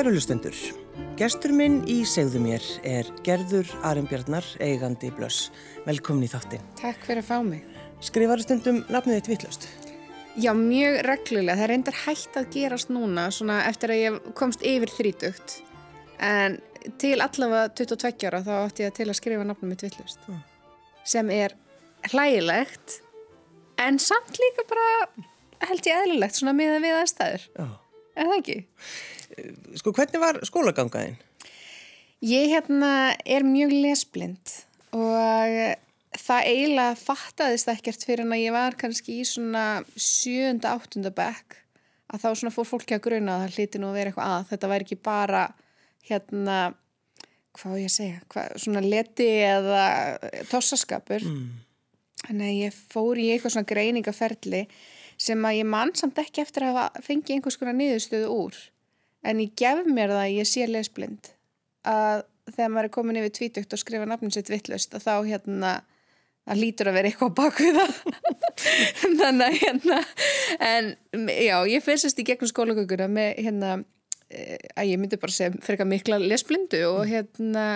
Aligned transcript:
Kæru 0.00 0.14
lustendur, 0.14 0.56
gestur 1.20 1.52
minn 1.52 1.82
í 1.84 1.98
segðu 2.08 2.40
mér 2.40 2.64
er 2.88 3.08
Gerður 3.20 3.68
Arembjarnar, 3.84 4.46
eigandi 4.64 5.10
blöss. 5.12 5.50
Velkomin 5.84 6.24
í 6.24 6.30
þáttin. 6.32 6.62
Takk 6.78 7.02
fyrir 7.04 7.20
að 7.20 7.26
fá 7.26 7.42
mig. 7.44 7.66
Skrifaru 8.08 8.40
stundum 8.40 8.78
nafnið 8.88 9.18
þitt 9.18 9.28
vittlust? 9.28 9.66
Já, 10.40 10.54
mjög 10.56 10.96
reglulega. 11.04 11.58
Það 11.58 11.64
er 11.66 11.72
reyndar 11.74 11.98
hægt 12.06 12.38
að 12.40 12.48
gerast 12.54 12.94
núna 12.96 13.26
svona 13.28 13.58
eftir 13.68 13.92
að 13.92 14.00
ég 14.00 14.16
komst 14.40 14.64
yfir 14.70 14.94
þrítugt. 14.94 15.58
En 16.30 16.56
til 17.04 17.12
allavega 17.20 17.68
22 17.82 18.30
ára 18.30 18.40
þá 18.48 18.50
átti 18.62 18.88
ég 18.88 18.96
til 18.96 19.08
að 19.10 19.20
skrifa 19.20 19.44
nafnum 19.50 19.74
mitt 19.74 19.84
vittlust. 19.84 20.24
Mm. 20.32 20.40
Sem 21.12 21.34
er 21.36 21.58
hlægilegt 22.08 23.02
en 23.84 24.00
samt 24.00 24.40
líka 24.46 24.64
bara 24.72 24.88
held 25.68 25.92
ég 25.92 26.02
eðlilegt 26.06 26.40
svona 26.40 26.56
með 26.56 26.78
að 26.78 26.84
við 26.88 27.00
aðstæður. 27.02 27.48
Já. 27.52 27.68
Er 28.20 28.28
það 28.28 28.38
ekki? 28.40 28.58
Sko, 29.80 29.94
hvernig 29.96 30.20
var 30.20 30.40
skólagangaðinn? 30.44 31.16
Ég 32.20 32.50
hérna 32.52 33.14
er 33.24 33.46
mjög 33.48 33.72
lesblind 33.72 34.58
og 34.92 35.56
það 36.20 36.50
eiginlega 36.50 36.98
fattaðist 36.98 37.70
ekkert 37.72 38.04
fyrir 38.04 38.26
en 38.26 38.34
að 38.36 38.42
ég 38.42 38.54
var 38.54 38.76
kannski 38.76 39.20
í 39.22 39.24
svona 39.28 39.64
sjönda, 39.94 40.74
áttunda 40.74 41.12
bekk 41.14 41.56
að 42.10 42.24
þá 42.24 42.28
svona 42.34 42.52
fór 42.52 42.68
fólki 42.68 42.96
að 42.96 43.04
gruna 43.06 43.36
að 43.36 43.44
það 43.44 43.56
hliti 43.56 43.80
nú 43.80 43.90
að 43.90 43.98
vera 44.00 44.12
eitthvað 44.12 44.34
að 44.34 44.46
þetta 44.50 44.70
væri 44.72 44.86
ekki 44.86 45.00
bara 45.06 45.42
hérna 46.10 46.58
hvað 47.56 47.76
ég 47.80 47.90
að 47.90 47.96
segja, 47.96 48.20
hvað, 48.30 48.54
svona 48.62 48.82
leti 48.84 49.28
eða 49.46 49.84
tossaskapur 50.50 51.26
mm. 51.26 51.44
en 52.30 52.42
að 52.46 52.56
ég 52.58 52.80
fór 52.92 53.20
í 53.20 53.30
eitthvað 53.32 53.56
svona 53.56 53.70
greiningaferli 53.70 54.64
sem 55.20 55.44
að 55.44 55.60
ég 55.60 55.68
mann 55.68 55.92
samt 55.98 56.18
ekki 56.22 56.44
eftir 56.44 56.64
að 56.64 56.78
hafa 56.78 57.04
fengið 57.04 57.36
einhvers 57.36 57.58
konar 57.60 57.76
niðurstöðu 57.76 58.32
úr. 58.32 58.58
En 59.26 59.40
ég 59.42 59.52
gef 59.58 59.84
mér 59.84 60.14
það 60.14 60.22
að 60.24 60.36
ég 60.38 60.48
sé 60.48 60.66
lesblind. 60.68 61.32
Að 61.88 62.24
þegar 62.50 62.72
maður 62.72 62.88
er 62.88 62.94
komin 62.94 63.20
yfir 63.20 63.34
tvítugt 63.36 63.76
og 63.76 63.82
skrifa 63.82 64.08
nafnum 64.08 64.32
sitt 64.34 64.50
vittlust 64.50 64.96
að 64.96 65.06
þá 65.06 65.14
hérna 65.28 65.72
að 66.50 66.62
lítur 66.64 66.90
að 66.90 66.96
vera 66.98 67.10
eitthvað 67.10 67.34
bak 67.36 67.60
við 67.60 67.78
það. 67.78 67.94
Þannig 69.20 69.46
að 69.46 69.58
hérna 69.60 70.00
en 70.70 70.90
já, 71.36 71.56
ég 71.68 71.84
fyrstast 71.84 72.20
í 72.20 72.26
gegnum 72.26 72.50
skólagönguna 72.50 73.08
með 73.12 73.30
hérna 73.44 73.72
eh, 74.32 74.56
að 74.74 74.92
ég 74.94 75.00
myndi 75.02 75.20
bara 75.20 75.36
segja 75.36 75.52
fyrir 75.52 75.76
eitthvað 75.76 75.92
mikla 75.92 76.20
lesblindu 76.24 76.82
og 76.88 77.04
hérna 77.10 77.66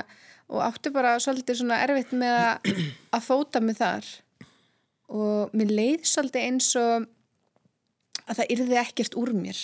og 0.49 0.61
áttu 0.65 0.93
bara 0.95 1.17
svolítið 1.23 1.61
svona 1.61 1.81
erfitt 1.85 2.13
með 2.17 2.39
að, 2.41 2.73
að 3.17 3.27
fóta 3.29 3.63
mig 3.65 3.79
þar. 3.79 4.09
Og 5.15 5.53
mér 5.57 5.73
leiði 5.73 6.09
svolítið 6.09 6.49
eins 6.49 6.73
og 6.81 7.07
að 8.29 8.41
það 8.41 8.53
yrði 8.57 8.81
ekkert 8.83 9.17
úr 9.21 9.33
mér. 9.37 9.63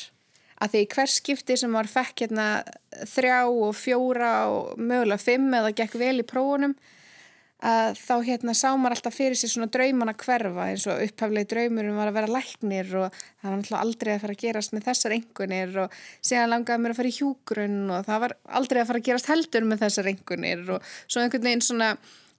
Að 0.60 0.74
því 0.74 0.86
hver 0.94 1.10
skipti 1.10 1.56
sem 1.56 1.72
var 1.72 1.88
fekk 1.88 2.26
hérna 2.26 2.46
þrjá 3.08 3.38
og 3.48 3.76
fjóra 3.78 4.32
og 4.52 4.80
mögulega 4.80 5.22
fimm 5.22 5.54
eða 5.56 5.72
gekk 5.76 5.96
vel 6.00 6.18
í 6.20 6.26
prófunum 6.28 6.76
að 7.60 7.98
þá 8.00 8.14
hérna 8.24 8.52
sá 8.56 8.70
maður 8.72 8.94
alltaf 8.96 9.16
fyrir 9.16 9.36
sig 9.36 9.50
svona 9.52 9.68
drauman 9.72 10.08
að 10.08 10.22
hverfa 10.24 10.66
eins 10.70 10.86
og 10.88 11.02
upphaflegi 11.04 11.48
draumurum 11.50 11.98
var 12.00 12.08
að 12.08 12.16
vera 12.16 12.32
læknir 12.32 12.94
og 12.96 13.18
það 13.42 13.50
var 13.50 13.56
alltaf 13.58 13.80
aldrei 13.80 14.12
að 14.14 14.22
fara 14.22 14.36
að 14.36 14.44
gerast 14.44 14.72
með 14.72 14.86
þessar 14.86 15.14
engunir 15.16 15.76
og 15.84 15.98
síðan 16.24 16.52
langaði 16.54 16.82
mér 16.82 16.94
að 16.94 17.00
fara 17.00 17.10
í 17.10 17.18
hjúgrunn 17.18 17.82
og 17.92 18.08
það 18.08 18.22
var 18.24 18.36
aldrei 18.60 18.80
að 18.80 18.88
fara 18.90 19.02
að 19.02 19.08
gerast 19.10 19.30
heldur 19.30 19.68
með 19.68 19.84
þessar 19.84 20.10
engunir 20.14 20.64
og 20.76 20.88
svo 21.04 21.20
einhvern 21.20 21.48
veginn 21.50 21.66
svona 21.66 21.90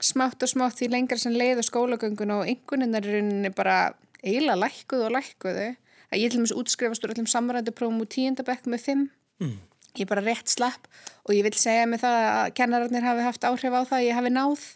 smátt 0.01 0.41
og 0.41 0.49
smátt 0.49 0.81
því 0.81 0.89
lengra 0.95 1.21
sem 1.21 1.37
leið 1.37 1.61
og 1.61 1.69
skólagöngun 1.69 2.35
og 2.39 2.49
enguninnarinninni 2.49 3.53
bara 3.53 3.77
eiginlega 4.23 4.57
lækkuðu 4.63 5.05
og 5.05 5.15
lækkuðu 5.19 5.69
að 6.11 6.21
ég 6.21 6.31
til 6.31 6.39
og 6.39 6.45
meins 6.45 6.55
útskrifast 6.59 7.05
úr 7.05 7.13
öllum 7.15 7.29
samrænduprófum 7.31 8.01
úr 8.03 8.09
tíundabekk 8.11 8.67
með 8.69 8.85
fimm. 8.87 9.09
Mm. 9.41 9.57
ég 9.97 10.05
er 10.05 10.07
bara 10.07 10.23
rétt 10.23 10.47
slapp 10.47 10.85
og 11.25 11.33
ég 11.35 11.43
vil 11.43 11.57
segja 11.57 11.87
mig 11.89 11.99
það 11.99 12.17
að 12.27 12.53
kennararnir 12.55 13.03
hafi 13.03 13.25
haft 13.25 13.47
áhrif 13.47 13.73
á 13.75 13.81
það 13.81 13.97
að 13.97 14.05
ég 14.05 14.17
hafi 14.19 14.31
náð. 14.31 14.67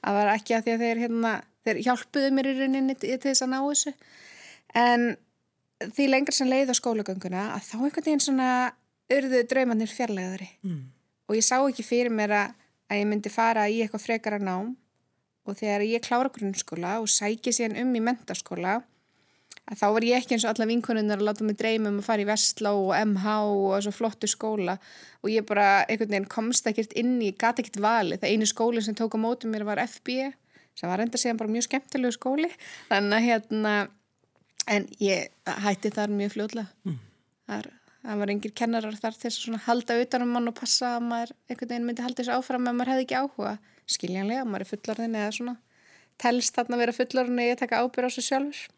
Það 0.00 0.16
var 0.16 0.30
ekki 0.34 0.54
að 0.56 0.66
því 0.66 0.74
að 0.74 0.84
þeir, 0.84 1.00
hérna, 1.04 1.32
þeir 1.66 1.80
hjálpuðu 1.86 2.30
mér 2.36 2.48
í 2.48 2.54
rauninni 2.58 2.96
til 3.00 3.18
þess 3.24 3.44
að 3.44 3.50
ná 3.50 3.58
þessu. 3.58 3.92
En 4.80 5.06
því 5.96 6.06
lengur 6.10 6.36
sem 6.36 6.50
leið 6.50 6.72
á 6.72 6.74
skólagönguna 6.78 7.46
að 7.56 7.66
þá 7.66 7.74
einhvern 7.80 8.06
veginn 8.06 8.24
svona 8.24 8.48
örðu 9.10 9.42
draumannir 9.50 9.90
fjarlæðari 9.90 10.48
mm. 10.62 10.80
og 11.26 11.38
ég 11.38 11.46
sá 11.46 11.56
ekki 11.58 11.84
fyrir 11.84 12.14
mér 12.14 12.36
að, 12.36 12.54
að 12.92 13.00
ég 13.02 13.10
myndi 13.10 13.32
fara 13.32 13.66
í 13.66 13.80
eitthvað 13.82 14.06
frekara 14.06 14.38
nám. 14.42 14.76
Og 15.48 15.56
þegar 15.56 15.82
ég 15.88 16.04
klára 16.04 16.30
grunnskóla 16.30 16.98
og 17.00 17.08
sæki 17.10 17.50
síðan 17.56 17.80
um 17.80 17.94
í 17.96 18.02
mentaskóla 18.04 18.82
að 19.70 19.78
þá 19.78 19.86
var 19.94 20.06
ég 20.06 20.18
ekki 20.18 20.34
eins 20.36 20.44
og 20.46 20.52
alla 20.52 20.66
vinkonunnar 20.70 21.20
að 21.20 21.28
láta 21.28 21.46
mig 21.46 21.58
dreyma 21.60 21.92
um 21.92 22.00
að 22.00 22.08
fara 22.08 22.24
í 22.24 22.28
Vestló 22.28 22.72
og 22.88 22.92
MH 22.96 23.34
og 23.46 23.66
þessu 23.76 23.92
flottu 23.94 24.30
skóla. 24.30 24.76
Og 25.22 25.30
ég 25.30 25.46
bara 25.46 25.84
einhvern 25.84 26.14
veginn 26.14 26.30
komst 26.30 26.66
ekkert 26.66 26.94
inn 26.98 27.18
í, 27.22 27.30
gati 27.38 27.62
ekkert 27.62 27.80
vali 27.82 28.18
það 28.18 28.34
einu 28.34 28.48
skóli 28.50 28.82
sem 28.82 28.96
tók 28.98 29.14
á 29.14 29.18
mótum 29.20 29.54
mér 29.54 29.66
var 29.68 29.82
FB 29.84 30.32
sem 30.78 30.88
var 30.88 31.02
enda 31.02 31.18
síðan 31.20 31.38
bara 31.40 31.52
mjög 31.52 31.68
skemmtilegu 31.68 32.16
skóli. 32.16 32.50
Þannig 32.88 33.18
að 33.18 33.28
hérna 33.28 33.74
en 34.70 34.88
ég 35.02 35.30
hætti 35.66 35.92
þar 35.94 36.12
mjög 36.14 36.34
fljóðlega 36.34 36.66
mm. 36.86 36.98
þar, 37.50 37.70
það 38.02 38.20
var 38.22 38.34
engir 38.34 38.54
kennarar 38.56 38.98
þar 39.00 39.16
til 39.22 39.32
að 39.54 39.62
halda 39.66 39.98
utan 40.02 40.26
um 40.26 40.34
mann 40.36 40.50
og 40.50 40.58
passa 40.58 40.96
að 40.96 41.08
maður 41.10 41.34
einhvern 41.48 41.72
veginn 41.72 41.88
myndi 41.88 42.06
halda 42.06 42.22
þessu 42.22 42.36
áfram 42.36 42.66
en 42.66 42.78
maður 42.78 42.94
hefði 42.94 43.06
ekki 43.06 43.22
áhuga. 43.22 43.56
Skiljanlega, 43.90 44.46
maður 44.46 44.66
er 44.66 44.70
fullarðin 44.70 45.16
eða 45.18 45.30
svona. 45.34 45.56
Telst 46.20 46.54
þarna 46.58 46.76
að 46.76 46.84
vera 46.84 46.98
fullarðin 46.98 47.42
eða 47.46 47.62
taka 47.64 47.80
ábyrð 47.82 48.10
á 48.10 48.10
sig 48.14 48.26
sjálfur 48.26 48.68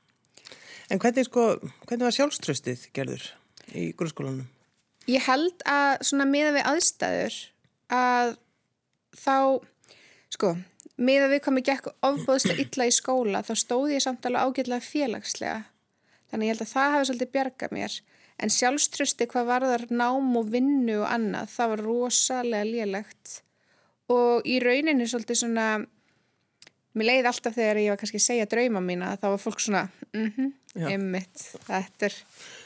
En 0.92 1.00
hvernig, 1.00 1.25
sko, 1.25 1.47
hvernig 1.88 2.04
var 2.04 2.12
sjálfströstið 2.12 2.88
gerður 2.92 3.25
í 3.72 3.88
grunnskólanum? 3.97 4.48
Ég 5.08 5.25
held 5.25 5.64
að 5.66 6.03
svona 6.04 6.26
miða 6.28 6.53
við 6.53 6.66
aðstæður 6.69 7.38
að 7.97 8.34
þá, 9.16 9.36
sko, 10.36 10.50
miða 11.00 11.31
við 11.32 11.42
komið 11.47 11.69
gekk 11.70 11.88
ofbóðslega 12.04 12.66
illa 12.66 12.88
í 12.91 12.94
skóla 12.94 13.41
þá 13.47 13.54
stóði 13.62 13.97
ég 13.97 14.04
samt 14.04 14.28
alveg 14.28 14.44
ágjörlega 14.44 14.86
félagslega. 14.86 15.62
Þannig 16.31 16.48
ég 16.48 16.54
held 16.54 16.66
að 16.66 16.75
það 16.75 16.94
hafi 16.97 17.08
svolítið 17.08 17.32
bjargað 17.38 17.75
mér. 17.78 17.97
En 18.42 18.52
sjálfströsti 18.52 19.28
hvað 19.32 19.48
varðar 19.48 19.86
nám 19.92 20.31
og 20.36 20.52
vinnu 20.52 21.00
og 21.00 21.08
annað, 21.08 21.50
það 21.56 21.72
var 21.72 21.82
rosalega 21.86 22.69
lélegt 22.69 23.38
og 24.12 24.44
í 24.48 24.58
rauninni 24.60 25.06
svolítið 25.08 25.38
svona 25.41 25.66
mér 26.98 27.08
leiði 27.08 27.30
alltaf 27.30 27.54
þegar 27.56 27.80
ég 27.82 27.92
var 27.92 28.00
kannski 28.00 28.20
að 28.20 28.26
segja 28.26 28.48
drauma 28.50 28.82
mína 28.84 29.14
þá 29.20 29.30
var 29.32 29.41
fólk 29.42 29.62
svona 29.64 29.86
mm 30.12 30.50
ymmit, 30.72 31.42
þetta 31.66 32.06
er 32.08 32.14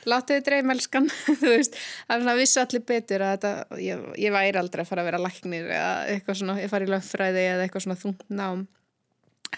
látiði 0.07 0.45
draumelskan 0.47 1.09
þú 1.41 1.51
veist, 1.51 1.77
það 2.07 2.15
er 2.15 2.23
svona 2.23 2.37
vissu 2.39 2.63
allir 2.63 2.85
betur 2.87 3.25
að 3.27 3.33
þetta, 3.35 3.81
ég, 3.83 4.05
ég 4.23 4.35
væri 4.35 4.61
aldrei 4.61 4.85
að 4.85 4.91
fara 4.91 5.03
að 5.03 5.11
vera 5.11 5.23
læknir 5.25 5.71
eða 5.75 5.93
eitthvað 6.13 6.41
svona, 6.41 6.57
ég 6.63 6.71
fari 6.71 6.87
í 6.87 6.93
lögfræði 6.93 7.45
eða 7.51 7.67
eitthvað 7.67 7.87
svona 7.87 7.99
þungt 8.01 8.25
nám. 8.31 8.65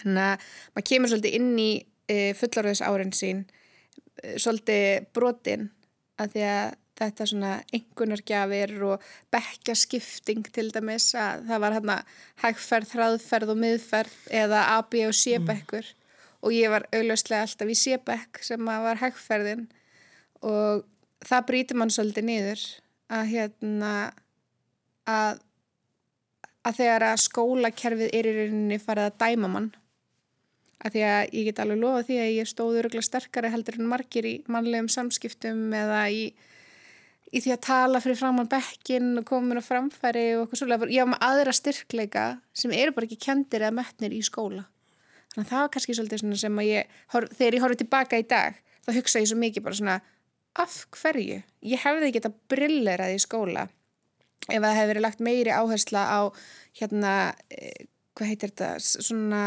En 0.00 0.20
að 0.22 0.48
maður 0.72 0.88
kemur 0.90 1.12
svolítið 1.12 1.38
inn 1.38 1.52
í 1.60 1.70
e, 2.08 2.18
fullorðis 2.38 2.84
árin 2.86 3.14
sín 3.16 3.44
e, 4.22 4.38
svolítið 4.40 5.10
brotin 5.16 5.68
að 6.18 6.36
því 6.36 6.46
að 6.48 6.76
þetta 6.98 7.26
svona 7.30 7.52
engunargjafir 7.74 8.74
og 8.88 9.06
bekkjaskipting 9.34 10.48
til 10.54 10.68
dæmis 10.74 11.12
að 11.18 11.46
það 11.48 11.62
var 11.64 11.76
hérna 11.78 11.96
hægferð, 12.42 12.92
hraðferð 12.96 13.54
og 13.54 13.62
miðferð 13.62 14.18
eða 14.42 14.64
A, 14.74 14.82
B 14.82 15.06
og 15.06 15.16
C 15.16 15.38
bekkur. 15.38 15.86
Mm. 15.86 15.94
og 16.38 16.54
ég 16.54 16.70
var 16.70 16.84
augljóslega 16.94 17.42
alltaf 17.42 17.70
í 17.70 17.74
C 17.74 17.96
bekk 17.98 18.38
sem 18.46 18.62
var 18.62 19.00
hægferðin 19.00 19.66
og 20.46 20.84
það 21.26 21.46
bríti 21.48 21.74
mann 21.74 21.90
svolítið 21.90 22.28
niður 22.28 22.62
að 23.10 23.24
hérna 23.32 23.92
að, 25.08 25.40
að 26.62 26.80
þegar 26.80 27.06
að 27.08 27.22
skólakerfið 27.24 28.14
er 28.14 28.28
í 28.28 28.34
rauninni 28.36 28.80
farið 28.82 29.08
að 29.08 29.20
dæma 29.24 29.52
mann. 29.54 29.70
Að 30.78 30.94
því 30.94 31.04
að 31.08 31.32
ég 31.34 31.48
get 31.48 31.62
alveg 31.64 31.80
lofa 31.82 32.04
því 32.06 32.18
að 32.22 32.34
ég 32.36 32.50
stóður 32.52 32.86
örgulega 32.86 33.08
sterkari 33.08 33.50
heldur 33.50 33.80
en 33.80 33.90
margir 33.90 34.28
í 34.28 34.34
mannlegum 34.46 34.90
samskiptum 34.92 35.64
eða 35.74 36.04
í 36.14 36.22
í 37.32 37.42
því 37.44 37.54
að 37.54 37.64
tala 37.66 38.00
fyrir 38.00 38.18
framann 38.18 38.50
bekkin 38.50 39.20
og 39.20 39.32
mér 39.44 39.60
á 39.60 39.64
framfæri 39.64 40.26
og 40.36 40.46
eitthvað 40.46 40.62
svolítið. 40.62 40.92
Ég 40.94 41.04
hafa 41.04 41.12
með 41.12 41.24
aðra 41.28 41.54
styrkleika 41.56 42.26
sem 42.56 42.74
eru 42.76 42.94
bara 42.96 43.08
ekki 43.08 43.20
kendir 43.26 43.64
eða 43.64 43.76
metnir 43.78 44.16
í 44.16 44.22
skóla. 44.24 44.64
Þannig 45.34 45.44
að 45.44 45.50
það 45.52 45.64
var 45.64 45.72
kannski 45.74 45.96
svolítið 45.98 46.38
sem 46.40 46.60
að 46.62 46.70
ég, 46.70 46.94
þegar 47.12 47.56
ég 47.56 47.64
horfið 47.64 47.82
tilbaka 47.82 48.20
í 48.20 48.28
dag, 48.28 48.62
þá 48.86 48.92
hugsa 48.96 49.22
ég 49.22 49.28
svo 49.30 49.38
mikið 49.38 49.66
bara 49.66 49.80
svona, 49.80 49.98
af 50.58 50.78
hverju? 50.96 51.42
Ég 51.68 51.82
hefði 51.84 52.08
ekki 52.08 52.22
þetta 52.22 52.54
brillerað 52.54 53.14
í 53.14 53.20
skóla 53.22 53.68
ef 54.48 54.62
það 54.62 54.76
hefði 54.78 54.90
verið 54.92 55.04
lagt 55.04 55.22
meiri 55.24 55.52
áhersla 55.52 56.04
á, 56.08 56.20
hérna, 56.78 57.12
eh, 57.52 57.86
hvað 58.16 58.30
heitir 58.32 58.52
þetta, 58.52 58.70
svona 58.80 59.42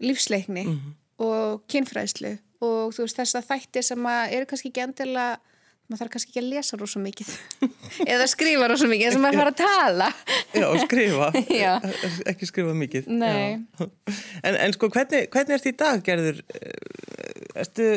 lífsleikni 0.00 0.64
mm 0.64 0.74
-hmm. 0.74 0.94
og 1.24 1.62
kynfræðslu 1.68 2.38
og 2.60 2.94
þú 2.94 3.04
veist 3.04 3.18
þess 3.18 3.38
að 3.38 3.48
þætti 3.50 3.82
sem 3.82 4.06
að 4.06 4.32
eru 4.32 4.46
kannski 4.46 4.70
ekki 4.70 4.84
endilega 4.86 5.40
maður 5.88 6.02
þarf 6.02 6.12
kannski 6.14 6.32
ekki 6.32 6.42
að 6.42 6.50
lesa 6.52 6.78
rosa 6.80 7.00
mikið. 7.02 7.30
Eða 8.12 8.26
skrifa 8.30 8.68
rosa 8.70 8.88
mikið 8.90 9.08
eins 9.08 9.18
og 9.18 9.24
maður 9.24 9.40
fara 9.42 9.54
að 9.54 9.60
tala. 9.62 10.08
Já, 10.52 10.66
skrifa. 10.84 11.30
Já. 11.62 11.72
ekki 12.32 12.48
skrifa 12.50 12.74
mikið. 12.76 13.08
En, 13.18 13.64
en 14.52 14.76
sko, 14.76 14.90
hvernig, 14.92 15.30
hvernig 15.32 15.56
erst 15.56 15.70
í 15.70 15.74
dag 15.80 16.04
gerður? 16.04 16.42
Erstu, 17.58 17.88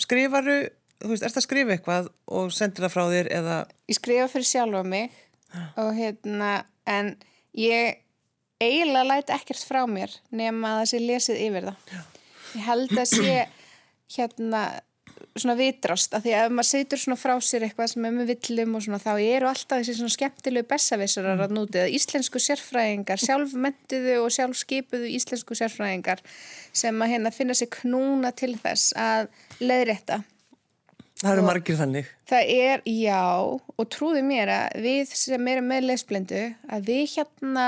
skrifaru 0.00 0.60
þú 1.02 1.10
veist, 1.10 1.26
erst 1.26 1.40
að 1.40 1.46
skrifa 1.46 1.74
eitthvað 1.74 2.08
og 2.30 2.52
sendir 2.54 2.86
það 2.86 2.94
frá 2.94 3.02
þér 3.10 3.30
eða... 3.40 3.58
Ég 3.90 3.98
skrifa 3.98 4.28
fyrir 4.30 4.48
sjálfa 4.48 4.82
mig 4.86 5.18
og 5.80 5.90
hérna, 5.96 6.52
en 6.88 7.14
ég 7.58 7.98
eiginlega 8.62 9.08
læti 9.08 9.34
ekkert 9.34 9.66
frá 9.66 9.82
mér 9.90 10.14
nema 10.30 10.76
að 10.76 10.82
það 10.82 10.90
sé 10.92 11.02
lesið 11.02 11.42
yfir 11.48 11.68
það. 11.68 11.90
Já. 11.90 12.02
Ég 12.52 12.64
held 12.68 12.94
að 12.94 13.06
sé 13.10 13.36
hérna 14.12 14.62
svona 15.36 15.56
vitrast 15.58 16.14
að 16.16 16.26
því 16.26 16.32
að 16.36 16.46
ef 16.46 16.54
maður 16.56 16.68
setur 16.68 17.00
svona 17.02 17.18
frá 17.20 17.32
sér 17.44 17.66
eitthvað 17.66 17.92
sem 17.92 18.08
er 18.08 18.16
með 18.16 18.32
villum 18.32 18.74
og 18.78 18.84
svona 18.86 19.00
þá 19.02 19.12
eru 19.14 19.50
alltaf 19.50 19.80
þessi 19.82 19.96
svona 19.98 20.14
skemmtilegu 20.16 20.68
bessavissarar 20.70 21.38
mm. 21.38 21.44
að 21.46 21.54
núti 21.58 21.82
að 21.82 21.94
íslensku 21.98 22.42
sérfræðingar 22.42 23.22
sjálfmentuðu 23.22 24.18
og 24.22 24.34
sjálfskipuðu 24.36 25.12
íslensku 25.18 25.58
sérfræðingar 25.58 26.24
sem 26.72 27.04
að 27.04 27.14
hérna 27.14 27.34
finna 27.34 27.56
sér 27.58 27.72
knúna 27.80 28.34
til 28.36 28.54
þess 28.60 28.92
að 28.98 29.30
leiðrétta 29.62 30.22
Það 31.22 31.36
eru 31.36 31.46
margir 31.46 31.78
þannig 31.78 32.10
Það 32.26 32.48
er, 32.50 32.80
já, 32.88 33.22
og 33.78 33.88
trúði 33.92 34.24
mér 34.26 34.50
að 34.50 34.82
við 34.82 35.14
sem 35.14 35.48
erum 35.52 35.68
með 35.70 35.88
leisblendu 35.90 36.42
að 36.72 36.88
við 36.88 37.02
hérna 37.12 37.66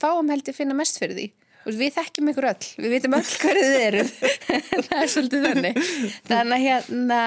fáum 0.00 0.30
heldur 0.32 0.56
finna 0.56 0.76
mest 0.78 1.00
fyrir 1.02 1.18
því 1.18 1.26
Við 1.66 1.96
þekkjum 1.96 2.30
ykkur 2.32 2.48
öll, 2.50 2.68
við 2.82 2.94
vitum 2.96 3.16
öll 3.18 3.26
hverju 3.42 3.66
þið 3.66 3.82
eru, 3.86 4.04
það 4.88 4.94
er 4.98 5.10
svolítið 5.12 5.44
þannig. 5.48 5.82
Þannig 6.30 6.56
að 6.56 6.64
hérna, 6.64 7.20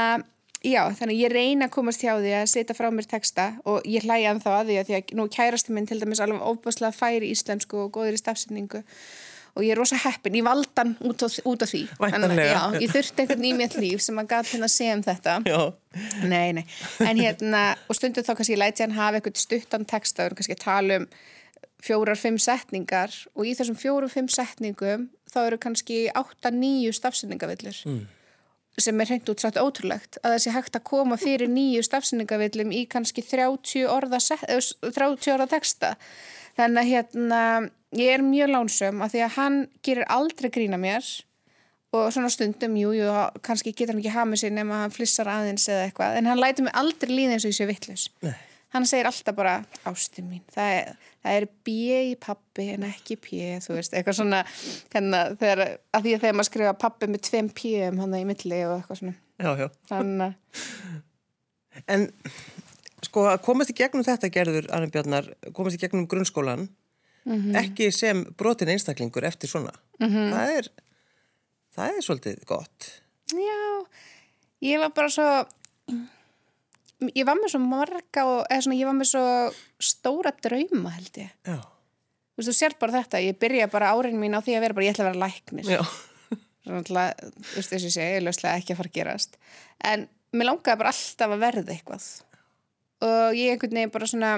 já, 0.60 0.82
þannig 0.98 1.14
að 1.14 1.22
ég 1.22 1.36
reyna 1.36 1.70
að 1.70 1.76
komast 1.78 2.04
hjá 2.04 2.12
því 2.18 2.34
að 2.42 2.50
setja 2.52 2.76
frá 2.78 2.90
mér 2.92 3.08
texta 3.12 3.46
og 3.64 3.88
ég 3.88 4.08
hlæja 4.08 4.34
um 4.36 4.42
þá 4.44 4.50
að 4.58 4.72
því 4.72 4.80
að 4.82 4.90
því 4.90 4.98
að 4.98 5.14
nú 5.20 5.28
kærasti 5.38 5.76
minn 5.76 5.88
til 5.88 6.02
dæmis 6.02 6.24
alveg 6.24 6.44
óbúslega 6.44 6.96
færi 6.96 7.32
íslensku 7.32 7.86
og 7.86 7.94
góður 7.96 8.18
í 8.18 8.22
stafsendingu 8.22 8.84
og 9.56 9.64
ég 9.64 9.72
er 9.72 9.80
rosa 9.80 9.96
heppin, 10.04 10.36
ég 10.36 10.44
valdan 10.44 10.98
út, 11.08 11.24
út 11.24 11.64
af 11.64 11.72
því. 11.72 11.86
Þannig 11.96 12.42
að 12.44 12.50
já, 12.50 12.64
ég 12.84 12.92
þurfti 12.92 13.26
í 13.40 13.54
mér 13.56 13.78
líf 13.80 14.04
sem 14.04 14.20
að 14.20 14.34
gaf 14.34 14.52
hérna 14.52 14.68
að 14.68 14.74
segja 14.74 14.98
um 14.98 15.04
þetta. 15.06 15.36
Já. 15.48 15.62
Nei, 16.28 16.50
nei, 16.58 16.66
en 17.06 17.22
hérna, 17.24 17.62
og 17.88 17.96
stundum 17.96 18.26
þá 18.28 18.34
kannski 18.34 18.58
ég 18.58 18.60
læti 18.60 18.84
hann 18.84 18.98
hafa 18.98 19.22
eitthvað 19.22 19.40
stuttan 19.40 19.88
texta 19.88 20.28
og 20.28 20.36
kannski 20.36 20.60
tala 20.60 21.00
um 21.00 21.08
fjórar, 21.86 22.18
fimm 22.20 22.38
setningar 22.42 23.14
og 23.36 23.48
í 23.48 23.54
þessum 23.58 23.78
fjórum, 23.80 24.12
fimm 24.12 24.30
setningum 24.32 25.10
þá 25.32 25.40
eru 25.46 25.60
kannski 25.62 26.06
8-9 26.16 26.94
stafsendingavillur 26.96 27.82
mm. 27.90 28.00
sem 28.82 29.02
er 29.02 29.12
hreint 29.12 29.32
útsátt 29.32 29.60
ótrúlegt 29.62 30.20
að 30.24 30.40
sé 30.46 30.56
hægt 30.56 30.78
að 30.78 30.88
koma 30.90 31.20
fyrir 31.22 31.52
nýju 31.52 31.84
stafsendingavillum 31.86 32.74
í 32.76 32.86
kannski 32.92 33.26
30 33.26 33.86
orða, 33.92 34.22
30 34.22 35.36
orða 35.36 35.50
texta. 35.52 35.96
Þannig 36.56 36.82
að 36.82 36.92
hérna 36.94 37.42
ég 38.00 38.16
er 38.16 38.24
mjög 38.24 38.54
lánsum 38.54 39.04
að 39.04 39.16
því 39.16 39.24
að 39.26 39.38
hann 39.40 39.62
gerir 39.84 40.12
aldrei 40.12 40.52
grína 40.56 40.80
mér 40.80 41.06
og 41.96 42.10
svona 42.12 42.28
stundum, 42.32 42.74
jú, 42.76 42.90
jú, 42.96 43.12
kannski 43.44 43.72
getur 43.72 43.96
hann 43.96 44.02
ekki 44.04 44.26
með 44.32 44.42
sér 44.42 44.56
nema 44.56 44.82
hann 44.84 44.96
flissar 44.96 45.30
aðeins 45.32 45.68
eða 45.70 45.86
eitthvað 45.88 46.18
en 46.20 46.28
hann 46.28 46.42
læti 46.42 46.66
mig 46.66 46.76
aldrei 46.76 47.14
líða 47.14 47.38
eins 47.38 47.48
og 47.48 47.54
ég 47.54 47.60
sé 47.60 47.68
vittlus 47.70 48.10
Nei 48.26 48.36
hann 48.74 48.88
segir 48.90 49.08
alltaf 49.10 49.36
bara 49.38 49.56
ástu 49.88 50.24
mín, 50.26 50.44
það 50.54 50.72
er, 50.80 51.12
það 51.24 51.38
er 51.40 51.48
bíi 51.68 52.00
í 52.12 52.16
pappi 52.22 52.68
en 52.74 52.88
ekki 52.90 53.18
píi 53.22 53.60
þú 53.64 53.78
veist, 53.78 53.94
eitthvað 53.94 54.20
svona 54.20 54.42
hérna, 54.94 55.22
þegar, 55.40 55.64
að 55.96 56.08
því 56.08 56.16
að 56.16 56.26
þegar 56.26 56.38
maður 56.40 56.50
skrifa 56.50 56.74
pappi 56.86 57.12
með 57.12 57.24
tveim 57.30 57.52
píum 57.56 58.02
hann 58.04 58.18
í 58.18 58.26
milli 58.28 58.62
og 58.68 58.78
eitthvað 58.80 59.02
svona 59.02 59.16
já, 59.46 59.52
já. 59.62 59.68
Þann, 59.92 60.26
en 61.92 62.08
sko 63.06 63.28
að 63.30 63.44
komast 63.46 63.72
í 63.72 63.78
gegnum 63.78 64.06
þetta 64.08 64.32
gerður 64.34 64.72
Arne 64.74 64.92
Bjarnar, 64.92 65.30
komast 65.56 65.78
í 65.78 65.82
gegnum 65.82 66.08
grunnskólan 66.10 66.68
mm 67.26 67.36
-hmm. 67.36 67.60
ekki 67.64 67.92
sem 67.92 68.26
brotin 68.38 68.72
einstaklingur 68.74 69.26
eftir 69.26 69.50
svona 69.50 69.74
mm 70.00 70.10
-hmm. 70.10 70.32
það 70.34 70.58
er 70.58 70.70
það 71.76 71.98
er 71.98 72.02
svolítið 72.02 72.46
gott 72.46 72.92
já, 73.32 73.86
ég 74.62 74.80
var 74.80 74.92
bara 74.96 75.10
svo 75.10 75.46
ég 77.04 77.28
var 77.28 77.38
með 77.40 77.56
svo 77.56 77.62
marga 77.64 78.26
og, 78.30 78.42
svona 78.50 78.78
ég 78.78 78.88
var 78.88 78.98
með 78.98 79.12
svo 79.12 79.24
stóra 79.84 80.34
drauma 80.44 80.94
held 80.96 81.22
ég. 81.22 81.32
Já. 81.48 81.58
þú 81.60 82.42
veist 82.42 82.52
þú 82.52 82.58
sér 82.58 82.76
bara 82.80 82.98
þetta, 83.00 83.24
ég 83.24 83.40
byrja 83.40 83.70
bara 83.72 83.94
árin 83.96 84.20
mín 84.20 84.36
á 84.36 84.44
því 84.44 84.58
að 84.58 84.66
vera 84.66 84.78
bara 84.78 84.88
ég 84.88 84.96
ætla 84.96 85.06
að 85.06 85.12
vera 85.12 85.24
læknir. 85.26 85.70
Svona 86.66 86.82
þú 86.82 86.96
veist 87.60 87.74
þess 87.74 87.84
að 87.84 87.94
segja, 87.94 88.14
ég 88.16 88.26
löslega 88.26 88.60
ekki 88.60 88.74
að 88.74 88.80
fara 88.82 88.92
að 88.92 88.98
gerast. 89.00 89.40
En 89.86 90.08
mér 90.36 90.50
langaði 90.50 90.82
bara 90.82 90.94
alltaf 90.96 91.36
að 91.36 91.44
verða 91.44 91.76
eitthvað. 91.76 92.08
Og 93.06 93.38
ég 93.38 93.54
einhvern 93.54 93.78
veginn 93.80 93.94
bara 93.94 94.10
svona 94.10 94.32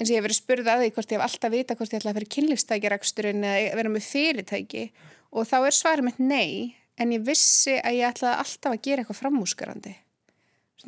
eins 0.00 0.08
og 0.08 0.12
ég 0.12 0.18
hef 0.18 0.26
verið 0.26 0.40
spurðið 0.40 0.72
að 0.72 0.82
því 0.82 0.92
hvort 0.96 1.14
ég 1.14 1.18
hef 1.18 1.24
alltaf 1.26 1.54
vita 1.54 1.76
hvort 1.78 1.94
ég 1.94 2.02
ætla 2.02 2.12
að 2.12 2.20
vera 2.20 2.34
kynlistækjaraksturinn 2.34 3.48
eða 3.48 3.80
vera 3.80 3.94
með 3.94 4.06
fyrirtæki. 4.10 4.84
Og 5.30 5.48
þá 5.48 5.56
er 5.62 5.76
svarið 5.76 6.08
mitt 6.10 6.20
nei 6.20 6.76
en 7.00 7.14
ég 7.14 7.24
vissi 7.24 7.78
að 7.80 7.98
ég 8.00 8.12
ætlaði 8.12 8.44
alltaf 8.44 8.74
að 8.74 8.84
gera 8.84 9.04
eitthvað 9.04 9.20
framúsgarandi 9.22 9.96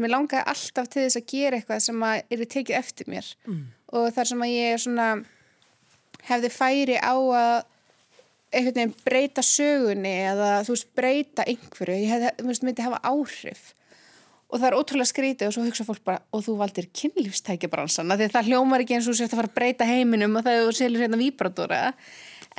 Mér 0.00 0.14
langaði 0.14 0.46
alltaf 0.52 0.88
til 0.88 1.04
þess 1.04 1.20
að 1.20 1.28
gera 1.34 1.58
eitthvað 1.58 1.84
sem 1.84 2.06
að 2.08 2.34
eru 2.36 2.48
tekið 2.54 2.78
eftir 2.78 3.10
mér. 3.12 3.28
Mm. 3.48 3.62
og 3.92 4.08
þar 4.16 4.30
sem 4.30 4.42
að 4.46 4.54
ég 4.54 4.80
svona 4.80 5.08
hefði 6.28 6.50
færi 6.54 6.96
á 6.96 7.12
að 7.12 7.68
einhvern 8.52 8.76
veginn 8.76 8.96
breyta 9.04 9.44
sögunni 9.44 10.12
eða 10.28 10.50
þú 10.66 10.74
veist 10.74 10.90
breyta 10.96 11.46
einhverju, 11.48 12.00
ég 12.02 12.12
hefði, 12.12 12.32
þú 12.38 12.50
veist, 12.50 12.66
myndi 12.66 12.84
hafa 12.84 13.00
áhrif. 13.08 13.62
Og 14.52 14.60
það 14.60 14.66
er 14.68 14.76
ótrúlega 14.76 15.08
skrítið 15.08 15.48
og 15.48 15.54
svo 15.56 15.64
hugsa 15.64 15.86
fólk 15.88 16.02
bara 16.04 16.20
og 16.36 16.44
þú 16.44 16.58
valdir 16.60 16.90
kynlífstækjabransan 16.92 18.12
því 18.12 18.28
það 18.34 18.50
hljómar 18.50 18.84
ekki 18.84 18.98
eins 18.98 19.08
og 19.08 19.16
sérst 19.16 19.32
að 19.32 19.40
fara 19.40 19.48
að 19.48 19.56
breyta 19.56 19.88
heiminum 19.88 20.36
og 20.36 20.44
það 20.44 20.58
er 20.58 20.76
selur 20.76 21.04
hérna 21.06 21.20
víbratóra 21.20 21.78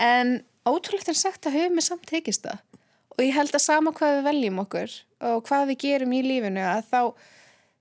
en 0.01 0.39
ótrúlegt 0.65 1.11
er 1.13 1.19
sagt 1.19 1.45
að 1.45 1.59
höfum 1.59 1.77
við 1.77 1.85
samt 1.85 2.07
tekist 2.09 2.47
það 2.47 2.63
og 3.13 3.23
ég 3.23 3.35
held 3.35 3.53
að 3.53 3.63
sama 3.63 3.93
hvað 3.95 4.17
við 4.17 4.27
veljum 4.29 4.59
okkur 4.63 4.97
og 5.29 5.45
hvað 5.47 5.69
við 5.71 5.79
gerum 5.85 6.17
í 6.17 6.21
lífinu 6.25 6.65
að 6.65 6.89
þá 6.89 6.99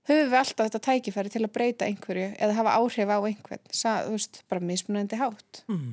höfum 0.09 0.31
við 0.31 0.39
alltaf 0.39 0.67
þetta 0.67 0.81
tækifæri 0.87 1.33
til 1.33 1.43
að 1.43 1.53
breyta 1.55 1.87
einhverju 1.87 2.29
eða 2.35 2.57
hafa 2.57 2.77
áhrif 2.79 3.13
á 3.13 3.19
einhvern 3.19 3.63
Sa, 3.71 3.97
þú 4.07 4.15
veist, 4.17 4.41
bara 4.51 4.65
mismunandi 4.71 5.19
hátt 5.19 5.63
mm. 5.71 5.91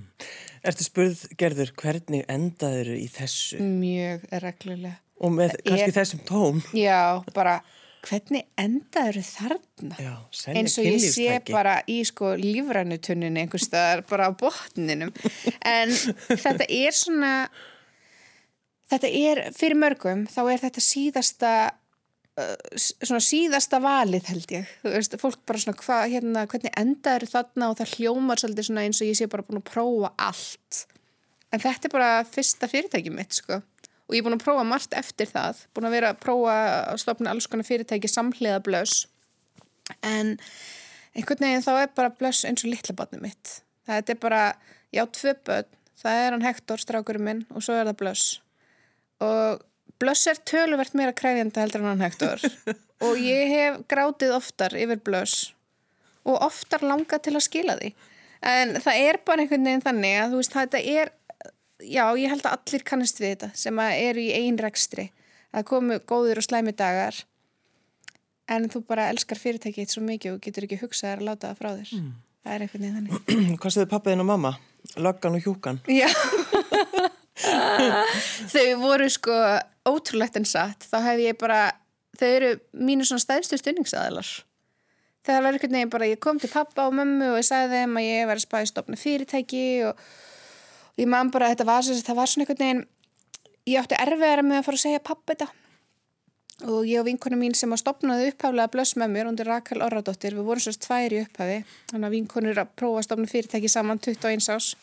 Ertu 0.67 0.87
spurð, 0.87 1.27
Gerður, 1.41 1.75
hvernig 1.81 2.25
endaður 2.31 2.95
í 2.97 3.07
þessu? 3.13 3.61
Mjög 3.63 4.27
reglulega 4.43 4.99
Og 5.21 5.35
með 5.37 5.55
kannski 5.63 5.91
er, 5.91 5.97
þessum 6.01 6.25
tóm 6.27 6.65
Já, 6.77 7.21
bara 7.37 7.61
hvernig 8.01 8.47
endaður 8.59 9.21
þarna? 9.27 9.97
Já, 10.01 10.15
eins 10.55 10.79
og 10.81 10.87
ég 10.89 11.03
sé 11.05 11.35
bara 11.51 11.81
í 11.91 12.01
sko 12.09 12.33
lífrænutuninu 12.41 13.43
einhver 13.43 13.63
staðar 13.63 14.05
bara 14.09 14.31
á 14.31 14.33
botninum 14.33 15.13
en 15.61 15.93
þetta 16.45 16.65
er 16.65 16.97
svona 16.97 17.35
þetta 18.91 19.11
er, 19.21 19.43
fyrir 19.57 19.79
mörgum, 19.79 20.25
þá 20.31 20.41
er 20.51 20.63
þetta 20.65 20.83
síðasta 20.85 21.53
uh, 22.41 22.55
svona 22.77 23.23
síðasta 23.25 23.81
valið 23.83 24.31
held 24.33 24.55
ég. 24.57 24.73
Þú 24.83 24.95
veist, 24.97 25.17
fólk 25.23 25.43
bara 25.49 25.63
svona, 25.63 25.83
hva, 25.87 25.99
hérna, 26.11 26.47
hvernig 26.51 26.75
enda 26.81 27.17
eru 27.19 27.29
þarna? 27.31 27.71
Og 27.71 27.81
það 27.81 27.95
hljómar 27.97 28.43
svolítið 28.43 28.71
svona 28.71 28.87
eins 28.87 29.03
og 29.03 29.11
ég 29.11 29.21
sé 29.21 29.31
bara 29.31 29.47
búin 29.47 29.63
að 29.63 29.69
prófa 29.71 30.13
allt. 30.29 30.83
En 31.51 31.63
þetta 31.63 31.89
er 31.89 31.95
bara 31.95 32.11
fyrsta 32.29 32.71
fyrirtæki 32.71 33.15
mitt 33.15 33.41
sko. 33.41 33.63
Og 34.11 34.17
ég 34.17 34.23
er 34.23 34.27
búin 34.27 34.39
að 34.39 34.45
prófa 34.45 34.67
margt 34.67 34.95
eftir 34.99 35.31
það. 35.31 35.65
Búin 35.75 35.89
að 35.89 35.97
vera 35.99 36.13
að 36.15 36.21
prófa 36.25 36.59
að 36.91 37.01
stopna 37.05 37.35
alls 37.35 37.49
konar 37.51 37.69
fyrirtæki 37.69 38.11
samhliða 38.11 38.61
blöss. 38.67 39.05
En 40.07 40.37
einhvern 41.15 41.47
veginn 41.47 41.67
þá 41.67 41.73
er 41.77 41.91
bara 41.95 42.15
blöss 42.15 42.45
eins 42.47 42.65
og 42.65 42.73
litla 42.75 42.95
barnið 42.99 43.27
mitt. 43.27 43.57
Það 43.87 44.15
er 44.15 44.23
bara, 44.23 44.45
já, 44.95 45.05
tvö 45.07 45.35
börn. 45.47 45.77
Það 46.01 46.19
er 46.25 46.33
hann 46.33 46.47
Hector, 46.47 46.81
strákurinn 46.81 47.27
minn 47.27 47.43
og 47.53 47.63
svo 47.63 47.75
er 47.77 47.85
það 47.91 47.99
blöss 48.01 48.29
og 49.25 49.61
blöss 50.01 50.27
er 50.31 50.41
töluvert 50.49 50.97
meira 50.97 51.13
kræfjanda 51.17 51.65
heldur 51.65 51.85
en 51.85 51.93
hann 51.93 52.05
hektor. 52.05 52.41
Og 53.05 53.17
ég 53.17 53.49
hef 53.49 53.79
grátið 53.89 54.35
oftar 54.37 54.77
yfir 54.77 55.01
blöss. 55.05 55.53
Og 56.29 56.37
oftar 56.45 56.85
langa 56.85 57.17
til 57.23 57.33
að 57.37 57.47
skila 57.47 57.79
því. 57.81 57.95
En 58.45 58.77
það 58.81 59.07
er 59.07 59.19
bara 59.25 59.45
einhvern 59.45 59.65
veginn 59.69 59.85
þannig 59.85 60.19
að 60.21 60.35
þú 60.35 60.41
veist 60.41 60.57
þetta 60.57 60.83
er 60.93 61.13
já 61.81 62.05
ég 62.21 62.29
held 62.33 62.45
að 62.45 62.57
allir 62.59 62.85
kannast 62.85 63.21
við 63.21 63.35
þetta 63.35 63.51
sem 63.57 63.81
eru 63.87 64.25
í 64.25 64.35
einn 64.37 64.61
rekstri. 64.61 65.09
Að 65.57 65.67
komu 65.73 65.99
góður 66.09 66.43
og 66.43 66.47
slæmi 66.47 66.77
dagar. 66.77 67.23
En 68.51 68.69
þú 68.71 68.85
bara 68.89 69.09
elskar 69.13 69.41
fyrirtækið 69.41 69.85
eitt 69.85 69.95
svo 69.95 70.05
mikið 70.05 70.37
og 70.37 70.45
getur 70.45 70.67
ekki 70.67 70.81
hugsað 70.83 71.17
að 71.17 71.27
láta 71.31 71.51
það 71.51 71.63
frá 71.63 71.71
þér. 71.79 71.95
Mm. 71.97 72.13
það 72.45 72.55
er 72.55 72.67
einhvern 72.67 72.85
veginn 72.85 72.99
þannig. 72.99 73.59
Hvað 73.63 73.77
séðu 73.77 73.91
pappiðin 73.95 74.25
og 74.25 74.31
mamma? 74.33 74.55
Loggan 74.97 75.37
og 75.37 75.45
hjúkan? 75.45 75.83
Já 75.89 76.09
þau 78.53 78.69
voru 78.83 79.09
sko 79.13 79.41
ótrúlegt 79.89 80.37
en 80.41 80.49
satt. 80.49 80.87
Þá 80.91 80.99
hef 81.09 81.25
ég 81.25 81.41
bara, 81.41 81.65
þau 82.21 82.29
eru 82.29 82.55
mínu 82.77 83.09
svona 83.09 83.25
stæðstu 83.25 83.61
stunningsaðilar 83.61 84.31
það 85.27 85.45
var 85.45 85.57
einhvern 85.57 85.77
veginn 85.77 85.93
bara, 85.93 86.09
ég 86.09 86.21
kom 86.23 86.41
til 86.41 86.51
pappa 86.53 86.87
og 86.89 86.97
mömmu 86.97 87.33
og 87.35 87.41
ég 87.41 87.47
sagði 87.47 87.81
þeim 87.81 87.99
að 88.01 88.07
ég 88.07 88.29
var 88.29 88.39
að 88.39 88.45
spæði 88.47 88.71
stopna 88.71 88.99
fyrirtæki 89.01 89.65
og, 89.89 90.05
og 90.95 91.03
ég 91.03 91.11
man 91.11 91.33
bara 91.35 91.51
þetta 91.53 91.67
var, 91.69 91.87
það 91.87 92.21
var 92.21 92.31
svona 92.31 92.47
einhvern 92.47 92.63
veginn 92.65 92.85
ég 93.69 93.83
átti 93.83 93.99
erfiðara 94.01 94.47
með 94.47 94.61
að 94.61 94.69
fara 94.69 94.81
að 94.81 94.87
segja 94.87 95.03
pappa 95.05 95.35
þetta. 95.35 95.51
Og 96.61 96.85
ég 96.85 97.01
og 97.01 97.07
vinkona 97.07 97.39
mín 97.41 97.55
sem 97.57 97.73
að 97.73 97.81
stopnaði 97.81 98.33
upphaflega 98.35 98.73
blöss 98.73 98.97
með 99.01 99.13
mér 99.15 99.29
undir 99.31 99.49
Rakel 99.49 99.81
Orradóttir, 99.81 100.35
við 100.37 100.45
vorum 100.45 100.61
sérst 100.61 100.83
tvær 100.85 101.15
í 101.15 101.23
upphafi. 101.25 101.61
Þannig 101.93 102.09
að 102.09 102.17
vinkonur 102.17 102.61
að 102.61 102.75
prófa 102.77 103.01
að 103.01 103.07
stopna 103.07 103.31
fyrirtæki 103.31 103.71
saman 103.73 104.01
21 104.05 104.51
ás 104.53 104.75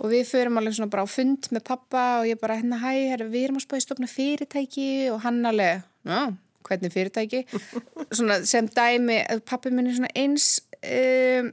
og 0.00 0.10
við 0.10 0.24
förum 0.26 0.58
alveg 0.58 0.76
svona 0.76 0.90
bara 0.90 1.04
á 1.06 1.08
fund 1.10 1.50
með 1.54 1.66
pappa 1.68 2.04
og 2.20 2.28
ég 2.28 2.40
bara 2.40 2.56
hérna 2.58 2.80
hæ, 2.82 2.94
við 3.22 3.44
erum 3.44 3.60
að 3.60 3.66
spáði 3.66 3.84
stofna 3.84 4.08
fyrirtæki. 4.10 4.88
Og 5.14 5.20
hann 5.22 5.38
alveg, 5.46 5.84
já, 6.08 6.20
hvernig 6.66 6.94
fyrirtæki? 6.94 7.44
Svona 8.16 8.40
sem 8.48 8.66
dæmi, 8.74 9.20
pappi 9.46 9.70
minn 9.70 9.92
er 9.92 9.98
svona 10.00 10.10
eins 10.18 10.48
um, 10.82 11.52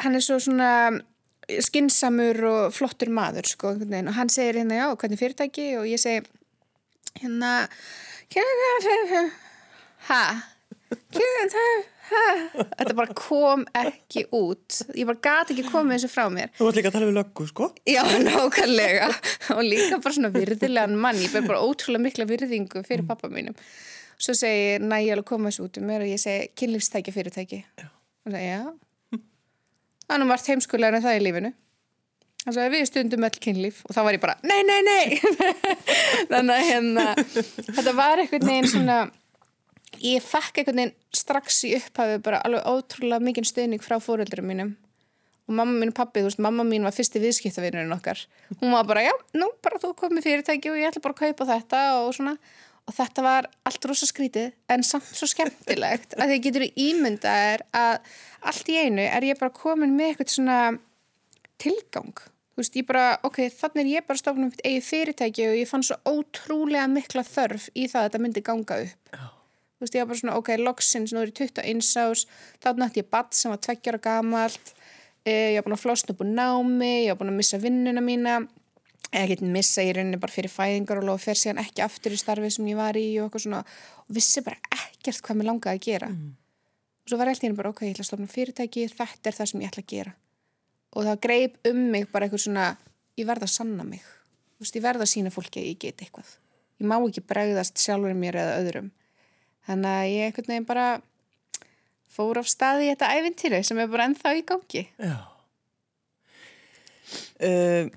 hann 0.00 0.18
er 0.18 0.24
svo 0.24 0.40
svona 0.42 0.72
skinsamur 1.62 2.38
og 2.46 2.74
flottur 2.74 3.10
maður 3.14 3.48
sko, 3.50 3.74
og 3.78 4.12
hann 4.16 4.30
segir 4.32 4.60
hérna 4.60 4.82
já, 4.82 4.86
hvernig 4.94 5.18
fyrirtæki? 5.18 5.66
Og 5.80 5.88
ég 5.90 6.02
segi 6.02 6.22
hérna 7.22 7.54
hæ 10.10 10.22
þetta 12.78 12.96
bara 12.98 13.14
kom 13.16 13.62
ekki 13.76 14.24
út. 14.36 14.80
Ég 14.98 15.08
bara 15.08 15.22
gati 15.24 15.54
ekki 15.54 15.70
komið 15.70 15.96
þessu 15.96 16.10
frá 16.12 16.26
mér. 16.32 16.52
Þú 16.58 16.68
ætti 16.70 16.80
líka 16.80 16.90
að 16.90 16.96
tala 16.96 17.08
við 17.08 17.16
löggu, 17.18 17.46
sko. 17.50 17.70
Já, 17.88 18.02
nákvæmlega. 18.26 19.08
Og 19.56 19.62
líka 19.66 20.00
bara 20.00 20.16
svona 20.16 20.32
virðilegan 20.34 20.98
mann. 21.00 21.20
Ég 21.22 21.32
ber 21.34 21.46
bara 21.48 21.62
ótrúlega 21.64 22.06
mikla 22.06 22.28
virðingu 22.30 22.84
fyrir 22.86 23.04
mm. 23.04 23.10
pappa 23.10 23.32
mínum. 23.32 23.56
Svo 24.20 24.36
segir 24.36 24.84
nægjál 24.84 25.20
að 25.22 25.26
koma 25.32 25.50
þessu 25.50 25.68
út 25.68 25.80
um 25.80 25.88
mér. 25.90 26.04
Og 26.04 26.12
ég 26.12 26.22
segi 26.22 26.50
kynlífstækja 26.60 27.16
fyrirtæki. 27.16 27.64
Og 28.26 28.34
það 28.34 28.46
já. 28.46 28.60
Það 30.06 30.16
er 30.18 30.30
margt 30.32 30.50
heimskulegar 30.50 30.98
en 30.98 31.06
það 31.06 31.20
í 31.20 31.24
lífinu. 31.26 31.54
Þannig 32.40 32.62
að 32.64 32.72
við 32.72 32.86
stundum 32.88 33.24
öll 33.28 33.38
kynlíf. 33.44 33.80
Og 33.84 33.94
þá 33.94 34.00
var 34.06 34.16
ég 34.16 34.22
bara 34.22 34.36
nei, 34.48 34.60
nei, 34.64 34.78
nei. 34.86 35.04
Þannig 36.30 36.54
að 36.54 36.68
hérna 36.70 37.04
þetta 37.20 37.92
var 37.98 38.22
eitthvað 38.22 38.46
neginn 38.48 38.70
svona 38.72 39.00
ég 39.98 40.22
fekk 40.22 40.60
einhvern 40.60 40.78
veginn 40.80 40.94
strax 41.16 41.64
í 41.66 41.74
upphafi 41.78 42.20
bara 42.24 42.40
alveg 42.46 42.68
ótrúlega 42.68 43.24
mikinn 43.24 43.48
stöðning 43.48 43.82
frá 43.84 43.98
fóröldurum 44.02 44.48
mínum. 44.50 44.72
Og 45.50 45.56
mamma 45.58 45.74
mín 45.80 45.90
og 45.90 45.96
pappi, 45.98 46.22
þú 46.22 46.30
veist, 46.30 46.42
mamma 46.42 46.64
mín 46.66 46.86
var 46.86 46.94
fyrsti 46.94 47.20
viðskiptavinurinn 47.22 47.94
okkar. 47.96 48.20
Hún 48.60 48.70
var 48.70 48.86
bara, 48.86 49.02
já, 49.02 49.14
nú 49.34 49.50
bara 49.64 49.80
þú 49.82 49.96
komið 49.98 50.28
fyrirtæki 50.28 50.70
og 50.70 50.78
ég 50.78 50.92
ætla 50.92 51.02
bara 51.02 51.16
að 51.16 51.22
kaupa 51.24 51.48
þetta 51.48 51.80
og 51.98 52.12
svona. 52.14 52.36
Og 52.86 52.94
þetta 52.96 53.24
var 53.26 53.48
allt 53.66 53.88
rosa 53.90 54.06
skrítið 54.06 54.52
en 54.70 54.84
samt 54.86 55.10
svo 55.10 55.26
skemmtilegt 55.30 56.14
að 56.16 56.32
því 56.32 56.38
getur 56.46 56.66
ímyndað 56.70 57.64
að 57.76 58.14
allt 58.46 58.70
í 58.70 58.78
einu 58.78 59.02
er 59.04 59.26
ég 59.26 59.42
bara 59.42 59.54
komin 59.54 59.96
með 59.98 60.12
eitthvað 60.12 60.32
svona 60.36 60.60
tilgang. 61.60 62.14
Þú 62.54 62.62
veist, 62.62 62.78
ég 62.78 62.86
bara, 62.86 63.04
ok, 63.26 63.42
þannig 63.50 63.82
er 63.82 63.92
ég 63.96 64.06
bara 64.06 64.22
stofnum 64.22 64.50
mitt 64.52 64.64
eigi 64.64 64.86
fyrirtæki 64.86 65.50
og 65.50 65.58
ég 65.60 65.70
fann 65.70 65.84
svo 65.86 65.98
ótrúlega 66.06 66.86
mikla 66.90 67.26
þörf 67.26 67.68
í 67.74 67.90
það 67.90 68.00
að 68.00 68.08
þetta 68.08 68.22
myndi 68.24 68.46
ganga 68.46 68.80
upp 68.86 69.39
þú 69.80 69.86
veist 69.86 69.96
ég 69.96 70.04
var 70.04 70.10
bara 70.12 70.20
svona 70.20 70.36
ok, 70.36 70.50
loksins, 70.60 71.14
nú 71.16 71.22
er 71.22 71.30
ég 71.32 71.38
21 71.40 71.80
ás 72.04 72.26
þá 72.60 72.68
nætti 72.76 73.00
ég 73.00 73.08
badd 73.08 73.32
sem 73.32 73.48
var 73.48 73.60
tveggjara 73.64 74.00
gamalt 74.04 74.74
e, 75.24 75.32
ég 75.32 75.56
var 75.56 75.70
búin 75.70 75.76
að 75.78 75.84
flosna 75.86 76.12
upp 76.12 76.20
úr 76.20 76.28
námi 76.28 76.90
ég 77.06 77.14
var 77.14 77.22
búin 77.22 77.32
að 77.32 77.38
missa 77.40 77.60
vinnuna 77.62 78.04
mína 78.04 78.42
eða 79.10 79.30
getið 79.32 79.54
missa 79.54 79.82
í 79.82 79.94
rauninni 79.96 80.20
bara 80.20 80.34
fyrir 80.34 80.52
fæðingar 80.52 81.00
og 81.00 81.08
lofa 81.08 81.30
fer 81.30 81.40
síðan 81.40 81.62
ekki 81.64 81.82
aftur 81.84 82.14
í 82.14 82.20
starfi 82.20 82.50
sem 82.54 82.68
ég 82.70 82.78
var 82.78 82.98
í 83.00 83.06
og 83.18 83.30
eitthvað 83.30 83.46
svona 83.46 83.62
og 84.04 84.12
vissi 84.20 84.44
bara 84.46 84.60
ekkert 84.76 85.24
hvað 85.24 85.40
mér 85.40 85.50
langaði 85.50 85.80
að 85.80 85.86
gera. 85.88 86.10
Mm. 86.12 86.36
og 87.00 87.10
svo 87.10 87.18
var 87.18 87.30
ég 87.30 87.40
alltaf 87.40 87.56
bara 87.58 87.72
ok, 87.72 87.82
ég 87.88 87.96
ætla 87.96 88.04
að 88.04 88.10
stofna 88.10 88.30
fyrirtæki 88.30 88.86
þetta 88.92 89.32
er 89.32 89.38
það 89.38 89.50
sem 89.50 89.64
ég 89.64 89.72
ætla 89.72 89.82
að 89.82 89.90
gera. 89.94 90.14
Og 90.94 91.06
það 91.08 91.20
greip 91.26 91.58
um 91.70 91.82
mig 91.90 92.06
bara 92.12 92.26
eitthvað 92.28 92.44
svona 92.44 92.68
ég 93.18 93.26
verða 93.26 93.48
að 93.48 93.56
sanna 93.56 93.86
mig. 93.86 94.06
Veist, 94.60 94.76
ég 94.76 94.84
verða 94.84 95.06
að 95.06 95.12
sína 95.14 95.34
fólki 95.34 95.62
að 95.62 95.68
ég 95.72 95.82
get 95.82 96.04
eitthvað. 96.04 96.30
Ég 96.78 96.86
má 96.86 96.96
ekki 97.00 97.24
bregðast 97.26 97.82
sjálfur 97.82 98.14
mér 98.14 98.38
eða 98.44 98.58
öðrum 98.62 98.90
þannig 99.68 99.98
að 99.98 100.12
ég 100.12 100.28
einhvern 100.28 100.52
veginn 100.52 100.68
bara 100.68 100.86
fór 102.10 102.40
á 102.40 102.44
staði 102.46 102.88
í 102.88 102.90
þetta 102.92 103.12
ævintýri 103.18 103.60
sem 103.66 103.78
er 103.82 103.92
bara 103.92 104.08
ennþá 104.08 104.34
í 104.38 104.42
gangi. 104.48 104.86
Já. 104.98 105.18
Uh, 107.40 107.88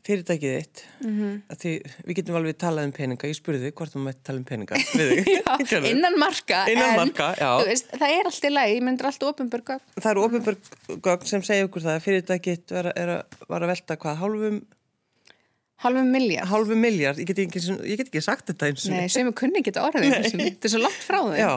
Fyrirtækið 0.00 0.54
þitt 0.56 0.80
mm 1.04 1.10
-hmm. 1.12 1.56
því, 1.60 1.72
við 2.08 2.16
getum 2.18 2.36
alveg 2.38 2.56
talað 2.58 2.86
um 2.88 2.92
peninga. 2.96 3.28
Ég 3.28 3.36
spurði 3.36 3.66
þig 3.66 3.74
hvort 3.76 3.92
þú 3.92 4.02
mætti 4.04 4.24
tala 4.26 4.40
um 4.40 4.46
peninga 4.48 4.78
já, 4.80 5.80
innan 5.90 6.16
marka, 6.18 6.64
innan 6.72 6.94
en 6.94 7.00
marka, 7.02 7.28
veist, 7.68 7.92
það 7.92 8.14
er 8.16 8.30
alltaf 8.30 8.54
læg 8.54 8.74
ég 8.74 8.82
myndir 8.86 9.10
alltaf 9.10 9.34
ofinbörgögn 9.34 10.00
það 10.00 10.10
eru 10.10 10.24
ofinbörgögn 10.24 11.30
sem 11.30 11.44
segja 11.46 11.68
okkur 11.68 11.84
það 11.84 11.98
að 11.98 12.04
fyrirtækið 12.06 12.74
var 13.52 13.60
að 13.60 13.70
velta 13.74 13.98
hvað 14.00 14.20
hálfum 14.24 14.62
Halvu 15.80 16.02
miljard? 16.04 16.48
Halvu 16.50 16.76
miljard, 16.76 17.20
ég 17.22 17.28
get 17.30 17.38
ekki, 17.40 17.62
ég 17.88 18.00
get 18.00 18.10
ekki 18.10 18.20
sagt 18.24 18.50
þetta 18.50 18.68
eins 18.68 18.84
og 18.84 18.92
Nei, 18.92 19.06
sem 19.12 19.28
ég 19.28 19.36
kunni 19.38 19.62
ekki 19.62 19.72
orðið 19.80 20.16
þetta 20.34 20.68
er 20.68 20.74
svo 20.74 20.82
langt 20.82 21.06
frá 21.06 21.20
þig 21.24 21.40
Já, 21.44 21.52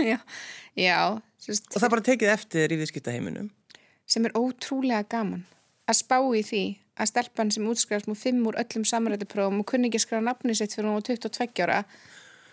já, 0.00 0.18
já 0.80 1.00
sérst, 1.44 1.68
Og 1.74 1.76
það 1.76 1.86
er 1.88 1.92
bara 1.92 2.06
tekið 2.08 2.32
eftir 2.32 2.72
í 2.72 2.80
viðskiptaheiminum. 2.80 3.50
Sem 4.08 4.28
er 4.28 4.36
ótrúlega 4.38 5.04
gaman 5.12 5.44
að 5.86 6.00
spá 6.00 6.18
í 6.22 6.42
því 6.46 6.64
að 6.96 7.10
stelpann 7.10 7.52
sem 7.52 7.66
útskrifast 7.68 8.08
múið 8.08 8.22
fimm 8.22 8.48
úr 8.48 8.56
öllum 8.62 8.86
samrættiprófum 8.88 9.60
og 9.60 9.68
kunni 9.68 9.90
ekki 9.90 10.00
skræða 10.06 10.24
nafni 10.30 10.56
sitt 10.56 10.72
fyrir 10.72 10.88
hún 10.88 11.04
á 11.04 11.06
22 11.06 11.66
ára 11.66 11.82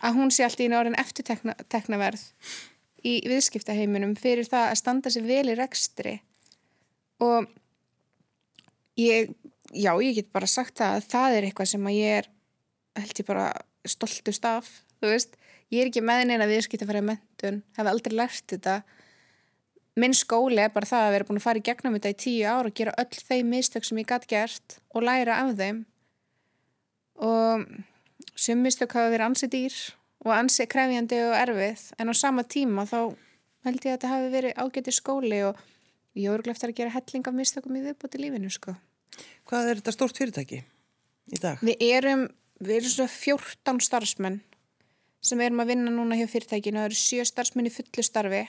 að 0.03 0.17
hún 0.19 0.33
sé 0.35 0.43
alltaf 0.43 0.65
í 0.65 0.69
náðin 0.73 0.99
eftirteknaverð 0.99 2.25
í 3.07 3.13
viðskiptaheiminum 3.31 4.17
fyrir 4.19 4.47
það 4.49 4.73
að 4.73 4.79
standa 4.81 5.13
sér 5.13 5.27
vel 5.27 5.47
í 5.53 5.55
rekstri. 5.55 6.17
Og 7.23 7.47
ég 8.99 9.31
já, 9.73 9.91
ég 10.01 10.17
get 10.17 10.31
bara 10.33 10.49
sagt 10.49 10.77
það 10.79 10.97
að 10.97 11.11
það 11.11 11.37
er 11.37 11.47
eitthvað 11.49 11.71
sem 11.73 11.87
að 11.89 11.99
ég 11.99 12.17
er 12.21 12.31
held 12.99 13.19
ég 13.19 13.27
bara 13.27 13.47
stoltust 13.89 14.45
af 14.47 14.69
þú 15.03 15.11
veist, 15.11 15.37
ég 15.73 15.83
er 15.83 15.89
ekki 15.91 16.03
með 16.05 16.27
neina 16.29 16.49
viðskipt 16.49 16.85
að 16.85 16.91
fara 16.91 17.01
í 17.03 17.07
mentun, 17.09 17.63
hef 17.77 17.89
aldrei 17.89 18.15
lært 18.15 18.45
þetta. 18.53 18.77
Minn 19.99 20.15
skóli 20.17 20.61
er 20.63 20.71
bara 20.73 20.89
það 20.89 21.07
að 21.07 21.15
vera 21.15 21.27
búin 21.27 21.39
að 21.39 21.45
fara 21.45 21.59
í 21.59 21.65
gegnum 21.67 21.97
þetta 21.97 22.13
í 22.13 22.19
tíu 22.23 22.45
ár 22.49 22.69
og 22.69 22.77
gera 22.77 22.95
öll 23.01 23.19
þeim 23.27 23.51
mistök 23.51 23.85
sem 23.85 23.99
ég 24.01 24.07
gæti 24.09 24.31
gert 24.31 24.77
og 24.95 25.05
læra 25.05 25.41
af 25.43 25.51
þeim. 25.59 25.83
Og 27.21 27.67
sem 28.39 28.63
mistök 28.63 28.95
hafa 28.97 29.11
verið 29.13 29.27
ansi 29.27 29.51
dýr 29.51 29.75
og 30.23 30.31
ansi 30.33 30.65
krefjandi 30.71 31.19
og 31.27 31.35
erfið 31.37 31.83
en 31.99 32.09
á 32.09 32.13
sama 32.17 32.47
tíma 32.47 32.87
þá 32.89 33.13
held 33.67 33.85
ég 33.85 33.91
að 33.91 33.93
þetta 33.93 34.13
hafi 34.13 34.33
verið 34.33 34.57
ágæti 34.63 34.95
skóli 34.95 35.43
og 35.45 35.61
ég 36.17 36.31
voru 36.31 36.47
gleft 36.47 36.65
að 36.65 36.75
gera 36.79 36.95
helling 36.95 37.29
af 37.29 37.37
mistökum 37.37 37.77
í 37.77 37.83
viðbúti 37.85 38.23
lífinu 38.23 38.49
sko 38.53 38.73
Hvað 39.49 39.69
er 39.69 39.81
þetta 39.81 39.93
stórt 39.95 40.19
fyrirtæki 40.19 40.63
í 41.33 41.39
dag? 41.41 41.61
Við 41.63 41.83
erum, 41.89 42.25
við 42.63 42.79
erum 42.79 42.93
svona 42.93 43.13
14 43.13 43.83
starfsmenn 43.87 44.41
sem 45.23 45.43
erum 45.43 45.63
að 45.63 45.73
vinna 45.73 45.93
núna 45.93 46.17
hjá 46.19 46.25
fyrirtækinu. 46.31 46.81
Það 46.81 46.89
eru 46.89 46.99
7 47.01 47.27
starfsmenn 47.29 47.69
í 47.69 47.73
fullu 47.73 48.05
starfi 48.05 48.43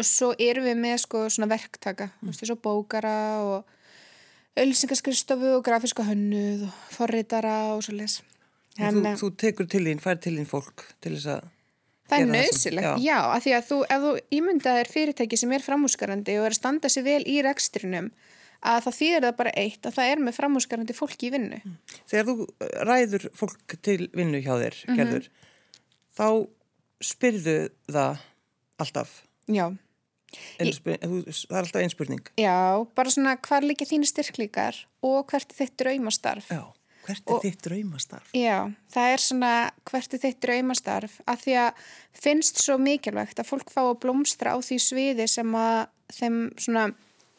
og 0.00 0.08
svo 0.08 0.32
erum 0.40 0.66
við 0.66 0.80
með 0.80 0.96
sko 1.04 1.26
svona 1.28 1.50
verktaka, 1.50 2.08
mm. 2.22 2.32
þessu 2.38 2.56
bókara 2.62 3.14
og 3.44 4.60
ölsingaskristofu 4.60 5.54
og 5.58 5.64
grafíska 5.66 6.06
hönnuð 6.08 6.66
og 6.66 6.90
forritara 6.94 7.56
og 7.74 7.84
svo 7.84 7.96
les. 7.98 8.20
Þú, 8.80 9.02
þú 9.20 9.30
tekur 9.38 9.68
til 9.68 9.84
þín, 9.84 10.00
fær 10.00 10.20
til 10.22 10.38
þín 10.38 10.48
fólk 10.48 10.86
til 11.02 11.16
þess 11.18 11.34
að 11.36 11.48
Það 12.10 12.24
er 12.24 12.30
nöðsilegt, 12.34 12.86
já. 12.86 12.94
já, 13.06 13.18
af 13.30 13.44
því 13.44 13.52
að 13.54 13.66
þú, 13.68 13.76
ef 13.94 14.04
þú 14.04 14.12
ímyndaðir 14.34 14.88
fyrirtæki 14.90 15.38
sem 15.38 15.52
er 15.54 15.62
framhúsgarandi 15.62 16.34
og 16.40 16.46
er 16.48 16.54
að 16.56 16.58
standa 16.58 16.90
sér 16.90 17.04
vel 17.06 17.20
í 17.22 17.36
rekstrinum 17.46 18.08
að 18.60 18.80
það 18.86 18.96
þýðir 19.00 19.26
það 19.26 19.36
bara 19.40 19.52
eitt 19.62 19.86
að 19.88 19.96
það 19.96 20.12
er 20.12 20.24
með 20.24 20.36
framhúsgarandi 20.36 20.96
fólki 20.96 21.28
í 21.28 21.34
vinnu. 21.34 21.60
Mm. 21.64 21.76
Þegar 22.10 22.26
þú 22.28 22.34
uh, 22.46 22.72
ræður 22.88 23.28
fólk 23.40 23.76
til 23.80 24.00
vinnu 24.16 24.40
hjá 24.44 24.52
þér, 24.52 24.80
mm 24.80 24.90
-hmm. 24.90 24.98
gerður, 25.00 25.30
þá 26.16 26.28
spyrðu 27.00 27.58
það 27.88 28.26
alltaf? 28.80 29.22
Já. 29.50 29.70
Spyr, 30.30 31.00
það 31.00 31.56
er 31.56 31.64
alltaf 31.64 31.80
einspurning? 31.82 32.28
Já, 32.38 32.86
bara 32.94 33.10
svona 33.10 33.34
hvar 33.42 33.66
líka 33.66 33.88
þínu 33.88 34.06
styrklíkar 34.06 34.76
og 35.02 35.24
hvert 35.32 35.50
er 35.50 35.56
þitt 35.58 35.80
draumastarf? 35.82 36.46
Já, 36.52 36.62
hvert 37.06 37.24
er 37.24 37.34
og, 37.34 37.42
þitt 37.42 37.64
draumastarf? 37.66 38.30
Já, 38.36 38.70
það 38.94 39.14
er 39.14 39.24
svona 39.24 39.52
hvert 39.90 40.14
er 40.14 40.22
þitt 40.22 40.40
draumastarf 40.44 41.16
að 41.26 41.44
því 41.44 41.56
að 41.64 41.84
finnst 42.22 42.62
svo 42.62 42.78
mikilvægt 42.78 43.42
að 43.42 43.50
fólk 43.50 43.74
fá 43.74 43.82
að 43.88 43.98
blómstra 44.04 44.54
á 44.54 44.58
því 44.62 44.78
sviði 44.84 45.26
sem 45.30 45.56
að 45.58 45.88
þeim 46.14 46.38
svona 46.60 46.86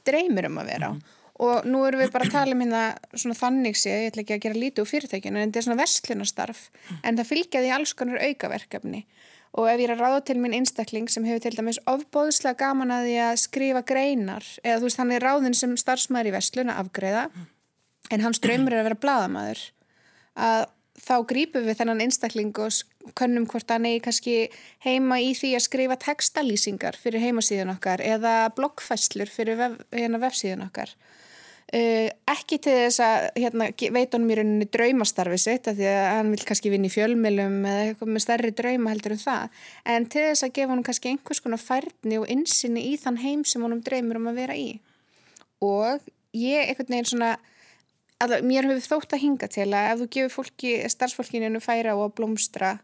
dreymir 0.08 0.48
um 0.50 0.62
að 0.62 0.72
vera 0.74 0.92
mm. 0.94 1.02
og 1.48 1.68
nú 1.70 1.84
erum 1.88 2.04
við 2.04 2.14
bara 2.14 2.28
að 2.28 2.36
tala 2.38 2.56
um 2.56 2.64
hérna 2.64 2.84
svona 3.14 3.38
þannig 3.40 3.80
sé, 3.80 3.98
ég 4.06 4.12
ætla 4.12 4.26
ekki 4.26 4.38
að 4.38 4.46
gera 4.46 4.62
lítið 4.64 4.86
úr 4.86 4.92
fyrirtækinu 4.92 5.42
en 5.42 5.50
þetta 5.50 5.62
er 5.62 5.68
svona 5.68 5.82
vestlunastarf 5.82 6.64
en 7.02 7.20
það 7.20 7.32
fylgjaði 7.34 7.76
alls 7.78 7.96
konar 7.98 8.26
aukaverkefni 8.28 9.06
og 9.52 9.68
ef 9.68 9.82
ég 9.82 9.90
er 9.90 9.96
að 9.98 10.04
ráða 10.06 10.20
til 10.30 10.38
minn 10.40 10.56
einstakling 10.56 11.10
sem 11.12 11.26
hefur 11.28 11.44
til 11.44 11.58
dæmis 11.58 11.82
ofbóðslega 11.92 12.60
gaman 12.62 12.94
að 12.96 13.10
því 13.10 13.16
að 13.26 13.40
skrifa 13.42 13.82
greinar 13.88 14.46
eða 14.64 14.78
þú 14.80 14.88
veist 14.88 15.02
hann 15.02 15.12
er 15.12 15.26
ráðin 15.26 15.58
sem 15.58 15.74
starfsmæður 15.80 16.30
í 16.30 16.36
vestluna 16.38 16.78
afgreða 16.80 17.26
en 18.12 18.24
hans 18.24 18.40
draumur 18.44 18.76
er 18.76 18.84
að 18.84 18.88
vera 18.92 19.02
bladamæður 19.04 19.66
að 20.40 20.70
þá 21.02 21.16
grípum 21.30 21.66
við 21.66 21.80
þennan 21.82 22.04
einstakling 22.06 22.52
og 22.62 23.14
könnum 23.18 23.48
hvort 23.50 23.72
hann 23.74 23.88
eigi 23.90 24.04
kannski 24.06 24.36
heima 24.86 25.18
í 25.22 25.32
því 25.38 25.56
að 25.58 25.66
skrifa 25.66 25.98
textalýsingar 26.02 26.98
fyrir 27.00 27.24
heimasíðun 27.24 27.74
okkar 27.76 28.04
eða 28.06 28.36
bloggfæslur 28.58 29.32
fyrir 29.32 29.58
vef, 29.60 29.80
hérna, 29.96 30.22
vefsíðun 30.22 30.68
okkar. 30.68 30.94
Uh, 31.72 32.10
ekki 32.28 32.58
til 32.60 32.74
þess 32.76 33.00
að 33.00 33.26
hérna, 33.40 33.70
veit 33.96 34.12
honum 34.12 34.32
í 34.34 34.36
rauninni 34.36 34.66
draumastarfi 34.68 35.38
sitt 35.40 35.70
að 35.72 35.78
því 35.80 35.86
að 35.88 36.08
hann 36.18 36.32
vil 36.34 36.48
kannski 36.50 36.72
vinna 36.74 36.90
í 36.90 36.92
fjölmilum 36.92 37.54
eða 37.64 37.86
eitthvað 37.86 38.12
með 38.12 38.24
stærri 38.26 38.52
drauma 38.58 38.92
heldur 38.92 39.16
en 39.16 39.22
það 39.22 39.62
en 39.94 40.08
til 40.12 40.26
þess 40.26 40.46
að 40.48 40.52
gefa 40.58 40.74
honum 40.74 40.88
kannski 40.90 41.14
einhvers 41.14 41.40
konar 41.46 41.62
færni 41.64 42.20
og 42.20 42.28
insinni 42.34 42.84
í 42.90 42.98
þann 43.00 43.22
heim 43.24 43.46
sem 43.48 43.64
honum 43.64 43.80
draumur 43.88 44.20
um 44.20 44.28
að 44.34 44.42
vera 44.42 44.58
í 44.60 44.68
og 45.64 46.12
ég 46.36 46.74
einhvern 46.74 46.92
veginn 46.92 47.10
svona 47.14 47.32
að 48.22 48.38
mér 48.48 48.70
hefur 48.70 48.96
þótt 48.96 49.16
að 49.16 49.24
hinga 49.26 49.50
til 49.52 49.68
að 49.70 49.90
ef 49.92 50.02
þú 50.02 50.08
gefur 50.16 50.34
fólki, 50.38 50.74
starfsfólkinu 50.94 51.62
færa 51.64 51.96
að 51.98 52.16
blómstra 52.18 52.76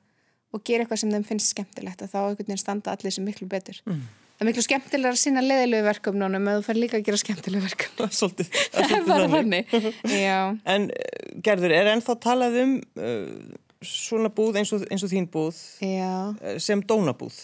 og 0.56 0.63
gera 0.65 0.86
eitthvað 0.86 1.01
sem 1.03 1.12
þeim 1.12 1.27
finnst 1.27 1.53
skemmtilegt 1.53 2.01
að 2.03 2.13
þá 2.13 2.17
einhvern 2.22 2.48
veginn 2.48 2.62
standa 2.62 2.96
allir 2.96 3.13
sem 3.13 3.25
miklu 3.27 3.50
betur 3.51 3.79
mm. 3.86 4.00
það 4.38 4.44
er 4.44 4.50
miklu 4.50 4.63
skemmtilega 4.65 5.13
að 5.13 5.20
sinna 5.22 5.44
leðilegu 5.44 5.88
verkum 5.88 6.17
nánum 6.22 6.48
að 6.48 6.60
þú 6.60 6.65
fær 6.70 6.79
líka 6.79 7.00
að 7.00 7.06
gera 7.10 7.22
skemmtilegu 7.24 7.67
verkum 7.67 8.15
Svolítið, 8.20 8.51
það 8.74 8.96
er 8.98 9.06
bara 9.12 9.29
þannig 9.36 9.77
En 10.75 10.89
uh, 10.89 11.29
Gerður, 11.46 11.75
er 11.75 11.91
ennþá 11.94 12.17
talað 12.24 12.60
um 12.63 12.74
uh, 13.03 13.60
svona 13.86 14.32
búð 14.34 14.62
eins 14.62 14.74
og, 14.74 14.88
eins 14.89 15.06
og 15.06 15.12
þín 15.12 15.27
búð 15.32 15.60
Já. 15.84 16.34
sem 16.63 16.82
dónabúð? 16.88 17.44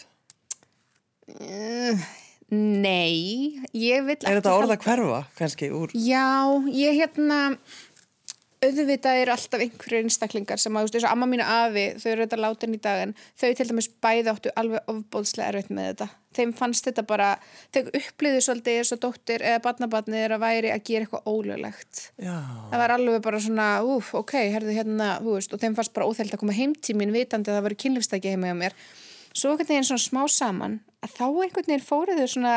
Uh, 1.28 2.00
nei, 2.52 3.56
ég 3.72 4.04
vil 4.06 4.18
Er 4.20 4.38
þetta 4.40 4.54
orða 4.58 4.76
hverfa 4.80 5.24
kannski 5.38 5.72
úr? 5.74 5.94
Já, 5.96 6.46
ég 6.68 7.00
hérna 7.00 7.40
auðvitað 8.64 9.20
eru 9.20 9.32
alltaf 9.34 9.62
einhverju 9.62 10.00
einstaklingar 10.04 10.60
sem 10.60 10.74
að, 10.74 10.84
þú 10.84 10.86
veist, 10.86 10.96
þessu 10.96 11.10
amma 11.10 11.28
mínu 11.28 11.46
afi, 11.46 11.84
þau 12.00 12.08
eru 12.10 12.24
þetta 12.24 12.40
látin 12.40 12.76
í 12.76 12.80
dag 12.84 13.02
en 13.04 13.14
þau 13.40 13.48
til 13.58 13.66
dæmis 13.70 13.88
bæði 14.04 14.32
áttu 14.32 14.52
alveg 14.60 14.90
ofbóðslega 14.92 15.50
erfitt 15.52 15.72
með 15.74 15.88
þetta. 15.90 16.08
Þeim 16.34 16.52
fannst 16.58 16.88
þetta 16.88 17.04
bara, 17.06 17.28
þau 17.74 17.82
upplýðu 18.00 18.42
svolítið 18.46 18.92
og 18.96 19.02
dóttir 19.04 19.44
eða 19.44 19.62
barnabarnið 19.66 20.24
er 20.24 20.34
að 20.34 20.44
væri 20.44 20.72
að 20.74 20.84
gera 20.88 21.06
eitthvað 21.06 21.28
ólöglegt. 21.30 22.02
Já. 22.16 22.36
Það 22.72 22.82
var 22.82 22.96
alveg 22.96 23.24
bara 23.28 23.42
svona, 23.44 23.68
úf, 23.86 24.12
ok, 24.18 24.36
herðu 24.56 24.76
hérna, 24.78 25.14
þú 25.22 25.38
veist, 25.38 25.54
og 25.54 25.62
þeim 25.62 25.78
fannst 25.78 25.94
bara 25.94 26.08
óþægild 26.08 26.36
að 26.38 26.42
koma 26.42 26.58
heimtímin 26.58 27.14
vitandi 27.14 27.52
að 27.52 27.60
það 27.60 27.68
Svo 29.34 29.50
einhvern 29.50 29.70
veginn 29.72 29.88
svona 29.88 30.04
smá 30.04 30.22
saman 30.30 30.78
að 31.02 31.16
þá 31.18 31.26
einhvern 31.26 31.66
veginn 31.66 31.84
fóruðu 31.88 32.28
svona 32.30 32.54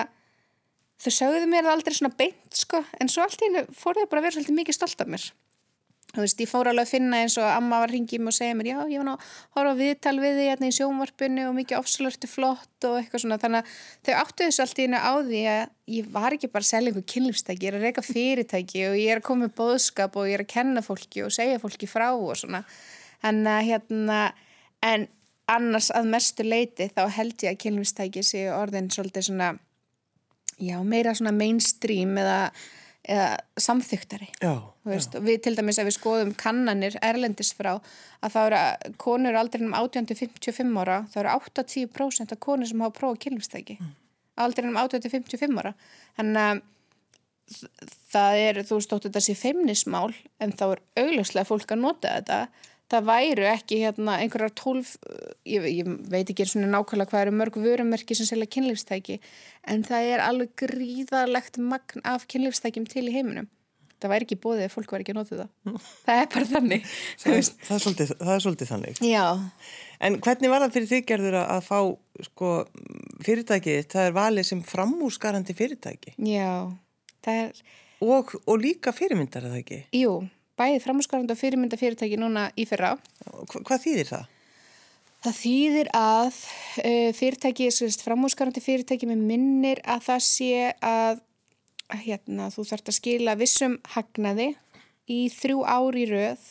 þau 1.02 1.12
sögðu 1.14 1.50
mér 1.50 1.70
aldrei 1.72 1.98
svona 1.98 2.14
beint 2.18 2.58
sko 2.58 2.84
en 3.02 3.10
svo 3.12 3.26
allt 3.26 3.42
í 3.42 3.50
hennu 3.50 3.66
fóruðu 3.74 4.10
bara 4.12 4.24
að 4.24 4.30
vera 4.30 4.38
svolítið 4.38 4.60
mikið 4.62 4.78
stolt 4.78 5.04
af 5.04 5.12
mér. 5.14 5.28
Þú 6.16 6.24
veist, 6.24 6.40
ég 6.40 6.48
fór 6.48 6.70
alveg 6.72 6.88
að 6.88 6.92
finna 6.96 7.18
eins 7.20 7.36
og 7.38 7.46
amma 7.46 7.82
var 7.82 7.92
hringið 7.92 8.22
mér 8.24 8.32
og 8.32 8.36
segja 8.38 8.56
mér, 8.56 8.70
já, 8.72 8.78
ég 8.90 9.02
var 9.02 9.06
ná 9.06 9.12
að 9.18 9.26
horfa 9.58 9.74
viðtal 9.78 10.14
við 10.24 10.38
því 10.38 10.46
hérna 10.48 10.70
í 10.70 10.76
sjónvarpunni 10.78 11.44
og 11.46 11.58
mikið 11.58 11.82
ofsalörtu 11.82 12.30
flott 12.32 12.88
og 12.88 12.96
eitthvað 13.02 13.24
svona, 13.26 13.38
þannig 13.42 13.60
að 13.60 13.74
þau 14.08 14.14
áttu 14.22 14.48
þessu 14.48 14.64
allt 14.64 14.80
í 14.80 14.86
hennu 14.88 15.02
á 15.04 15.14
því 15.28 15.42
að 15.52 15.60
ég 15.98 16.08
var 16.16 16.38
ekki 16.38 16.50
bara 16.54 16.66
að 16.66 16.70
selja 16.72 16.94
einhver 16.94 17.06
kynlífstæki, 17.14 17.68
ég 17.68 17.74
er 17.74 17.78
að 17.78 17.86
reyka 17.86 18.06
fyrirtæki 18.08 18.86
og 18.88 18.98
ég 19.02 19.12
er 19.12 19.22
að 19.22 19.28
koma 19.28 19.46
með 19.46 19.54
bóðskap 19.60 20.18
og 20.18 20.32
ég 20.32 20.40
er 20.40 20.46
að 20.46 20.52
kenna 20.56 20.86
fólki 20.88 21.26
og 21.28 21.36
segja 21.36 21.60
fólki 21.62 21.92
frá 21.92 22.08
og 22.16 22.34
svona. 22.40 22.64
En 23.28 23.44
hérna, 23.44 24.22
en 24.88 25.10
annars 25.52 25.92
að 25.96 26.10
mestu 26.12 26.46
leiti 26.46 26.90
þá 26.94 27.06
held 27.18 27.46
ég 27.46 27.56
að 27.56 27.62
kynlífstæki 27.64 28.24
séu 28.26 28.52
orðin 28.56 28.90
svolítið 28.94 29.30
svona, 29.30 29.54
já, 30.60 30.78
meira 30.84 31.16
svona 31.18 31.36
mainstream 31.36 32.18
eða 32.20 32.42
eða 33.08 33.28
samþyktari. 33.62 34.28
Já, 34.44 34.54
við 35.24 35.38
til 35.46 35.54
dæmis 35.56 35.80
ef 35.80 35.88
við 35.88 35.96
skoðum 35.96 36.34
kannanir 36.40 36.98
erlendis 37.06 37.54
frá 37.56 37.78
að 37.78 38.34
það 38.34 38.48
eru 38.50 38.96
konur 39.00 39.38
aldrei 39.40 39.64
um 39.64 39.76
18-55 39.78 40.74
ára 40.82 41.02
það 41.14 41.22
eru 41.24 41.36
8-10% 41.38 42.36
af 42.36 42.42
konur 42.44 42.70
sem 42.70 42.84
hafa 42.84 42.98
prófað 42.98 43.22
kynlumstæki 43.26 43.78
mm. 43.80 43.94
aldrei 44.44 44.68
um 44.68 44.80
18-55 44.84 45.62
ára. 45.62 45.74
Þannig 46.20 46.42
að 46.44 46.64
það 48.12 48.42
er, 48.44 48.62
þú 48.68 48.80
veist, 48.82 48.96
þetta 49.08 49.24
sé 49.24 49.38
feimnismál 49.40 50.10
en 50.44 50.52
þá 50.52 50.66
er 50.68 50.84
augljóslega 51.06 51.48
fólk 51.48 51.72
að 51.72 51.84
nota 51.86 52.18
þetta 52.18 52.42
það 52.92 53.10
væru 53.10 53.48
ekki 53.52 53.82
hérna 53.82 54.16
einhverjar 54.22 54.54
tólf, 54.56 54.96
ég, 55.48 55.68
ég 55.80 55.90
veit 56.12 56.30
ekki 56.32 56.48
svona 56.48 56.70
nákvæmlega 56.72 57.12
hvað 57.12 57.26
eru 57.26 57.36
mörg 57.42 57.60
vörumerki 57.60 58.16
sem 58.18 58.30
selja 58.30 58.48
kynlífstæki 58.56 59.20
en 59.68 59.84
það 59.88 60.10
er 60.14 60.24
alveg 60.24 60.56
gríðarlegt 60.64 61.60
magn 61.60 62.04
af 62.08 62.28
kynlífstækjum 62.32 62.88
til 62.92 63.08
í 63.10 63.16
heiminum. 63.18 63.50
Það 63.98 64.12
væri 64.14 64.26
ekki 64.28 64.38
bóðið 64.38 64.68
ef 64.68 64.76
fólk 64.78 64.92
væri 64.94 65.04
ekki 65.04 65.14
að 65.16 65.18
nota 65.18 65.38
það. 65.40 65.78
Það 66.06 66.20
er 66.22 66.28
bara 66.34 66.48
þannig. 66.52 66.84
Það, 67.18 67.32
það, 67.32 67.72
er, 67.78 67.82
svolítið, 67.82 68.12
það 68.20 68.34
er 68.36 68.44
svolítið 68.44 68.70
þannig. 68.72 69.00
Já. 69.10 69.24
En 70.08 70.18
hvernig 70.22 70.52
var 70.54 70.62
það 70.62 70.76
fyrir 70.76 70.92
þig 70.92 71.08
gerður 71.10 71.38
að 71.40 71.64
fá 71.66 71.80
sko, 72.28 72.52
fyrirtækið? 73.26 73.80
Það 73.90 74.10
er 74.12 74.16
valið 74.20 74.48
sem 74.52 74.62
framúsgarandi 74.70 75.58
fyrirtæki. 75.58 76.14
Já, 76.30 76.52
er... 77.34 77.64
Og, 78.06 78.36
og 78.46 78.62
líka 78.62 78.94
fyrirmyndar, 78.94 79.48
er 79.48 79.56
það 79.56 79.64
ekki? 79.64 79.80
Jú, 79.98 80.14
bæðið 80.58 80.84
framhúsgarandi 80.86 81.36
og 81.36 81.40
fyrirmynda 81.40 81.80
fyrirtæki 81.80 82.20
núna 82.20 82.48
í 82.58 82.66
fyrra. 82.70 82.96
Hva, 83.26 83.62
hvað 83.62 83.84
þýðir 83.86 84.12
það? 84.12 84.34
Það 85.26 85.38
þýðir 85.42 85.90
að 85.98 86.28
uh, 86.32 87.10
fyrirtæki, 87.18 87.72
framhúsgarandi 88.04 88.64
fyrirtæki 88.64 89.10
með 89.10 89.26
minnir 89.32 89.82
að 89.86 90.06
það 90.12 90.24
sé 90.28 90.54
að 90.86 91.24
hérna, 92.04 92.50
þú 92.52 92.68
þarfst 92.68 92.92
að 92.92 92.98
skila 93.00 93.36
vissum 93.40 93.78
hagnaði 93.94 94.52
í 95.08 95.28
þrjú 95.32 95.64
ári 95.64 96.08
röð 96.10 96.48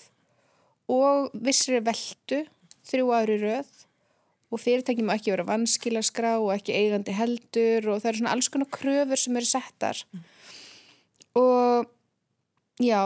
og 0.92 1.32
vissri 1.44 1.82
veldu 1.84 2.44
þrjú 2.86 3.10
ári 3.12 3.36
röð 3.42 3.72
og 4.52 4.62
fyrirtæki 4.62 5.04
má 5.04 5.16
ekki 5.16 5.34
vera 5.34 5.46
vanskilaskrá 5.46 6.36
og 6.38 6.52
ekki 6.54 6.76
eigandi 6.76 7.14
heldur 7.16 7.90
og 7.90 8.00
það 8.00 8.10
eru 8.10 8.20
svona 8.20 8.34
alls 8.36 8.48
konar 8.52 8.70
kröfur 8.72 9.20
sem 9.20 9.38
eru 9.38 9.48
settar 9.50 10.02
mm. 10.06 10.24
og 11.42 11.90
já, 12.82 13.00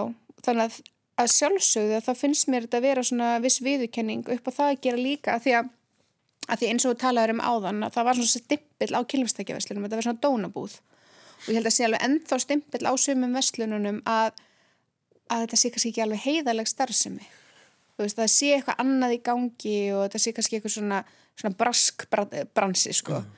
þannig 0.44 0.66
að, 0.66 0.78
að 1.20 1.32
sjálfsögðu 1.34 2.00
það 2.06 2.20
finnst 2.22 2.50
mér 2.50 2.66
þetta 2.66 2.80
að 2.80 2.86
vera 2.88 3.04
svona 3.06 3.30
viss 3.44 3.62
viðurkenning 3.64 4.28
upp 4.36 4.50
á 4.50 4.56
það 4.58 4.70
að 4.72 4.82
gera 4.86 5.00
líka 5.00 5.34
að 5.34 5.46
því 5.46 5.56
að, 5.58 5.72
að 6.46 6.60
því 6.60 6.70
eins 6.70 6.86
og 6.86 6.94
við 6.94 7.02
talaðum 7.04 7.40
um 7.40 7.44
áðan 7.46 7.82
að 7.86 7.96
það 7.96 8.08
var 8.08 8.20
svona 8.20 8.34
stimpill 8.34 8.92
á 8.96 9.00
kilvistækjaveslunum 9.14 9.86
þetta 9.86 10.00
var 10.00 10.08
svona 10.08 10.24
dónabúð. 10.26 10.78
Og 11.40 11.48
ég 11.48 11.58
held 11.58 11.70
að 11.70 11.76
sé 11.76 11.86
alveg 11.86 12.06
ennþá 12.06 12.40
stimpill 12.44 12.84
á 12.84 12.92
sumum 13.00 13.36
veslununum 13.36 14.00
að, 14.08 14.40
að 15.32 15.44
þetta 15.46 15.60
sé 15.60 15.72
kannski 15.72 15.92
ekki 15.94 16.04
alveg 16.04 16.24
heiðaleg 16.26 16.68
starfsemi. 16.68 17.30
Veist 18.00 18.16
það 18.16 18.30
sé 18.32 18.54
eitthvað 18.56 18.78
annað 18.80 19.16
í 19.16 19.20
gangi 19.24 19.78
og 19.92 20.06
þetta 20.06 20.20
sé 20.22 20.32
kannski 20.36 20.56
eitthvað 20.56 20.76
svona, 20.76 21.00
svona 21.36 21.56
brask 21.60 22.06
bransi 22.56 22.94
sko. 22.96 23.20
Mm. 23.20 23.36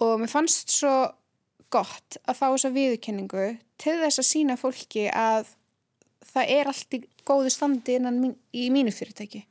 og 0.00 0.20
mér 0.22 0.30
fannst 0.32 0.70
svo 0.72 0.92
gott 1.70 2.18
að 2.26 2.38
fá 2.38 2.46
þessa 2.46 2.70
viðurkenningu 2.74 3.46
til 3.80 3.96
þess 4.00 4.22
að 4.22 4.28
sína 4.28 4.56
fólki 4.58 5.06
að 5.12 5.50
það 6.32 6.52
er 6.56 6.70
allt 6.70 6.96
í 6.96 7.02
góðu 7.26 7.52
standi 7.52 7.96
innan 7.98 8.20
mín, 8.22 8.34
í 8.52 8.68
mínu 8.72 8.92
fyrirtæki 8.94 9.44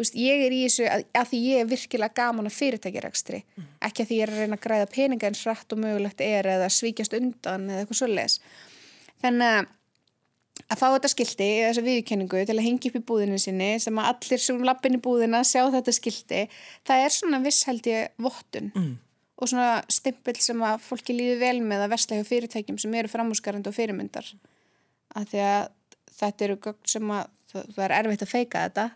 veist, 0.00 0.16
ég 0.18 0.44
er 0.46 0.54
í 0.54 0.62
þessu 0.64 0.86
að, 0.90 1.04
að 1.16 1.28
því 1.32 1.40
ég 1.44 1.62
er 1.62 1.68
virkilega 1.70 2.16
gaman 2.16 2.48
að 2.48 2.56
fyrirtækjarækstri 2.58 3.42
mm. 3.42 3.66
ekki 3.88 4.04
að 4.04 4.10
því 4.10 4.18
ég 4.18 4.24
er 4.24 4.32
að 4.32 4.40
reyna 4.44 4.58
að 4.58 4.64
græða 4.66 4.88
peninga 4.94 5.30
eins 5.30 5.42
rætt 5.48 5.74
og 5.74 5.82
mögulegt 5.82 6.24
er 6.24 6.48
eða 6.54 6.70
svíkjast 6.72 7.16
undan 7.18 7.68
eða 7.68 7.84
eitthvað 7.84 8.00
svolítið 8.00 8.38
þannig 9.24 9.70
að 10.70 10.80
fá 10.80 10.86
þetta 10.86 11.10
skildi 11.14 11.48
þessa 11.64 11.84
viðkenningu 11.86 12.42
til 12.46 12.56
að 12.56 12.66
hengja 12.66 12.90
upp 12.90 12.98
í 12.98 13.06
búðinu 13.10 13.40
sinni 13.40 13.70
sem 13.82 14.00
að 14.00 14.10
allir 14.12 14.42
sem 14.44 14.64
lappin 14.66 14.98
í 14.98 15.02
búðina 15.02 15.42
sjá 15.46 15.62
þetta 15.72 15.94
skildi 15.96 16.42
það 16.88 17.04
er 17.06 17.16
svona 17.16 17.42
viss 17.44 17.66
held 17.68 17.88
ég 17.90 18.14
vottun 18.20 18.70
mm. 18.74 18.94
og 19.40 19.52
svona 19.52 19.80
stimpil 19.92 20.36
sem 20.40 20.64
að 20.66 20.84
fólki 20.84 21.16
líði 21.16 21.40
vel 21.42 21.58
með 21.64 21.86
að 21.86 21.92
versla 21.96 22.20
hjá 22.20 22.28
fyrirtækjum 22.28 22.80
sem 22.82 22.96
eru 23.00 23.12
framhúsgarandi 23.12 23.72
og 23.72 23.76
fyrirmyndar 23.76 24.32
að 25.16 25.32
því 25.32 25.44
að 25.48 25.68
þetta 26.18 26.46
eru 26.46 26.58
gögn 26.64 26.90
sem 26.92 27.12
að 27.14 27.28
það, 27.52 27.84
er 27.84 27.94
erfitt 28.00 28.24
að 28.26 28.32
feika 28.32 28.64
þetta. 28.66 28.86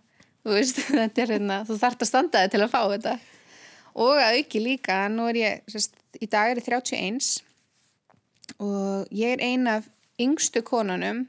Þú 0.44 0.56
veist, 0.58 0.82
þetta 1.00 1.24
er 1.24 1.34
hérna 1.36 1.60
þú 1.68 1.78
þart 1.80 2.04
að 2.04 2.10
standa 2.10 2.44
þig 2.44 2.54
til 2.54 2.62
að 2.64 2.74
fá 2.74 2.80
þetta. 2.94 3.16
Og 4.04 4.18
að 4.18 4.38
auki 4.40 4.62
líka, 4.62 4.98
nú 5.12 5.28
er 5.30 5.40
ég 5.40 5.70
sérst, 5.70 5.94
í 6.18 6.26
dag 6.30 6.50
er 6.50 6.60
ég 6.60 6.66
31 6.66 7.32
og 8.60 9.12
ég 9.14 9.34
er 9.34 9.42
ein 9.42 9.68
af 9.70 9.86
yngstu 10.20 10.62
konunum 10.66 11.24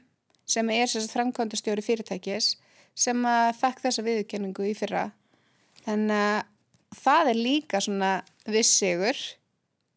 sem 0.46 0.68
er 0.70 0.90
framkvæmdastjóri 1.10 1.82
fyrirtækis 1.82 2.54
sem 2.96 3.24
að 3.28 3.56
þakk 3.60 3.82
þessa 3.86 4.04
viðkenningu 4.06 4.68
í 4.68 4.74
fyrra. 4.78 5.08
Þannig 5.86 6.14
að 6.16 7.00
það 7.00 7.30
er 7.32 7.40
líka 7.40 7.80
svona 7.82 8.12
vissigur 8.50 9.18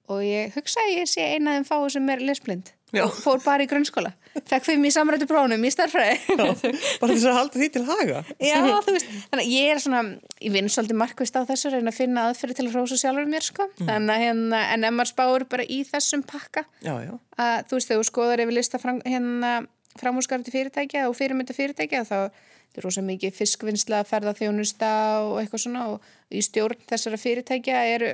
og 0.09 0.23
ég 0.25 0.55
hugsa 0.57 0.81
að 0.83 0.95
ég 0.95 1.09
sé 1.09 1.27
eina 1.35 1.53
af 1.53 1.59
þeim 1.59 1.69
fáu 1.69 1.89
sem 1.93 2.09
er 2.13 2.25
lesblind 2.25 2.73
Já. 2.89 3.03
og 3.05 3.13
fór 3.13 3.41
bara 3.43 3.65
í 3.65 3.69
grunnskóla 3.69 4.11
fekk 4.49 4.65
fimm 4.65 4.85
í 4.87 4.91
samrættu 4.93 5.27
prónum 5.29 5.61
í 5.65 5.71
starfræði 5.73 6.37
bara 6.37 7.13
þess 7.13 7.27
að 7.29 7.37
halda 7.37 7.61
því 7.61 7.69
til 7.75 7.83
haga 7.85 8.21
Já, 8.41 8.57
þú 8.85 8.95
veist, 8.95 9.09
þannig 9.29 9.43
að 9.43 9.51
ég 9.53 9.73
er 9.73 9.81
svona 9.83 10.03
ég 10.41 10.53
vinn 10.55 10.71
svolítið 10.73 10.99
markvist 11.01 11.37
á 11.37 11.41
þessu 11.49 11.73
reyna 11.73 11.93
að 11.93 11.99
finna 11.99 12.27
aðferði 12.29 12.59
til 12.59 12.67
að 12.67 12.77
hrósa 12.77 12.99
sjálfur 13.01 13.29
mér 13.29 13.45
sko 13.45 13.67
mm. 13.69 13.89
þannig 13.89 14.13
að 14.15 14.23
hérna, 14.25 14.61
en 14.73 14.87
ef 14.89 14.95
maður 14.97 15.11
spáur 15.11 15.45
bara 15.53 15.65
í 15.69 15.81
þessum 15.89 16.23
pakka 16.29 16.65
já, 16.81 16.93
já. 17.05 17.13
að 17.37 17.57
þú 17.69 17.79
veist, 17.79 17.91
þegar 17.91 18.01
þú 18.01 18.09
skoðar 18.09 18.43
yfir 18.45 18.57
lista 18.57 18.81
fram, 18.81 19.01
hérna 19.05 19.53
framhúsgarði 19.99 20.53
fyrirtækja 20.53 21.09
og 21.09 21.17
fyrirmynda 21.17 21.55
fyrirtækja 21.57 22.05
þá 22.07 22.17
er 22.19 22.85
rosa 22.85 23.03
mikið 23.03 23.35
fiskvinnsla, 23.35 24.03
ferðarþjónusta 24.07 24.91
og 25.25 25.39
eitthvað 25.41 25.63
svona 25.65 25.85
og 25.93 26.09
í 26.29 26.41
stjórn 26.45 26.81
þessara 26.89 27.19
fyrirtækja 27.19 27.81
eru, 27.95 28.11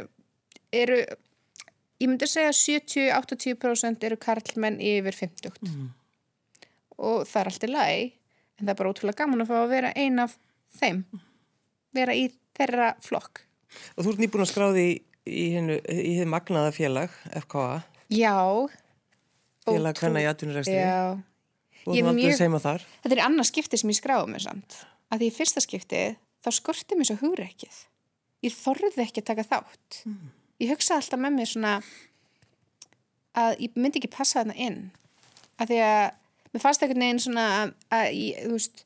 eru 0.74 1.02
ég 2.02 2.10
myndi 2.10 2.28
segja 2.30 2.52
70-80% 2.56 4.06
eru 4.08 4.18
karlmenn 4.22 4.80
yfir 4.84 5.16
50 5.16 5.60
mm. 5.62 5.90
og 7.00 7.26
það 7.30 7.42
er 7.42 7.52
alltaf 7.52 7.72
læg 7.72 8.02
en 8.56 8.64
það 8.64 8.74
er 8.74 8.80
bara 8.82 8.94
ótrúlega 8.94 9.22
gaman 9.22 9.44
að 9.46 9.52
fá 9.52 9.58
að 9.62 9.74
vera 9.74 9.92
ein 10.00 10.24
af 10.24 10.38
þeim. 10.80 11.04
Vera 11.96 12.16
í 12.16 12.26
þeirra 12.56 12.90
flokk. 13.04 13.44
Og 13.96 14.06
þú 14.06 14.14
ert 14.14 14.24
nýbúin 14.24 14.46
að 14.46 14.52
skráði 14.52 14.86
í, 14.88 14.96
í 15.28 16.12
þið 16.20 16.28
magnaða 16.32 16.74
félag 16.76 17.16
FKA 17.44 17.82
Já. 18.14 18.36
Félag 19.66 20.00
hvernig 20.00 20.28
í 20.28 20.30
atvinnurækstri 20.30 20.78
Já. 20.78 21.16
Og 21.86 21.98
þú 22.00 22.30
segjum 22.34 22.58
að 22.58 22.64
þar. 22.66 22.86
Þetta 23.04 23.16
er 23.16 23.26
annars 23.26 23.52
skipti 23.52 23.78
sem 23.78 23.92
ég 23.92 24.00
skráði 24.00 24.32
mér 24.32 24.46
samt. 24.46 24.80
Að 25.14 25.22
því 25.22 25.28
í 25.28 25.36
fyrsta 25.36 25.62
skipti 25.62 26.06
þá 26.46 26.50
skorti 26.56 26.98
mér 26.98 27.10
svo 27.10 27.20
hugreikið 27.22 27.84
ég 28.46 28.56
þorði 28.56 29.06
ekki 29.06 29.24
að 29.24 29.30
taka 29.32 29.46
þátt 29.48 30.02
ég 30.64 30.72
hugsa 30.72 31.00
alltaf 31.00 31.22
með 31.22 31.38
mér 31.40 31.52
svona 31.52 31.76
að 33.36 33.64
ég 33.66 33.76
myndi 33.76 34.02
ekki 34.02 34.14
passa 34.16 34.42
þarna 34.42 34.58
inn 34.68 34.82
að 35.60 35.72
því 35.72 35.80
að 35.86 36.04
mér 36.56 36.64
fannst 36.64 36.84
einhvern 36.84 37.06
veginn 37.06 37.24
svona 37.26 37.46
að, 37.60 37.74
að 37.98 38.12
ég, 38.16 38.44
þú 38.46 38.54
veist 38.56 38.86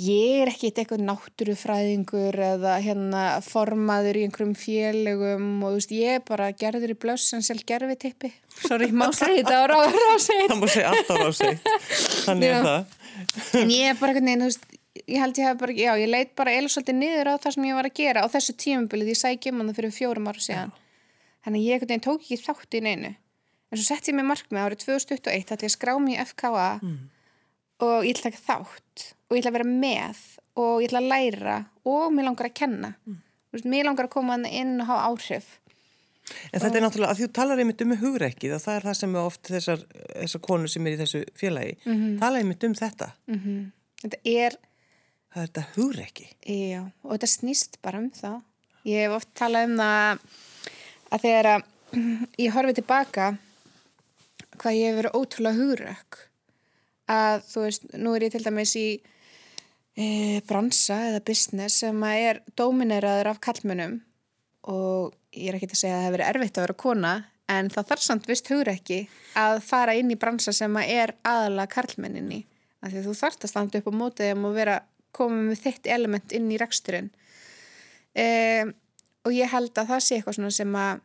ég 0.00 0.42
er 0.44 0.50
ekki 0.52 0.70
eitthvað 0.70 1.02
náttúrufræðingur 1.08 2.36
eða 2.46 2.76
hérna 2.84 3.22
formaður 3.44 4.20
í 4.20 4.24
einhverjum 4.26 4.54
félögum 4.58 5.48
og 5.64 5.72
þú 5.74 5.80
veist 5.80 5.94
ég 5.96 6.18
er 6.18 6.24
bara 6.28 6.50
gerður 6.56 6.94
í 6.94 6.98
blöss 7.04 7.34
en 7.36 7.44
selv 7.44 7.64
gerfi 7.68 7.96
tippi 8.06 8.30
sorry, 8.60 8.90
má 8.92 9.08
segja 9.16 9.42
þetta 9.42 9.58
á 9.60 9.64
ráseit 9.72 10.52
Það 10.52 10.60
má 10.60 10.68
segja 10.70 10.92
allt 10.92 11.10
á 11.10 11.16
ráseitt. 11.24 11.72
Þannig 12.26 12.54
er 12.54 12.68
það. 12.68 12.94
en 13.60 13.74
ég 13.74 13.90
er 13.90 13.98
bara 14.00 14.14
einhvern 14.14 14.30
veginn, 14.30 14.44
þú 14.44 14.52
veist 14.52 14.79
ég 14.98 15.18
held 15.22 15.38
ég 15.38 15.46
hef 15.46 15.58
bara, 15.60 15.74
já, 15.76 15.92
ég 16.00 16.10
leit 16.10 16.34
bara 16.38 16.52
eða 16.56 16.70
svolítið 16.72 16.98
niður 16.98 17.30
á 17.30 17.34
það 17.42 17.56
sem 17.56 17.66
ég 17.68 17.78
var 17.78 17.88
að 17.88 17.98
gera 18.00 18.24
á 18.24 18.32
þessu 18.32 18.54
tímabilið 18.58 19.12
ég 19.12 19.20
sækjum 19.20 19.60
hann 19.60 19.74
fyrir 19.76 19.94
fjórum 19.94 20.30
ára 20.30 20.42
síðan. 20.42 20.72
Þannig 21.44 21.60
að 21.60 21.66
ég 21.66 21.76
einhvern 21.76 21.92
veginn 21.92 22.06
tók 22.06 22.24
ekki 22.24 22.40
þátt 22.40 22.76
í 22.76 22.82
neinu. 22.84 23.12
En 23.70 23.78
svo 23.78 23.86
sett 23.86 24.10
ég 24.10 24.16
mig 24.18 24.26
markmið 24.26 24.64
árið 24.64 24.82
2021 24.82 25.54
ætla 25.54 25.60
ég 25.62 25.70
að 25.70 25.76
skrá 25.76 25.94
mig 26.02 26.18
í 26.18 26.26
FKA 26.26 26.68
og 27.80 28.04
ég 28.04 28.16
ætla 28.16 28.28
að 28.28 28.34
taka 28.34 28.44
þátt 28.48 29.06
og 29.30 29.36
ég 29.36 29.40
ætla 29.40 29.52
að 29.52 29.58
vera 29.58 29.70
með 29.70 30.22
og 30.60 30.82
ég 30.82 30.90
ætla 30.90 31.00
að 31.00 31.10
læra 31.14 31.56
og 31.86 32.06
mér 32.12 32.26
langar 32.26 32.50
að 32.50 32.58
kenna. 32.58 32.94
Veist, 33.50 33.66
mér 33.66 33.86
langar 33.86 34.08
að 34.10 34.14
koma 34.14 34.38
inn 34.46 34.80
og 34.82 34.90
hafa 34.90 35.06
áhrif. 35.10 35.58
En 36.52 36.62
þetta 36.62 36.78
er 36.78 36.84
náttúrulega 36.84 37.14
að 37.14 37.20
þú 37.22 37.28
talar 37.34 37.58
einmitt 37.58 37.82
um 37.82 37.94
hugreikið 37.98 38.52
og 38.54 38.62
það 38.62 38.76
er 38.76 38.84
það 38.86 38.98
sem 39.00 39.14
er 39.14 39.28
oft 39.30 39.48
þessar, 39.50 39.80
þessar 40.12 40.42
konur 40.44 40.70
sem 40.70 40.86
er 40.86 40.94
í 40.94 41.00
þessu 41.00 41.22
félagi. 41.38 41.72
Mm 41.84 41.94
-hmm. 41.96 42.18
Tala 42.20 42.38
einmitt 42.38 42.66
um 42.66 42.74
þetta. 42.74 43.08
þetta 44.02 44.20
er 44.24 44.58
Það 45.30 45.42
er 45.42 45.50
þetta 45.50 45.66
hugreiki. 45.76 46.26
Já, 46.42 46.80
og 47.04 47.12
þetta 47.14 47.30
snýst 47.30 47.78
bara 47.84 48.00
um 48.02 48.08
það. 48.14 48.40
Ég 48.88 49.04
hef 49.04 49.14
oft 49.20 49.30
talað 49.38 49.68
um 49.68 49.76
það 49.78 50.24
að 51.10 51.24
þegar 51.26 51.50
að 51.52 51.68
ég 52.44 52.56
horfi 52.56 52.76
tilbaka 52.80 53.30
hvað 54.60 54.76
ég 54.76 54.90
hef 54.90 54.98
verið 55.00 55.16
ótrúlega 55.18 55.60
hugrökk 55.60 56.20
að 57.10 57.46
þú 57.50 57.64
veist, 57.64 57.88
nú 57.98 58.12
er 58.14 58.26
ég 58.26 58.34
til 58.34 58.44
dæmis 58.44 58.74
í 58.78 58.86
e, 59.98 60.06
bransa 60.46 60.98
eða 61.08 61.24
business 61.26 61.80
sem 61.82 62.04
að 62.06 62.26
er 62.28 62.42
domineraður 62.58 63.32
af 63.32 63.42
kallmönnum 63.42 63.98
og 64.70 65.16
ég 65.34 65.50
er 65.50 65.58
ekki 65.58 65.70
að 65.70 65.80
segja 65.82 65.96
að 65.96 66.00
það 66.00 66.06
hefur 66.06 66.16
verið 66.18 66.30
erfitt 66.32 66.58
að 66.58 66.66
vera 66.66 66.80
kona 66.84 67.14
en 67.50 67.70
það 67.72 67.88
þarf 67.90 68.04
samt 68.06 68.28
vist 68.30 68.50
hugrekki 68.52 69.00
að 69.38 69.58
fara 69.66 69.96
inn 69.98 70.12
í 70.12 70.18
bransa 70.20 70.54
sem 70.54 70.76
að 70.78 70.94
er 70.94 71.14
aðalega 71.26 71.74
karlmenninni 71.74 72.44
af 72.80 72.92
því 72.92 73.00
að 73.00 73.08
þú 73.08 73.16
þarft 73.18 73.44
að 73.44 73.52
standa 73.52 73.80
upp 73.80 73.90
á 73.90 73.94
mótið 74.00 74.30
þeim 74.30 74.46
og 74.48 74.56
vera 74.56 74.76
komið 75.16 75.48
með 75.50 75.62
þitt 75.64 75.90
element 75.96 76.34
inn 76.36 76.50
í 76.52 76.58
reksturinn 76.60 77.10
um, 78.14 78.72
og 79.26 79.34
ég 79.36 79.50
held 79.52 79.74
að 79.76 79.90
það 79.92 80.04
sé 80.06 80.18
eitthvað 80.18 80.38
svona 80.38 80.54
sem 80.54 80.76
að 80.80 81.02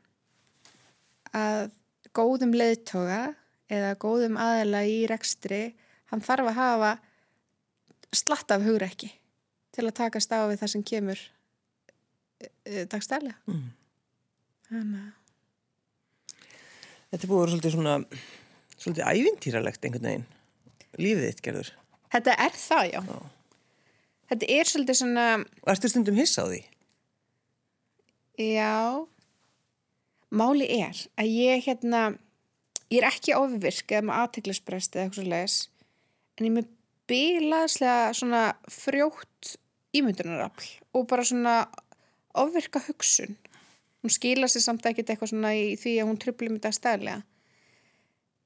að 1.35 1.63
góðum 2.15 2.53
leiðtoga 2.55 3.21
eða 3.71 3.95
góðum 3.99 4.37
aðela 4.39 4.85
í 4.87 5.01
rekstri 5.09 5.63
hann 6.11 6.23
þarf 6.23 6.51
að 6.51 6.59
hafa 6.61 6.91
slatt 8.15 8.53
af 8.55 8.63
hugrekki 8.63 9.09
til 9.75 9.87
að 9.89 9.97
takast 9.97 10.31
á 10.31 10.47
við 10.47 10.61
það 10.61 10.71
sem 10.71 10.85
kemur 10.87 11.19
e, 12.39 12.85
dagstælega 12.87 13.35
Mm. 13.49 13.69
þannig 14.69 15.01
að 15.03 15.13
Þetta 17.15 17.27
búið 17.29 17.37
að 17.37 17.43
vera 17.43 17.51
svolítið 17.53 17.73
svona, 17.75 17.91
svolítið 18.75 19.05
ævintýralegt 19.07 19.85
einhvern 19.87 20.07
veginn. 20.09 20.23
Lífið 20.99 21.27
þitt 21.29 21.43
gerður. 21.45 21.69
Þetta 22.11 22.33
er 22.43 22.57
það, 22.59 22.87
já. 22.91 23.01
Þetta 24.31 24.47
er 24.49 24.69
svolítið 24.69 24.97
svona, 25.01 25.25
Og 25.63 25.73
ertu 25.73 25.91
stundum 25.91 26.17
hissa 26.17 26.45
á 26.45 26.49
því? 26.49 26.61
já, 28.35 29.07
máli 30.29 30.65
er 30.67 30.97
að 31.15 31.29
ég 31.31 31.61
hérna, 31.69 32.17
ég 32.91 32.99
er 32.99 33.07
ekki 33.07 33.35
ofvirk 33.37 33.93
eða 33.93 34.07
með 34.09 34.17
aðteglisbrest 34.23 34.95
eða 34.95 35.05
eitthvað 35.05 35.21
svo 35.21 35.29
leiðis, 35.31 35.57
en 36.35 36.47
ég 36.47 36.51
er 36.51 36.55
með 36.57 36.73
bilaðslega 37.07 38.09
svona 38.17 38.41
frjótt 38.67 39.55
ímyndunarafl 39.95 40.67
og 40.97 41.07
bara 41.07 41.23
svona 41.23 41.55
ofvirka 42.35 42.81
hugsun. 42.89 43.37
Hún 44.03 44.13
skila 44.13 44.49
sér 44.51 44.65
samt 44.65 44.85
ekkert 44.85 45.09
eitthvað 45.13 45.31
svona 45.31 45.53
í 45.55 45.77
því 45.79 45.95
að 46.01 46.09
hún 46.09 46.19
trubli 46.21 46.51
mig 46.51 46.61
dagstæðlega. 46.65 47.23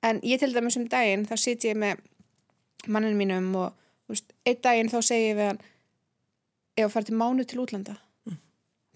En 0.05 0.21
ég 0.23 0.39
til 0.39 0.53
dæmis 0.53 0.77
um 0.79 0.85
daginn, 0.87 1.25
þá 1.27 1.35
sit 1.35 1.65
ég 1.67 1.75
með 1.75 1.99
manninu 2.87 3.17
mínum 3.19 3.49
og 3.59 3.73
einn 4.49 4.61
daginn 4.65 4.91
þá 4.91 4.99
segi 5.05 5.27
ég 5.29 5.37
við 5.39 5.47
hann 5.51 5.59
ef 6.79 6.85
að 6.87 6.93
fara 6.95 7.09
til 7.09 7.19
mánu 7.19 7.45
til 7.47 7.59
útlanda. 7.63 7.97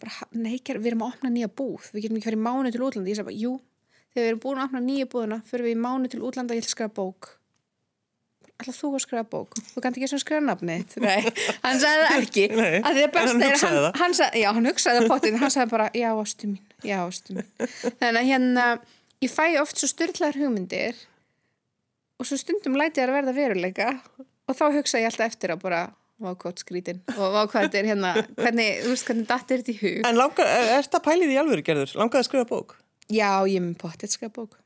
Bara, 0.04 0.12
"Ha- 0.20 0.28
nei, 0.32 0.58
við 0.58 0.88
erum 0.92 1.04
að 1.06 1.14
opna 1.14 1.30
nýja 1.30 1.48
búð. 1.48 1.92
Við 1.94 2.02
getum 2.04 2.18
ekki 2.18 2.30
farið 2.30 2.44
mánu 2.48 2.72
til 2.72 2.82
útlanda. 2.82 3.10
Ég 3.10 3.18
sagði 3.18 3.30
bara, 3.30 3.42
jú, 3.44 3.54
þegar 4.14 4.24
við 4.24 4.30
erum 4.32 4.40
búin 4.44 4.60
að 4.60 4.68
opna 4.68 4.82
nýja 4.84 5.06
búðuna 5.14 5.40
fyrir 5.48 5.66
við 5.66 5.76
í 5.76 5.80
mánu 5.86 6.10
til 6.10 6.22
útlanda, 6.22 6.54
ég 6.54 6.64
ætla 6.64 6.72
að 6.72 6.76
skrifa 6.76 6.94
bók. 6.94 7.30
Ætla 8.60 8.74
þú 8.74 8.90
að 8.94 9.04
skrifa 9.06 9.24
bók? 9.24 9.50
Þú 9.74 9.82
kannt 9.82 9.98
ekki 9.98 10.10
svona 10.12 10.26
skrifa 10.26 10.44
nafnið 10.48 10.84
þitt." 10.84 11.02
nei, 11.02 11.22
hann 11.64 11.80
sagði 11.80 12.04
það 12.10 12.26
ekki. 12.26 12.46
Hann 12.84 12.98
er, 12.98 13.10
hugsaði 13.10 13.80
hann, 13.80 13.86
það. 13.86 13.96
hann 14.02 14.42
já, 14.42 14.50
hann 14.54 14.66
hugsaði 14.66 15.00
það 15.00 15.10
potið 15.14 15.40
hann 15.40 15.56
sagði 15.56 15.70
bara, 15.72 15.90
já, 15.94 16.10
ástu 16.24 16.52
mín, 16.52 16.62
já, 16.84 16.98
ástu 17.08 17.34
mín. 17.38 17.48
Þannig 18.00 18.20
að 18.22 18.30
hérna, 18.32 18.68
ég 19.24 19.32
fæ 19.32 19.46
oft 19.62 19.80
svo 19.80 19.88
styrlaðar 19.88 20.40
hugmyndir 20.42 20.96
og 22.20 22.28
svo 22.28 22.38
stundum 22.38 22.76
læti 22.80 23.02
ég 23.02 23.10
að 23.10 23.18
verða 23.18 23.34
veruleika 23.36 23.88
og 24.48 24.58
þá 24.60 24.64
hugsa 24.78 25.00
ég 25.02 25.10
alltaf 25.12 25.28
eftir 25.32 25.54
að 25.56 25.62
bara 25.64 25.82
vá 26.24 26.32
hvað 26.40 26.60
skrítin 26.62 27.00
og 27.18 27.34
vá 27.34 27.42
hvað 27.50 27.66
þetta 27.68 27.80
er 27.82 27.88
hérna 27.92 28.12
hvernig, 28.38 28.68
þú 28.84 28.92
veist 28.94 29.08
hvernig 29.10 29.28
datt 29.30 29.52
er 29.52 29.64
þetta 29.64 29.74
í 29.74 29.80
hug 29.82 30.08
En 30.10 30.20
langar, 30.20 30.48
er 30.48 30.84
þetta 30.86 31.02
pælið 31.08 31.34
í 31.34 31.40
alvöru 31.42 31.64
gerður? 31.66 31.96
Langar 32.00 32.22
að 32.22 32.28
skrifa 32.30 32.46
bók? 32.52 32.76
já, 33.12 33.32
ég 33.50 33.58
er 33.60 33.66
með 33.66 33.78
pottið 33.82 34.14
skrifa 34.14 34.34
bók 34.38 34.60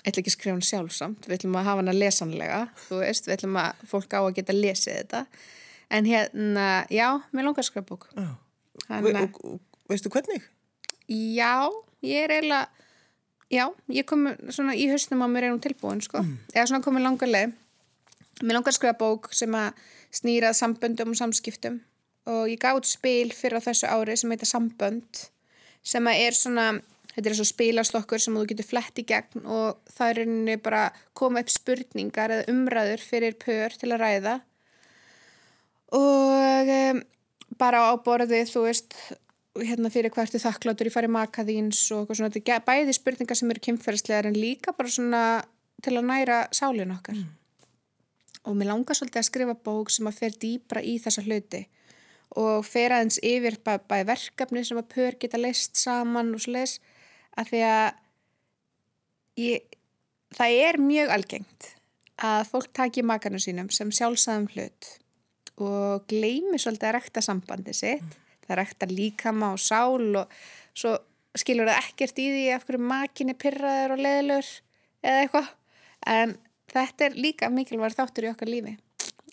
ég 0.00 0.10
ætla 0.10 0.20
ekki 0.22 0.30
að 0.32 0.36
skrifa 0.36 0.54
hann 0.56 0.66
sjálfsamt 0.66 1.26
við 1.28 1.36
ætlum 1.38 1.56
að 1.60 1.66
hafa 1.68 1.80
hann 1.82 1.92
að 1.92 1.98
lesanlega 2.00 2.60
þú 2.88 3.00
veist, 3.04 3.26
við 3.28 3.36
ætlum 3.38 3.56
að 3.60 3.82
fólk 3.90 4.14
á 4.16 4.20
að 4.24 4.34
geta 4.40 4.56
lesið 4.56 4.98
þetta 5.00 5.22
en 5.90 6.06
hérna, 6.08 6.66
já, 6.92 7.06
mér 7.34 7.48
langar 7.48 7.64
að 7.64 7.68
skrifa 7.70 7.88
bók 7.92 8.06
Já. 8.16 8.28
Þannig 8.86 9.16
að- 9.16 9.24
Og, 9.24 9.40
og, 9.44 9.80
veistu 9.90 10.08
hvernig? 10.12 10.44
Já, 11.10 11.54
ég 12.06 12.24
er 12.24 12.32
eiginlega, 12.36 12.68
já, 13.50 13.64
ég 13.90 14.06
kom 14.08 14.28
svona 14.48 14.76
í 14.78 14.86
hausnum 14.92 15.24
á 15.24 15.28
mér 15.28 15.48
er 15.48 15.52
hún 15.54 15.60
tilbúin, 15.64 16.00
sko. 16.04 16.22
Eða 16.54 16.68
svona 16.70 16.84
komið 16.84 17.02
langar 17.04 17.28
leið. 17.28 17.52
Mér 18.40 18.56
langar 18.56 18.72
að 18.72 18.78
skrifa 18.78 18.98
bók 19.00 19.30
sem 19.36 19.54
að 19.56 19.80
snýrað 20.16 20.56
samböndum 20.58 21.12
og 21.12 21.18
samskiptum. 21.20 21.80
Og 22.30 22.48
ég 22.52 22.60
gátt 22.60 22.88
spil 22.88 23.32
fyrir 23.34 23.60
á 23.60 23.66
þessu 23.66 23.88
ári 23.90 24.16
sem 24.18 24.32
heitir 24.32 24.48
Sambönd 24.48 25.26
sem 25.86 26.04
að 26.08 26.20
er 26.26 26.36
svona, 26.36 26.66
þetta 27.14 27.30
er 27.30 27.36
svo 27.38 27.46
spilastokkur 27.48 28.20
sem 28.22 28.36
þú 28.36 28.44
getur 28.50 28.68
flett 28.68 29.00
í 29.00 29.06
gegn 29.08 29.46
og 29.46 29.80
það 29.88 30.10
er 30.10 30.20
rauninni 30.20 30.56
bara 30.60 30.82
koma 31.16 31.40
upp 31.40 31.52
spurningar 31.52 32.34
eða 32.36 32.52
umræður 32.52 33.04
fyrir 33.04 33.38
pör 33.40 33.76
til 33.80 33.90
að 33.94 34.04
ræða. 34.04 34.36
Og 35.96 36.70
um, 36.76 37.02
bara 37.58 37.82
á 37.88 37.92
borðið, 38.04 38.52
þú 38.52 38.66
veist, 38.68 38.94
hérna 39.58 39.90
fyrir 39.90 40.12
hvað 40.12 40.28
ertu 40.28 40.42
þakkláttur 40.44 40.90
í 40.90 40.94
fari 40.94 41.10
maka 41.10 41.44
þíns 41.48 41.80
og 41.94 42.04
eitthvað 42.04 42.20
svona, 42.20 42.34
þetta 42.36 42.56
er 42.56 42.66
bæði 42.68 42.96
spurningar 42.96 43.40
sem 43.40 43.50
eru 43.50 43.64
kynferðslegar 43.66 44.30
en 44.30 44.38
líka 44.38 44.76
bara 44.76 44.92
svona 44.92 45.24
til 45.82 45.96
að 45.96 46.08
næra 46.12 46.44
sálinn 46.54 46.94
okkar. 46.94 47.18
Og 48.48 48.56
mér 48.56 48.70
langar 48.70 48.96
svolítið 48.96 49.20
að 49.20 49.28
skrifa 49.28 49.56
bók 49.68 49.92
sem 49.92 50.08
að 50.08 50.20
fer 50.22 50.38
dýbra 50.40 50.82
í 50.82 50.96
þessa 51.02 51.24
hluti 51.26 51.66
og 52.38 52.62
fer 52.62 52.94
aðeins 52.94 53.18
yfir 53.26 53.56
bæ, 53.66 53.74
bæ 53.90 54.04
verkefni 54.06 54.62
sem 54.62 54.78
að 54.78 54.90
pör 54.94 55.16
geta 55.18 55.40
leist 55.40 55.74
saman 55.80 56.30
og 56.36 56.46
leis 56.46 56.76
að 57.34 57.50
því 57.50 57.62
að 57.66 57.88
ég, 59.42 59.76
það 60.38 60.56
er 60.68 60.80
mjög 60.84 61.14
algengt 61.16 61.68
að 62.20 62.46
fólk 62.52 62.72
taki 62.76 63.02
makarnu 63.06 63.40
sínum 63.42 63.70
sem 63.74 63.90
sjálfsæðum 63.94 64.48
hlut 64.54 64.90
og 65.60 66.06
gleymi 66.10 66.58
svolítið 66.60 66.88
að 66.88 66.96
rekta 66.96 67.22
sambandi 67.24 67.74
sitt. 67.76 68.18
Það 68.46 68.58
rekta 68.60 68.88
líkama 68.90 69.52
og 69.54 69.62
sál 69.62 70.20
og 70.22 70.32
svo 70.74 70.96
skilur 71.38 71.68
það 71.70 71.82
ekkert 71.84 72.20
í 72.20 72.28
því 72.34 72.44
af 72.54 72.66
hverju 72.66 72.82
makinni 72.90 73.36
pyrraður 73.38 73.94
og 73.94 74.04
leðilur 74.04 74.48
eða 75.04 75.24
eitthvað. 75.24 75.50
En 76.10 76.34
þetta 76.70 77.08
er 77.08 77.18
líka 77.18 77.50
mikilvæg 77.52 77.96
þáttur 77.98 78.28
í 78.28 78.30
okkar 78.32 78.50
lífi 78.50 78.76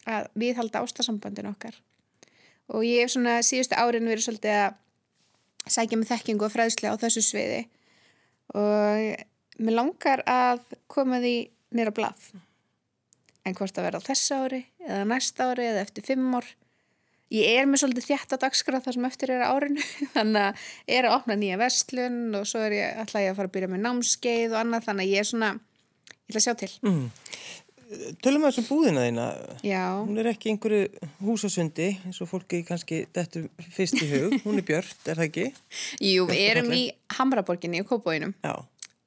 að 0.08 0.28
við 0.40 0.60
halda 0.60 0.84
ástasambandin 0.86 1.50
okkar. 1.52 1.76
Og 2.74 2.84
ég 2.84 3.04
hef 3.04 3.14
svona 3.14 3.40
síðustu 3.46 3.78
árin 3.80 4.08
verið 4.08 4.28
svolítið 4.28 4.60
að 4.66 5.72
sækja 5.72 6.00
með 6.00 6.12
þekkingu 6.14 6.48
og 6.48 6.54
fræðslega 6.54 6.96
á 6.96 7.02
þessu 7.04 7.24
sviði. 7.24 7.64
Og 8.56 9.64
mér 9.64 9.76
langar 9.76 10.24
að 10.28 10.64
koma 10.92 11.20
því 11.24 11.36
nýra 11.76 11.94
blað. 11.96 12.30
En 13.48 13.56
hvort 13.56 13.80
að 13.80 13.88
vera 13.88 14.00
á 14.00 14.08
þessu 14.08 14.40
ári 14.44 14.64
eða 14.84 15.04
næsta 15.12 15.52
ári 15.52 15.68
eða 15.68 15.84
eftir 15.86 16.08
fimm 16.08 16.32
ár. 16.36 16.48
Ég 17.32 17.60
er 17.60 17.66
með 17.68 17.82
svolítið 17.82 18.06
þjætt 18.08 18.34
að 18.36 18.44
dagskrá 18.46 18.80
það 18.80 18.96
sem 18.96 19.06
eftir 19.08 19.32
er 19.36 19.42
á 19.44 19.52
árinu 19.52 19.84
þannig 20.16 20.46
að 20.46 20.68
ég 20.88 21.00
er 21.00 21.08
að 21.10 21.16
opna 21.18 21.36
nýja 21.40 21.58
vestlun 21.60 22.20
og 22.40 22.46
svo 22.48 22.62
er 22.64 22.76
ég 22.78 23.02
alltaf 23.02 23.20
að 23.20 23.40
fara 23.40 23.52
að 23.52 23.56
byrja 23.58 23.72
með 23.74 23.84
námskeið 23.84 24.54
og 24.54 24.60
annað 24.62 24.88
þannig 24.88 25.08
að 25.08 25.12
ég 25.12 25.24
er 25.24 25.28
svona 25.28 25.50
ég 26.08 26.36
ætla 26.36 26.42
að 26.42 26.46
sjá 26.48 26.56
til 26.64 26.72
Mm. 26.84 27.10
tölum 28.20 28.44
við 28.44 28.50
þessum 28.52 28.66
búðina 28.68 29.04
þína. 29.08 29.26
Já, 29.64 29.84
Hún 30.04 30.18
er 30.20 30.28
ekki 30.34 30.50
einhverju 30.52 30.88
húsasundi 31.24 31.86
eins 32.04 32.18
og 32.22 32.28
fólki 32.28 32.60
kannski 32.68 33.06
dettur 33.16 33.46
fyrst 33.72 34.02
í 34.04 34.10
hug. 34.12 34.34
Hún 34.46 34.58
er 34.60 34.66
björt, 34.68 34.98
er 35.08 35.16
það 35.22 35.28
ekki? 35.30 35.46
jú, 36.04 36.26
við 36.28 36.42
erum 36.50 36.74
í 36.76 36.82
Hamraborginni 37.16 37.80
í 37.80 37.88
Kópóinum 37.88 38.34
Já, 38.44 38.58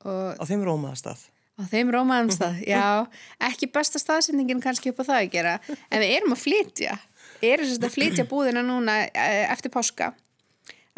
og 0.05 0.47
þeim 0.49 0.65
rómaðastað. 0.65 1.27
á 1.61 1.63
þeim 1.69 1.91
rómaðum 1.93 2.31
stað, 2.33 2.57
já, 2.65 3.05
ekki 3.51 3.69
besta 3.69 4.01
staðsendingin 4.01 4.63
kannski 4.65 4.95
upp 4.95 5.03
á 5.05 5.09
það 5.13 5.19
að 5.21 5.31
gera, 5.35 5.55
en 5.93 6.01
við 6.01 6.15
erum 6.17 6.33
að 6.33 6.41
flytja, 6.47 6.95
erum 7.45 7.69
sérst 7.69 7.85
að 7.85 7.93
flytja 7.99 8.25
búðina 8.31 8.63
núna 8.65 8.95
eh, 9.13 9.45
eftir 9.53 9.69
páska, 9.75 10.15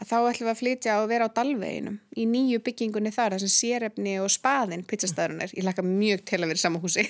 að 0.01 0.09
þá 0.09 0.17
ætlum 0.31 0.47
við 0.49 0.53
að 0.53 0.61
flytja 0.63 0.97
og 1.03 1.11
vera 1.11 1.29
á 1.29 1.35
Dalveginum 1.37 1.99
í 2.17 2.25
nýju 2.27 2.63
byggingunni 2.65 3.13
þar, 3.15 3.37
sem 3.43 3.53
sérefni 3.53 4.17
og 4.23 4.33
spaðin 4.33 4.87
pizzastæðurinn 4.89 5.45
er, 5.45 5.53
ég 5.59 5.67
laka 5.67 5.85
mjög 5.85 6.25
til 6.31 6.41
að 6.41 6.49
vera 6.49 6.61
í 6.61 6.65
sama 6.65 6.81
húsi, 6.83 7.05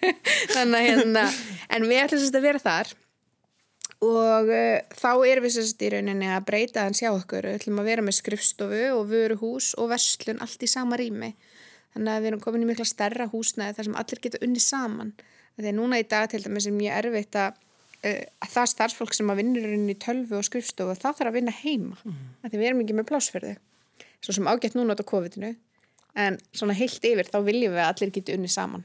þannig 0.56 0.80
að 0.80 0.86
hérna, 0.88 1.24
en 1.70 1.88
við 1.88 2.02
ætlum 2.02 2.24
sérst 2.24 2.38
að 2.40 2.46
vera 2.48 2.64
þar 2.64 2.94
og 4.04 4.50
uh, 4.52 4.78
þá 4.94 5.10
erum 5.28 5.46
við 5.46 5.54
sérst 5.56 5.84
í 5.84 5.90
rauninni 5.94 6.30
að 6.32 6.46
breyta 6.48 6.84
hans 6.86 7.02
hjá 7.02 7.10
okkur. 7.12 7.46
Við 7.48 7.60
ætlum 7.60 7.80
að 7.80 7.90
vera 7.90 8.04
með 8.04 8.18
skrifstofu 8.18 8.82
og 8.96 9.06
vöruhús 9.10 9.72
og 9.80 9.90
verslun 9.92 10.42
allt 10.44 10.64
í 10.64 10.70
sama 10.70 10.98
rými. 11.00 11.32
Þannig 11.94 12.12
að 12.12 12.24
við 12.24 12.30
erum 12.32 12.42
komin 12.42 12.64
í 12.64 12.68
mikla 12.68 12.86
stærra 12.88 13.28
húsnæði 13.30 13.76
þar 13.76 13.88
sem 13.88 13.98
allir 14.00 14.22
geta 14.24 14.42
unni 14.44 14.62
saman. 14.62 15.14
Þegar 15.54 15.76
núna 15.78 16.00
í 16.02 16.08
dag 16.10 16.26
til 16.30 16.42
dæmis 16.42 16.66
er 16.66 16.74
mjög 16.74 16.98
erfitt 16.98 17.38
að 17.38 17.60
það 18.04 18.70
starfsfólk 18.72 19.16
sem 19.16 19.30
að 19.32 19.40
vinnur 19.40 19.74
inn 19.76 19.90
í 19.90 19.98
tölvu 20.00 20.38
og 20.38 20.46
skrifstofu 20.46 20.96
það 20.98 21.20
þarf 21.20 21.30
að 21.30 21.36
vinna 21.38 21.54
heima 21.62 21.98
mm. 22.02 22.24
því 22.46 22.58
við 22.58 22.66
erum 22.68 22.82
ekki 22.84 22.98
með 22.98 23.08
plásferði 23.10 23.54
svo 24.24 24.36
sem 24.36 24.48
ágætt 24.48 24.76
núna 24.76 24.96
á 24.96 25.04
COVID-inu 25.04 25.54
en 26.24 26.38
svona 26.54 26.76
heilt 26.78 27.04
yfir 27.04 27.30
þá 27.30 27.38
viljum 27.46 27.74
við 27.74 27.82
að 27.82 27.90
allir 27.90 28.14
geta 28.14 28.36
unni 28.36 28.50
saman 28.52 28.84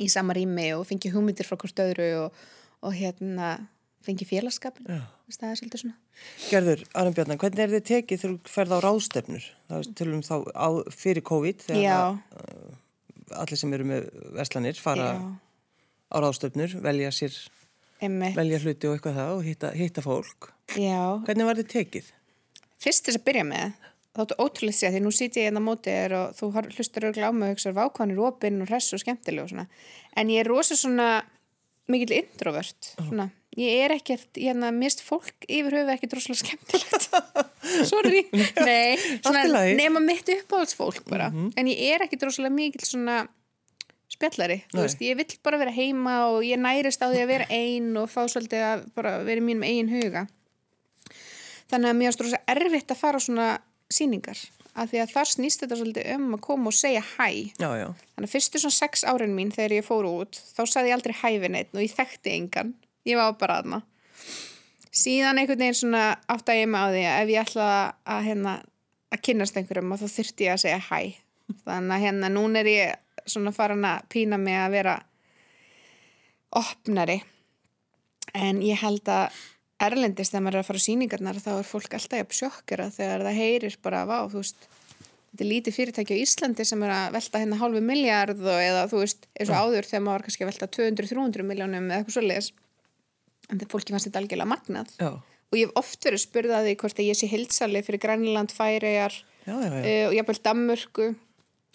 í 0.00 0.08
sama 0.12 0.36
rými 0.36 0.70
og 0.76 0.86
fengi 0.88 1.12
hugmyndir 1.12 1.48
frá 1.48 1.58
hvort 1.60 1.82
öðru 1.82 2.10
og, 2.24 2.44
og 2.86 2.96
hérna 2.96 3.56
fengi 4.04 4.28
félagskapin 4.28 4.88
það 4.88 5.50
er 5.50 5.60
svolítið 5.60 5.84
svona 5.84 5.98
Gerður, 6.50 6.82
Aron 6.98 7.14
Bjarnar, 7.16 7.38
hvernig 7.40 7.62
er 7.64 7.72
þið 7.74 7.86
tekið 7.90 8.22
þegar 8.22 8.32
þú 8.34 8.52
ferð 8.52 8.74
á 8.76 8.78
ráðstefnur? 8.84 9.46
Það 9.70 9.78
er 9.78 9.92
til 10.00 10.08
um 10.10 10.24
þá 10.26 10.34
á, 10.52 10.68
fyrir 10.92 11.24
COVID 11.30 11.64
þegar 11.64 11.94
að, 11.94 12.18
allir 13.40 13.60
sem 13.60 13.76
eru 13.76 13.86
með 13.88 14.08
verslanir 14.36 14.80
fara 14.80 15.06
Já. 15.14 15.22
á 16.12 16.16
ráðstefnur, 16.24 16.76
velja 16.84 17.12
sér, 17.14 17.38
Einmitt. 18.00 18.36
velja 18.38 18.58
hluti 18.64 18.88
og 18.88 18.96
eitthvað 18.96 19.18
það 19.20 19.30
og 19.36 19.44
hitta, 19.44 19.70
hitta 19.76 20.04
fólk. 20.04 20.50
Já, 20.78 21.00
Hvernig 21.26 21.48
var 21.50 21.60
þið 21.60 21.70
tekið? 21.74 22.10
fyrst 22.80 23.04
þess 23.10 23.18
að 23.20 23.24
byrja 23.28 23.44
með 23.44 23.72
þáttu 24.16 24.36
ótrúlega 24.42 24.76
sér 24.78 24.94
því 24.94 25.00
nú 25.04 25.10
sýt 25.14 25.36
ég 25.38 25.44
hérna 25.50 25.60
á 25.60 25.68
móti 25.68 25.92
þér 25.92 26.14
og 26.18 26.30
þú 26.38 26.48
hlustar 26.76 27.04
auðvitað 27.06 27.28
á 27.28 27.32
mig 27.36 27.50
og 27.50 27.52
hugsaður 27.54 27.76
vákvanir 27.76 28.22
opinn 28.26 28.62
og 28.64 28.70
hress 28.72 28.94
og 28.96 29.02
skemmtileg 29.02 29.44
og 29.44 29.50
svona 29.52 29.66
en 30.16 30.32
ég 30.32 30.40
er 30.42 30.48
rosa 30.50 30.74
svona 30.78 31.08
mikill 31.90 32.16
introvert 32.16 32.90
svona. 32.96 33.28
ég 33.58 33.84
er 33.84 33.94
ekkert, 33.94 34.30
hérna, 34.38 34.70
mist 34.74 35.04
fólk 35.04 35.44
yfir 35.46 35.76
höfu 35.78 35.92
ekkert 35.94 36.16
rosalega 36.18 36.40
skemmtilegt 36.40 37.06
sorry, 37.92 38.24
nei 38.66 39.76
nema 39.78 40.02
mitt 40.02 40.32
uppáhaldsfólk 40.40 41.04
bara 41.10 41.28
en 41.30 41.70
ég 41.70 41.84
er 41.94 42.06
ekkert 42.08 42.26
rosalega 42.30 42.54
mikill 42.56 42.86
svona 42.88 43.26
spjallari, 44.20 44.60
veist, 44.76 45.00
ég 45.00 45.16
vill 45.16 45.38
bara 45.44 45.58
vera 45.60 45.72
heima 45.72 46.14
og 46.28 46.44
ég 46.44 46.60
nærist 46.60 47.00
á 47.00 47.08
því 47.08 47.24
að 47.24 47.32
vera 47.32 47.48
ein 47.56 47.90
og 47.96 48.10
fá 48.12 48.22
svolítið 48.28 48.64
að 48.68 48.86
vera 49.26 49.40
í 49.40 49.44
mínum 49.44 49.64
eigin 49.64 49.92
huga. 49.94 50.26
Þannig 51.70 51.90
að 51.90 52.00
mér 52.00 52.12
er 52.12 52.24
rosa 52.26 52.40
erfitt 52.50 52.92
að 52.92 53.00
fara 53.00 53.20
á 53.20 53.24
svona 53.24 53.50
síningar 53.90 54.40
af 54.80 54.90
því 54.90 55.00
að 55.02 55.14
þar 55.14 55.30
snýst 55.30 55.64
þetta 55.64 55.78
svolítið 55.80 56.10
um 56.14 56.26
að 56.36 56.42
koma 56.44 56.70
og 56.70 56.76
segja 56.76 57.00
hæ. 57.02 57.30
Já, 57.58 57.70
já. 57.80 57.88
þannig 58.14 58.28
að 58.28 58.34
fyrstu 58.34 58.60
svona 58.62 58.76
sex 58.76 59.06
árin 59.08 59.34
mín 59.34 59.54
þegar 59.54 59.80
ég 59.80 59.86
fór 59.86 60.06
út 60.06 60.38
þá 60.54 60.62
saði 60.68 60.92
ég 60.92 60.98
aldrei 60.98 61.16
hæfi 61.16 61.50
neitt 61.50 61.72
og 61.74 61.82
ég 61.82 61.96
þekkti 61.96 62.36
engan. 62.36 62.74
Ég 63.08 63.18
var 63.18 63.34
bara 63.40 63.62
aðna 63.62 63.80
síðan 64.90 65.38
einhvern 65.38 65.62
veginn 65.62 65.78
svona 65.78 66.04
átt 66.30 66.50
að 66.50 66.60
ég 66.60 66.70
með 66.70 66.82
á 66.82 66.88
því 66.90 67.02
ef 67.10 67.32
ég 67.32 67.44
ætla 67.44 67.68
að 68.04 68.24
hérna 68.26 68.54
að 69.10 69.22
kynnast 69.26 69.58
einhverjum 69.58 69.94
að 69.94 70.02
þá 70.02 70.14
þurfti 70.16 70.46
ég 70.46 70.54
að 70.54 70.62
segja 70.64 70.80
hæ. 70.88 71.00
Þannig 71.66 71.94
að 71.96 72.04
hérna 72.04 72.30
núna 72.30 72.60
er 72.62 72.70
ég 72.70 72.98
svona 73.28 73.52
farin 73.54 73.86
að 73.86 74.06
pína 74.12 74.38
mig 74.40 74.58
að 74.58 74.74
vera 74.78 74.96
opnari. 76.60 77.20
En 78.34 78.60
ég 78.62 78.80
held 78.80 79.08
að 79.10 79.38
erlendist 79.80 80.34
þegar 80.34 80.44
maður 80.44 80.58
er 80.58 80.64
að 80.64 80.68
fara 80.68 80.82
á 80.82 80.86
sýningarnar 80.86 81.40
þá 81.40 81.50
er 81.54 81.68
fólk 81.68 81.96
alltaf 81.96 82.20
jafn 82.20 82.36
sjokkera 82.36 82.90
þegar 82.94 83.24
það 83.26 83.38
heyrir 83.40 83.76
bara 83.82 84.02
vá, 84.08 84.18
þú 84.28 84.42
veist 84.42 84.66
þetta 85.30 85.44
er 85.44 85.48
lítið 85.50 85.76
fyrirtæki 85.76 86.18
á 86.18 86.22
Íslandi 86.24 86.66
sem 86.68 86.84
er 86.84 86.92
að 86.94 87.16
velta 87.16 87.40
hérna 87.40 87.60
hálfu 87.60 87.82
miljard 87.84 88.42
og 88.42 88.60
eða 88.60 88.84
þú 88.90 89.02
veist 89.04 89.28
eins 89.32 89.52
og 89.52 89.56
áður 89.56 89.88
þegar 89.88 90.04
maður 90.04 90.18
var 90.18 90.26
kannski 90.26 90.44
að 90.44 90.50
velta 90.50 90.70
200-300 90.76 91.48
miljónum 91.48 91.88
eða 91.88 92.00
eitthvað 92.00 92.16
svoleiðis. 92.18 92.50
En 93.48 93.56
þegar 93.56 93.72
fólki 93.72 93.94
fannst 93.94 94.10
þetta 94.10 94.22
algjörlega 94.22 94.50
magnað. 94.50 94.92
Já, 95.00 95.10
og 95.50 95.58
ég 95.58 95.66
hef 95.66 95.80
oft 95.80 96.06
verið 96.06 96.22
spurðað 96.22 96.68
því 96.68 96.76
hvort 96.82 97.00
að 97.00 97.08
ég 97.08 97.18
sé 97.18 97.30
hilsali 97.30 97.82
fyrir 97.86 98.02
Grænland, 98.02 98.52
já. 99.46 99.54
uh, 99.56 100.04
og 100.10 100.14
jafnvel 100.14 100.40
Danmörku 100.44 101.08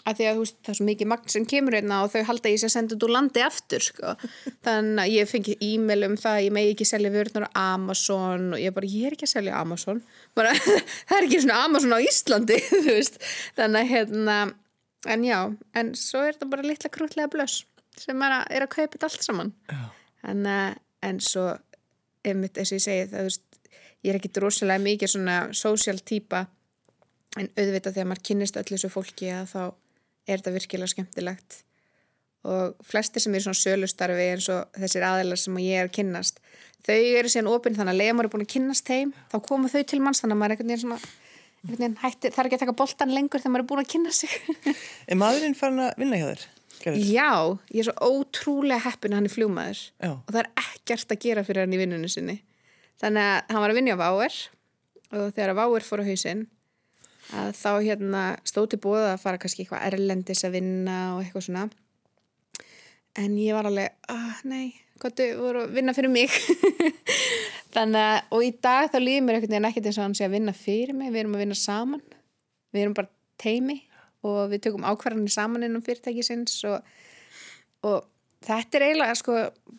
að 0.06 0.20
því 0.20 0.28
að 0.30 0.39
veist, 0.41 0.58
það 0.62 0.72
er 0.72 0.78
svo 0.78 0.88
mikið 0.88 1.10
magn 1.10 1.32
sem 1.34 1.46
kemur 1.50 1.76
hérna 1.78 2.02
og 2.06 2.12
þau 2.13 2.26
halda 2.28 2.52
ég 2.52 2.62
sé 2.62 2.68
að 2.68 2.74
senda 2.76 2.94
þetta 2.94 3.08
úr 3.08 3.13
landi 3.15 3.44
aftur 3.46 3.86
sko. 3.86 4.13
þannig 4.65 5.02
að 5.04 5.13
ég 5.15 5.30
fengi 5.32 5.56
e-mail 5.65 6.08
um 6.10 6.18
það 6.22 6.41
ég 6.46 6.56
megi 6.58 6.74
ekki 6.76 6.88
selja 6.89 7.13
vörðnar 7.13 7.48
á 7.50 7.52
Amazon 7.63 8.52
og 8.54 8.62
ég 8.62 8.76
bara, 8.76 8.89
ég 8.91 9.08
er 9.10 9.15
ekki 9.18 9.28
að 9.28 9.34
selja 9.34 9.62
Amazon. 9.62 10.02
Bara, 10.38 10.54
það 11.10 11.18
er 11.18 11.28
ekki 11.28 11.41
svona 11.46 11.62
Amazon 11.65 11.98
á 11.98 12.00
Íslandi 12.06 12.60
þannig 13.58 13.80
að 13.82 13.91
hérna, 13.94 14.39
en 15.15 15.26
já, 15.26 15.39
en 15.74 15.94
svo 16.00 16.26
er 16.26 16.36
þetta 16.36 16.52
bara 16.54 16.68
litla 16.70 16.94
krútlega 16.94 17.32
blöss 17.34 17.63
sem 17.98 18.26
er 18.28 18.39
að, 18.41 18.44
er 18.52 18.65
að 18.65 18.74
kaupa 18.76 18.98
þetta 18.98 19.10
allt 19.10 19.26
saman. 19.26 19.54
En, 20.26 20.46
en 21.06 21.22
svo 21.24 21.48
einmitt 22.26 22.58
eins 22.60 22.74
og 22.74 22.80
ég 22.80 22.86
segi 22.86 23.08
það, 23.12 23.30
veist, 23.30 23.46
ég 24.06 24.12
er 24.12 24.20
ekki 24.20 24.34
drosalega 24.36 24.84
mikið 24.84 25.13
svona 25.15 25.38
social 25.58 25.98
típa 26.06 26.46
en 27.39 27.50
auðvitað 27.58 27.98
þegar 27.98 28.10
maður 28.12 28.24
kynnist 28.30 28.60
öllu 28.60 28.78
þessu 28.78 28.91
fólki 28.91 29.32
að 29.34 29.50
þá 29.52 29.63
er 30.25 30.41
þetta 30.41 30.55
virkilega 30.55 30.91
skemmtilegt 30.93 31.61
og 32.45 32.75
flestir 32.85 33.23
sem 33.23 33.33
eru 33.33 33.47
svona 33.47 33.57
sölustarfi 33.57 34.29
eins 34.29 34.47
og 34.53 34.77
þessir 34.77 35.05
aðeinar 35.07 35.39
sem 35.41 35.61
ég 35.63 35.81
er 35.81 35.89
að 35.89 35.95
kynnast 35.97 36.41
þau 36.85 36.97
eru 36.97 37.31
síðan 37.31 37.51
opinn 37.51 37.77
þannig 37.77 37.95
að 37.95 38.01
leiða 38.01 38.17
maður 38.17 38.29
er 38.29 38.33
búin 38.35 38.45
að 38.45 38.51
kynnast 38.53 38.89
þeim 38.89 39.13
þá 39.31 39.38
koma 39.47 39.71
þau 39.73 39.83
til 39.89 40.01
manns 40.05 40.21
þannig 40.21 40.35
að 40.35 40.41
maður 40.41 40.53
er 40.53 40.55
einhvern 40.55 40.73
veginn 40.73 40.83
svona 40.83 40.99
einhvern 41.65 41.79
veginn 41.79 41.97
hætti, 42.03 42.29
er 42.29 42.49
ekki 42.49 42.59
að 42.59 42.63
taka 42.65 42.77
boltan 42.81 43.15
lengur 43.15 43.41
þegar 43.41 43.55
maður 43.55 43.65
er 43.65 43.69
búin 43.71 43.81
að 43.81 43.91
kynna 43.95 44.13
sig 44.13 44.35
Er 45.09 45.19
maðurinn 45.19 45.57
farin 45.57 45.85
að 45.88 45.95
vinna 46.01 46.19
hjá 46.21 46.27
þér? 46.27 46.43
Gerður? 46.75 47.05
Já, 47.07 47.31
ég 47.71 47.81
er 47.81 47.88
svo 47.88 48.11
ótrúlega 48.11 48.83
heppin 48.85 49.15
að 49.15 49.21
hann 49.21 49.29
er 49.29 49.33
fljúmaður 49.33 49.79
Já. 49.81 50.11
og 50.11 50.29
það 50.29 50.41
er 50.43 50.49
ekkert 50.61 51.15
að 51.15 51.21
gera 51.23 51.45
fyrir 51.47 51.65
hann 51.65 51.73
í 51.73 51.79
vinnunni 51.79 52.11
sinni 52.11 52.35
þannig 53.01 53.29
að 53.31 53.53
hann 53.55 53.63
var 53.63 53.73
að 53.73 53.79
vinna 53.79 53.95
á 53.97 54.03
Váer 54.03 54.35
og 55.15 55.31
þegar 55.31 55.53
að 55.53 55.61
Váer 55.61 55.88
fór 55.88 56.03
á 56.03 56.09
hausinn 56.09 56.43
að 57.33 57.51
þá 57.57 57.71
hérna 57.73 58.23
stóð 58.45 58.71
til 58.73 58.81
bóða 58.85 59.15
að 59.15 59.21
fara 59.23 59.41
kannski 59.41 59.65
eitthvað 59.65 59.85
erlendis 59.89 60.45
að 60.45 60.59
vinna 60.59 60.99
og 61.15 61.23
eitthvað 61.23 61.47
svona. 61.47 61.67
En 63.15 63.38
ég 63.39 63.55
var 63.55 63.69
alveg, 63.69 63.95
ah, 64.11 64.41
nei 64.43 64.75
hvað 65.01 65.17
þau 65.19 65.41
voru 65.41 65.63
að 65.65 65.75
vinna 65.75 65.93
fyrir 65.95 66.11
mig. 66.11 66.35
Þannig 67.75 68.01
að, 68.01 68.17
og 68.35 68.45
í 68.45 68.51
dag 68.63 68.88
þá 68.91 68.97
líður 69.01 69.25
mér 69.25 69.38
einhvern 69.38 69.55
veginn 69.55 69.69
ekkert 69.69 69.89
eins 69.89 69.99
og 69.99 70.05
hann 70.05 70.17
sé 70.17 70.27
að 70.27 70.35
vinna 70.38 70.55
fyrir 70.55 70.95
mig. 70.95 71.11
Við 71.11 71.23
erum 71.23 71.35
að 71.35 71.43
vinna 71.43 71.57
saman. 71.59 72.03
Við 72.75 72.85
erum 72.85 72.97
bara 72.97 73.11
teimi 73.41 73.79
og 74.25 74.41
við 74.53 74.63
tökum 74.65 74.88
ákvarðanir 74.88 75.33
saman 75.33 75.67
innum 75.67 75.83
fyrirtækisins 75.85 76.57
og, 76.69 76.85
og 77.85 78.05
þetta 78.47 78.77
er 78.77 78.84
eiginlega 78.88 79.15
sko 79.19 79.34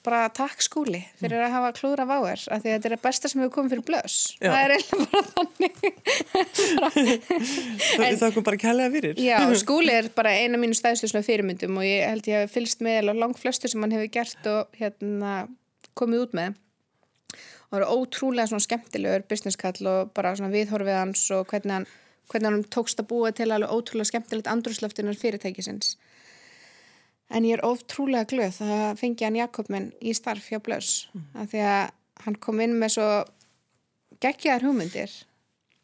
bara 0.07 0.29
takk 0.35 0.61
skúli 0.63 1.01
fyrir 1.19 1.41
að 1.43 1.55
hafa 1.57 1.73
klúra 1.77 2.05
váer 2.07 2.39
af 2.39 2.63
því 2.63 2.69
að 2.71 2.75
þetta 2.77 2.89
er 2.89 2.97
að 2.97 3.05
besta 3.07 3.29
sem 3.31 3.41
hefur 3.43 3.55
komið 3.57 3.71
fyrir 3.75 3.87
blöss 3.89 4.17
Já. 4.39 4.51
það 4.51 4.61
er 4.61 4.71
eiginlega 4.77 5.11
bara 5.13 5.27
þannig 5.33 5.75
Við 8.07 8.21
þakkum 8.21 8.45
bara 8.47 8.59
kærlega 8.61 8.93
fyrir. 8.93 9.15
Já, 9.21 9.39
skúli 9.63 9.93
er 9.95 10.09
bara 10.15 10.31
eina 10.37 10.59
mínu 10.61 10.75
stæðstu 10.79 11.07
svona 11.11 11.27
fyrirmyndum 11.27 11.79
og 11.81 11.85
ég 11.87 12.01
held 12.07 12.29
ég 12.31 12.37
hef 12.45 12.53
fylgst 12.55 12.81
með 12.85 12.97
langt 13.17 13.39
flestu 13.41 13.67
sem 13.71 13.83
hann 13.83 13.95
hefur 13.97 14.11
gert 14.19 14.43
og 14.53 14.63
hérna 14.79 15.33
komið 15.99 16.19
út 16.27 16.33
með 16.39 16.51
og 17.67 17.73
það 17.75 17.81
eru 17.81 17.95
ótrúlega 17.99 18.59
skemmtilegur 18.63 19.23
businesskall 19.31 19.83
og 19.91 20.01
bara 20.15 20.31
viðhorfið 20.37 21.01
hans 21.01 21.23
og 21.35 21.43
hvernig 21.51 21.75
hann, 21.81 21.89
hvernig 22.31 22.51
hann 22.53 22.69
tókst 22.71 23.01
að 23.03 23.11
búa 23.11 23.29
til 23.35 23.51
alveg 23.51 23.75
ótrúlega 23.75 24.11
skemmtilegt 24.13 24.53
andrúslöftunar 24.53 25.19
fyrirtækisins 25.19 25.87
en 27.31 27.45
ég 27.49 27.57
er 27.59 27.65
ótrúlega 27.67 28.29
glöð 28.31 28.61
að 28.67 29.01
fengi 29.01 29.27
hann 29.27 29.39
Jakob 29.41 29.71
minn 29.73 29.89
í 30.01 30.13
starf 30.17 30.47
hjá 30.53 30.61
Blöss. 30.63 31.09
Af 31.35 31.51
því 31.53 31.65
að 31.67 31.91
hann 32.27 32.39
kom 32.43 32.61
inn 32.65 32.77
með 32.81 32.95
svo 32.97 33.09
geggjaðar 34.23 34.65
hugmyndir 34.69 35.13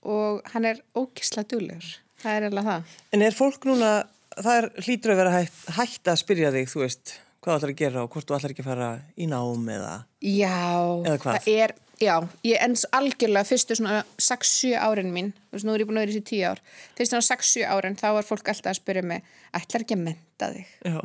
og 0.08 0.40
hann 0.54 0.64
er 0.66 0.80
ógisla 0.98 1.44
duglegur. 1.46 1.90
Það 2.22 2.36
er 2.38 2.46
eiginlega 2.46 2.68
það. 2.70 2.96
En 3.16 3.24
er 3.26 3.36
fólk 3.36 3.66
núna, 3.68 3.90
það 4.38 4.56
er 4.60 4.68
hlýtur 4.86 5.12
að 5.14 5.20
vera 5.22 5.34
hætt, 5.36 5.60
hætt 5.76 6.10
að 6.12 6.20
spyrja 6.22 6.52
þig, 6.54 6.68
þú 6.72 6.82
veist, 6.84 7.14
hvað 7.42 7.56
ætlar 7.58 7.72
að 7.74 7.80
gera 7.82 8.02
og 8.06 8.12
hvort 8.14 8.28
þú 8.30 8.36
ætlar 8.38 8.54
ekki 8.54 8.64
að 8.64 8.68
fara 8.70 8.90
í 9.18 9.26
nám 9.30 9.70
eða... 9.76 9.94
Já, 10.22 10.54
Eða 11.02 11.16
hvað? 11.24 11.38
það 11.42 11.48
er, 11.66 11.74
já, 12.02 12.14
ég 12.46 12.62
ens 12.68 12.84
algjörlega 12.94 13.48
fyrstu 13.50 13.78
svona 13.78 14.02
6-7 14.22 14.72
árin 14.78 15.10
mín, 15.14 15.32
þú 15.50 15.58
veist, 15.58 15.66
nú 15.68 15.74
er 15.74 15.82
ég 15.84 15.90
búin 15.90 15.98
að 15.98 16.06
vera 16.06 16.14
í 16.14 16.18
þessi 16.20 16.28
10 16.30 16.46
ár, 16.52 16.62
fyrstu 16.98 17.10
svona 17.18 17.28
6-7 17.30 17.66
árin, 17.74 17.98
þá 17.98 18.06
var 18.20 18.28
fólk 18.30 18.52
alltaf 18.54 18.70
að 18.72 18.78
spyrja 18.78 19.04
mig, 19.12 19.26
ætlar 19.58 19.86
ekki 19.86 19.98
að 19.98 20.04
menta 20.06 20.52
þig? 20.54 20.70
Já, 20.86 21.00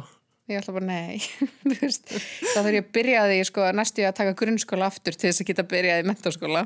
ég 0.47 0.61
ætla 0.61 0.75
bara 0.77 0.87
nei 0.87 1.19
þá 2.53 2.57
þarf 2.57 2.73
ég 2.73 2.81
að 2.81 2.91
byrja 2.95 3.27
því 3.27 3.37
sko, 3.49 3.67
næstu 3.75 4.03
ég 4.03 4.11
að 4.11 4.19
taka 4.21 4.39
grunnskóla 4.39 4.89
aftur 4.91 5.15
til 5.15 5.29
þess 5.29 5.43
að 5.43 5.49
geta 5.51 5.67
byrjað 5.67 6.03
í 6.03 6.07
mentaskóla 6.07 6.65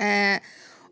eh, 0.00 0.38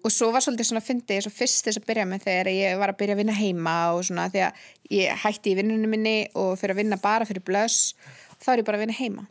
og 0.04 0.12
svo 0.12 0.28
var 0.34 0.44
svolítið 0.44 0.68
svona 0.68 0.84
fyndið 0.84 1.22
svo 1.24 1.32
fyrst 1.32 1.64
þess 1.68 1.80
að 1.80 1.88
byrja 1.88 2.06
með 2.08 2.26
þegar 2.26 2.48
ég 2.52 2.80
var 2.80 2.92
að 2.92 2.98
byrja 3.00 3.14
að 3.16 3.20
vinna 3.22 3.36
heima 3.38 3.76
og 3.96 4.00
svona 4.08 4.26
því 4.32 4.40
að 4.44 4.52
ég 4.92 5.22
hætti 5.24 5.52
í 5.52 5.58
vinnunum 5.60 5.90
minni 5.96 6.18
og 6.36 6.50
fyrir 6.60 6.74
að 6.74 6.80
vinna 6.82 6.98
bara 7.00 7.28
fyrir 7.28 7.44
blöss 7.44 7.94
þá 8.44 8.48
er 8.52 8.60
ég 8.60 8.68
bara 8.68 8.78
að 8.80 8.84
vinna 8.84 8.98
heima. 8.98 9.24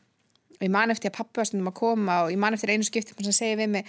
Og 0.57 0.63
ég 0.65 0.73
man 0.73 0.93
eftir 0.93 1.11
að 1.11 1.17
pappa 1.19 1.41
var 1.41 1.47
stundum 1.49 1.69
að 1.69 1.77
koma 1.77 2.15
og 2.23 2.29
ég 2.33 2.39
man 2.41 2.55
eftir 2.57 2.73
einu 2.73 2.85
skipti 2.87 3.13
sem 3.19 3.35
segir 3.35 3.59
við 3.61 3.69
mig 3.75 3.83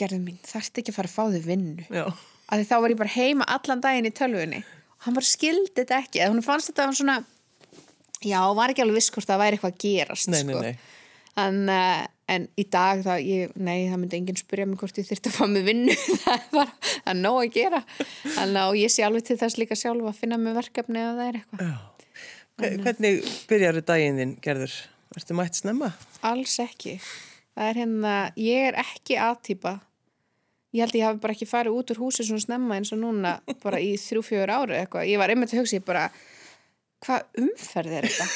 gerðum 0.00 0.24
mín, 0.24 0.38
þarfst 0.46 0.80
ekki 0.80 0.92
að 0.92 0.96
fara 0.96 1.10
að 1.10 1.16
fá 1.16 1.24
Já. 8.24 8.38
að 8.40 8.50
þá 8.50 8.56
var 8.60 8.72
ekki 8.72 8.82
eða 8.82 8.88
alveg 8.88 8.98
viss 9.00 9.12
hvort 9.14 9.30
það 9.30 9.42
væri 9.44 9.58
eitthvað 9.58 9.74
að 9.74 9.84
gerast 9.84 10.30
Nei, 10.32 10.40
nei, 10.44 10.54
sko. 10.54 10.62
nei. 10.66 10.96
En, 11.40 11.58
uh, 11.70 12.00
en 12.34 12.46
í 12.58 12.64
dag 12.74 13.00
það, 13.06 13.20
ég, 13.24 13.52
nei, 13.56 13.76
það 13.88 14.00
myndi 14.02 14.18
enginn 14.18 14.40
spyrja 14.40 14.66
mig 14.68 14.80
hvort 14.82 14.98
ég 15.00 15.06
þyrfti 15.08 15.30
að 15.30 15.36
fá 15.38 15.44
mig 15.48 15.64
vinnu 15.68 15.94
það 16.24 16.34
er 16.34 16.46
bara 16.52 16.74
það 16.82 17.12
er 17.14 17.18
nóg 17.20 17.38
að 17.44 17.52
gera 17.56 17.82
en 18.42 18.56
og 18.64 18.76
ég 18.80 18.92
sé 18.92 19.06
alveg 19.06 19.24
til 19.30 19.38
þess 19.40 19.60
líka 19.62 19.78
sjálf 19.78 20.10
að 20.10 20.18
finna 20.20 20.38
mig 20.42 20.56
verkefni 20.58 21.00
ef 21.00 21.12
það 21.16 21.26
er 21.28 21.38
eitthvað 21.40 21.66
Já. 21.70 21.76
Hvernig 22.60 23.22
byrjar 23.48 23.78
daginn 23.88 24.18
þinn, 24.20 24.32
Gerður? 24.44 24.74
Ertu 25.16 25.34
mætt 25.38 25.56
snemma? 25.62 25.92
alls 26.28 26.58
ekki 26.60 26.98
það 27.00 27.70
er 27.70 27.78
hérna, 27.80 28.16
ég 28.38 28.66
er 28.72 28.76
ekki 28.82 29.16
aðtýpa 29.22 29.78
ég 30.76 30.84
held 30.84 30.98
ég 30.98 31.06
hafi 31.08 31.22
bara 31.22 31.34
ekki 31.34 31.48
farið 31.50 31.78
út 31.78 31.94
úr 31.94 32.02
húsi 32.04 32.26
svona 32.26 32.42
snemma 32.44 32.76
eins 32.76 32.92
og 32.94 33.00
núna 33.00 33.38
bara 33.64 33.80
í 33.82 33.94
þrjú, 33.98 34.22
fjögur 34.28 34.52
ári 34.58 34.76
eitthvað, 34.82 35.08
ég 35.10 35.18
var 35.22 35.32
einmitt 35.32 35.54
að 35.54 35.62
hugsa 35.64 35.78
ég 35.80 35.86
bara 35.88 36.04
hvað 37.04 37.42
umferð 37.42 37.98
er 37.98 38.08
þetta? 38.08 38.26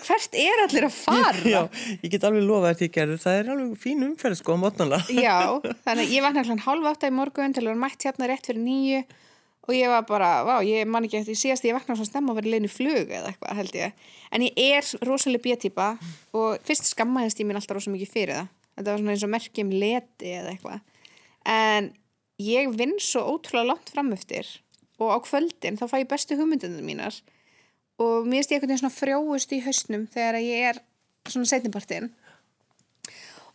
hvert 0.00 0.36
er 0.38 0.62
allir 0.64 0.86
að 0.86 0.94
fara? 0.96 1.42
Já, 1.54 1.60
ég 2.02 2.12
get 2.14 2.24
alveg 2.26 2.46
lofað 2.46 2.78
því, 2.80 2.88
Gerður. 2.94 3.20
Það 3.22 3.38
er 3.40 3.50
alveg 3.54 3.80
fín 3.82 4.06
umferð, 4.06 4.38
sko, 4.40 4.56
á 4.56 4.62
mótnala. 4.62 5.00
Já, 5.26 5.36
þannig 5.84 6.06
að 6.06 6.14
ég 6.14 6.24
vaknaði 6.24 6.48
hlan 6.48 6.64
halv 6.66 6.88
átta 6.92 7.10
í 7.10 7.16
morgun 7.16 7.52
til 7.56 7.64
að 7.64 7.70
vera 7.72 7.82
mætt 7.82 8.06
hérna 8.08 8.30
rétt 8.30 8.48
fyrir 8.48 8.64
nýju 8.64 9.02
og 9.62 9.74
ég 9.76 9.92
var 9.92 10.02
bara, 10.08 10.30
vá, 10.42 10.56
ég 10.66 10.88
man 10.90 11.04
ekki 11.06 11.20
eftir 11.20 11.38
síðast 11.38 11.66
ég 11.68 11.76
vaknaði 11.76 12.00
svona 12.00 12.10
stemma 12.10 12.32
að 12.32 12.38
vera 12.40 12.52
leinu 12.56 12.70
flug 12.72 13.12
eða 13.14 13.30
eitthvað 13.30 13.58
held 13.60 13.74
ég, 13.78 13.92
en 14.34 14.42
ég 14.48 14.58
er 14.58 14.84
rosalega 15.06 15.44
bjötýpa 15.44 15.88
og 16.34 16.48
fyrst 16.66 16.90
skammaðist 16.90 17.38
ég 17.38 17.46
mín 17.46 17.58
alltaf 17.60 17.78
rosalega 17.78 18.00
mikið 18.00 18.10
fyrir 18.10 18.40
það 18.40 18.48
þetta 18.74 18.88
var 18.88 18.98
svona 18.98 19.14
eins 19.14 19.22
og 19.22 19.30
merkjum 19.36 19.70
leti 19.70 20.32
eða 20.34 20.50
eitthvað 20.50 20.80
en 21.46 21.92
ég 22.42 22.66
og 28.02 28.26
mér 28.26 28.42
ég 28.42 28.56
einhvern 28.56 28.72
veginn 28.72 28.82
svona 28.82 28.96
frjóust 28.96 29.54
í 29.54 29.62
hausnum 29.64 30.08
þegar 30.10 30.40
ég 30.42 30.68
er 30.72 30.82
svona 31.30 31.48
setnipartin 31.48 32.10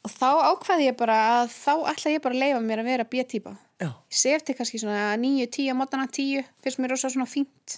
og 0.05 0.11
þá 0.13 0.29
ákvaði 0.53 0.89
ég 0.89 0.99
bara 0.99 1.17
að 1.37 1.53
þá 1.53 1.73
ætla 1.91 2.13
ég 2.15 2.23
bara 2.23 2.37
að 2.37 2.43
leifa 2.45 2.61
mér 2.63 2.83
að 2.83 2.91
vera 2.93 3.09
bjötýpa 3.11 3.57
Já. 3.77 3.91
ég 3.93 4.17
sef 4.17 4.43
til 4.45 4.55
kannski 4.57 4.79
svona 4.81 5.13
9-10 5.21 5.69
á 5.69 5.75
mótana 5.77 6.07
10, 6.09 6.45
fyrst 6.63 6.79
mér 6.81 6.95
rosa 6.95 7.11
svona 7.13 7.29
fínt. 7.29 7.77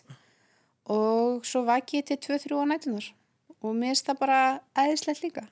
Og 0.89 1.45
svo 1.45 1.65
vaki 1.67 1.99
ég 1.99 2.07
til 2.07 2.19
2-3 2.39 2.55
á 2.55 2.65
nætunar 2.71 3.09
og 3.59 3.73
mér 3.75 3.91
finnst 3.91 4.07
það 4.07 4.21
bara 4.21 4.39
æðislegt 4.79 5.25
líka. 5.25 5.43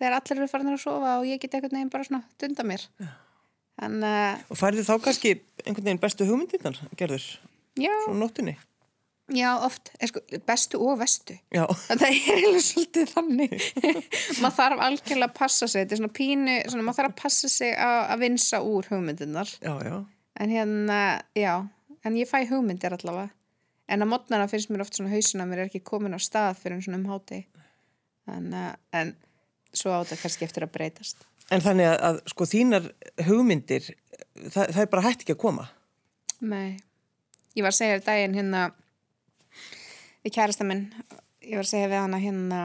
Þegar 0.00 0.16
allir 0.16 0.40
eru 0.40 0.48
farin 0.48 0.72
að 0.72 0.80
sofa 0.80 1.18
og 1.20 1.28
ég 1.28 1.42
get 1.42 1.52
eitthvað 1.52 1.76
neginn 1.76 1.92
bara 1.92 2.08
svona 2.08 2.22
dunda 2.40 2.64
mér. 2.64 2.86
En 3.80 4.00
uh, 4.00 4.40
Og 4.48 4.56
færðu 4.60 4.86
þá 4.88 4.94
kannski 5.04 5.34
einhvern 5.66 5.84
veginn 5.84 6.00
bestu 6.00 6.26
hugmyndirnar, 6.28 6.80
Gerður, 6.96 7.26
já, 7.76 7.92
frá 8.06 8.16
nóttunni? 8.16 8.56
Já, 9.36 9.50
oft 9.66 9.90
sko, 10.10 10.22
bestu 10.46 10.80
og 10.82 11.00
vestu 11.00 11.36
Já. 11.54 11.64
það 11.88 12.06
er 12.06 12.14
eiginlega 12.14 12.62
svolítið 12.66 13.12
þannig 13.14 13.58
maður 14.42 14.56
þarf 14.60 14.86
algjörlega 14.86 15.28
að 15.30 15.36
passa 15.38 15.68
sig 15.68 15.84
þetta 15.84 15.96
er 15.96 16.02
svona 16.02 16.16
pínu, 16.20 16.56
svona, 16.66 16.86
maður 16.86 17.00
þarf 17.02 17.12
að 17.12 17.20
passa 17.22 17.52
sig 17.52 17.76
að, 17.76 18.16
vinsa 18.24 18.62
úr 18.66 18.90
hugmyndirnar 18.90 19.52
Já, 19.60 19.74
já. 19.86 20.00
En 20.40 20.50
hérna, 20.50 21.20
já, 21.36 21.68
en 22.04 22.16
ég 22.16 22.28
fæ 22.28 22.46
hugmyndir 22.48 22.94
allavega. 22.96 23.28
En 23.90 24.00
að 24.00 24.08
modnana 24.08 24.46
finnst 24.48 24.70
mér 24.70 24.84
oft 24.86 24.96
svona 24.96 25.10
hausin 25.12 25.42
að 25.42 25.50
mér 25.50 25.64
er 25.64 25.68
ekki 25.68 25.82
komin 25.84 26.16
á 26.16 26.20
stað 26.22 26.62
fyrir 26.62 26.80
svona 26.84 27.00
um 27.00 27.08
háti. 27.10 27.42
En, 28.30 28.46
uh, 28.54 28.70
en 28.96 29.12
svo 29.74 29.92
á 29.92 30.00
þetta 30.00 30.20
kannski 30.22 30.46
eftir 30.46 30.64
að 30.64 30.72
breytast. 30.78 31.26
En 31.50 31.60
þannig 31.64 31.90
að, 31.90 31.98
að 32.08 32.20
sko 32.32 32.46
þínar 32.48 32.86
hugmyndir, 33.26 33.90
það, 34.46 34.70
það 34.70 34.80
er 34.84 34.90
bara 34.94 35.04
hægt 35.08 35.26
ekki 35.26 35.34
að 35.36 35.42
koma. 35.42 35.66
Nei, 36.40 36.78
ég 37.58 37.66
var 37.66 37.74
að 37.74 37.80
segja 37.82 37.98
þér 37.98 38.06
daginn 38.06 38.38
hérna 38.38 38.62
við 40.24 40.34
kærasta 40.36 40.66
minn, 40.68 40.88
ég 41.44 41.56
var 41.56 41.66
að 41.66 41.72
segja 41.72 41.90
við 41.90 42.02
hana 42.02 42.20
hérna, 42.20 42.60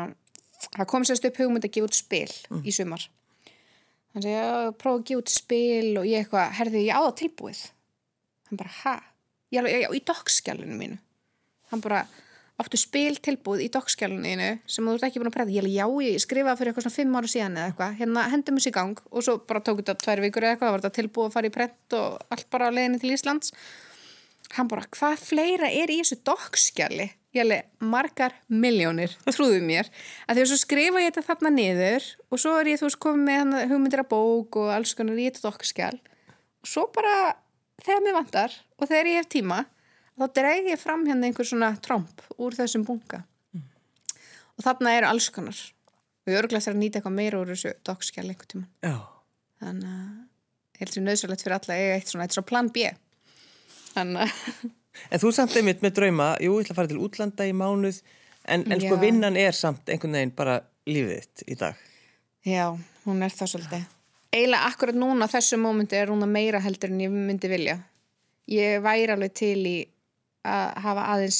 það 0.72 0.90
kom 0.92 1.06
sérst 1.08 1.28
upp 1.30 1.40
hugmynd 1.40 1.68
að 1.68 1.76
gefa 1.78 1.90
út 1.90 1.98
spil 1.98 2.62
í 2.66 2.76
sumar. 2.76 3.08
Hann 4.16 4.24
segja, 4.24 4.44
prófa 4.80 5.02
að 5.02 5.08
gefa 5.10 5.24
út 5.24 5.32
spil 5.34 5.90
og 6.00 6.06
ég 6.08 6.24
eitthvað, 6.24 6.54
herði 6.60 6.86
ég 6.88 6.96
á 6.96 7.02
það 7.04 7.18
tilbúið. 7.24 7.64
Hann 8.50 8.62
bara, 8.62 8.76
ha? 8.84 9.00
Já, 9.52 9.62
já, 9.64 9.80
já, 9.86 9.90
í 9.92 10.04
dokkskjálinu 10.08 10.78
mínu. 10.80 11.00
Hann 11.72 11.82
bara, 11.84 12.06
áttu 12.62 12.80
spil 12.80 13.18
tilbúið 13.24 13.66
í 13.66 13.72
dokkskjálinu 13.74 14.50
sem 14.72 14.88
þú 14.88 14.94
ert 14.96 15.08
ekki 15.10 15.22
búin 15.22 15.32
að 15.32 15.36
prenta. 15.36 15.56
Ég 15.56 15.68
já, 15.68 15.86
ég 16.06 16.24
skrifaði 16.24 16.62
fyrir 16.62 16.72
eitthvað 16.72 16.88
svona 16.88 16.98
fimm 17.00 17.18
ára 17.20 17.32
síðan 17.32 17.58
eða 17.60 17.72
eitthvað. 17.72 17.98
Hérna, 18.00 18.26
hendum 18.32 18.60
þessi 18.60 18.72
í 18.72 18.76
gang 18.76 19.04
og 19.12 19.26
svo 19.28 19.38
bara 19.50 19.64
tók 19.66 19.82
þetta 19.82 19.98
tvær 20.04 20.24
vikur 20.24 20.46
eða 20.46 20.56
eitthvað, 20.56 20.70
það 20.70 20.78
var 20.78 20.86
þetta 20.86 21.00
tilbúið 21.00 21.28
að 21.28 21.36
fara 21.36 21.52
í 21.52 21.56
prent 21.58 21.98
og 22.00 22.36
allt 22.36 22.50
bara 22.56 22.72
á 22.72 22.76
leiðinni 22.76 23.02
til 23.04 23.14
Íslands. 23.16 23.52
Hann 24.56 24.72
bara, 24.72 24.88
hvað 24.96 25.20
fleira 25.20 25.72
er 25.72 25.92
í 25.92 26.00
þessu 26.00 26.22
dokkskjali? 26.24 27.10
Ég 27.36 27.44
alveg, 27.44 27.66
margar 27.84 28.32
miljónir, 28.48 29.12
trúðu 29.28 29.58
mér. 29.60 29.90
Að 30.24 30.38
því 30.38 30.44
að 30.46 30.50
svo 30.54 30.58
skrifa 30.62 31.02
ég 31.04 31.10
þetta 31.10 31.24
þarna 31.28 31.50
niður 31.52 32.06
og 32.32 32.40
svo 32.40 32.54
er 32.62 32.70
ég, 32.72 32.80
þú 32.80 32.88
veist, 32.88 33.00
komið 33.04 33.26
með 33.50 33.66
hugmyndir 33.74 34.04
að 34.06 34.12
bók 34.14 34.60
og 34.62 34.70
alls 34.72 34.94
konar 34.96 35.20
í 35.20 35.26
þetta 35.28 35.44
dokkskjal. 35.50 35.98
Og 36.64 36.70
svo 36.72 36.86
bara, 36.96 37.34
þegar 37.84 38.06
mér 38.06 38.16
vantar 38.22 38.56
og 38.80 38.88
þegar 38.88 39.10
ég 39.12 39.20
hef 39.20 39.28
tíma, 39.36 39.58
þá 40.16 40.26
dreig 40.40 40.70
ég 40.72 40.80
fram 40.80 41.04
hérna 41.10 41.28
einhver 41.28 41.50
svona 41.50 41.74
tromp 41.84 42.24
úr 42.40 42.56
þessum 42.56 42.88
bunga. 42.88 43.26
Og 44.56 44.64
þarna 44.64 44.96
eru 44.96 45.12
alls 45.12 45.28
konar. 45.36 45.60
Og 46.24 46.32
ég 46.32 46.40
örgulega 46.40 46.70
þarf 46.70 46.78
að 46.78 46.82
nýta 46.86 47.02
eitthvað 47.02 47.18
meira 47.20 47.44
úr 47.44 47.52
þessu 47.52 47.76
dokkskjal 47.84 48.30
einhver 48.30 48.48
tíma. 48.56 48.70
Já. 48.80 48.96
Þannig 49.60 49.92
að 49.92 50.08
ég 50.72 50.86
held 50.86 50.96
sér 50.96 51.08
nöðsverlegt 51.10 51.44
fyrir 51.44 51.60
alla 51.60 51.76
að 51.76 51.84
eiga 51.84 52.00
eitt 52.00 52.16
svona, 52.16 52.24
eitt 52.30 52.40
svona 52.40 52.52
plan 52.54 52.72
B. 52.72 52.88
Þannig 53.92 54.24
að 54.24 54.74
En 55.10 55.22
þú 55.22 55.32
samt 55.36 55.56
einmitt 55.58 55.84
með 55.86 55.98
drauma, 56.00 56.30
jú, 56.44 56.56
ég 56.60 56.66
ætla 56.66 56.76
að 56.76 56.80
fara 56.82 56.92
til 56.92 57.02
útlanda 57.04 57.48
í 57.48 57.56
mánuð, 57.56 58.00
en, 58.46 58.66
en 58.72 58.84
sko 58.84 59.00
vinnan 59.02 59.40
er 59.40 59.58
samt 59.58 59.90
einhvern 59.90 60.18
veginn 60.20 60.36
bara 60.38 60.60
lífið 60.90 61.18
þitt 61.18 61.46
í 61.50 61.60
dag. 61.60 61.84
Já, 62.46 62.66
hún 63.06 63.26
er 63.26 63.34
það 63.34 63.52
svolítið. 63.56 63.92
Eiginlega 64.36 64.70
akkurat 64.70 64.98
núna 65.00 65.28
þessu 65.32 65.58
mómenti 65.62 65.98
er 65.98 66.12
hún 66.12 66.26
að 66.26 66.34
meira 66.36 66.60
heldur 66.62 66.92
en 66.92 67.04
ég 67.06 67.14
myndi 67.14 67.50
vilja. 67.50 67.78
Ég 68.52 68.82
væri 68.84 69.14
alveg 69.14 69.34
til 69.38 69.62
í 69.66 69.78
að 70.46 70.74
hafa 70.86 71.06
aðeins 71.14 71.40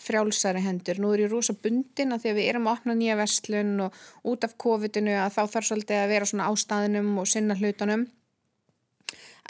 frjálsari 0.00 0.62
hendur. 0.64 1.00
Nú 1.02 1.10
er 1.12 1.24
ég 1.24 1.32
rosa 1.32 1.52
bundin 1.52 2.14
að 2.14 2.22
því 2.22 2.30
að 2.30 2.38
við 2.38 2.48
erum 2.52 2.68
að 2.68 2.78
opna 2.78 2.96
nýja 2.96 3.18
verslun 3.18 3.74
og 3.84 3.98
út 4.30 4.46
af 4.46 4.56
COVID-inu 4.62 5.16
að 5.18 5.34
þá 5.36 5.42
þarf 5.56 5.68
svolítið 5.68 6.00
að 6.00 6.12
vera 6.14 6.30
svona 6.30 6.48
á 6.48 6.52
staðinum 6.62 7.10
og 7.20 7.28
sinna 7.28 7.56
hlutunum. 7.58 8.06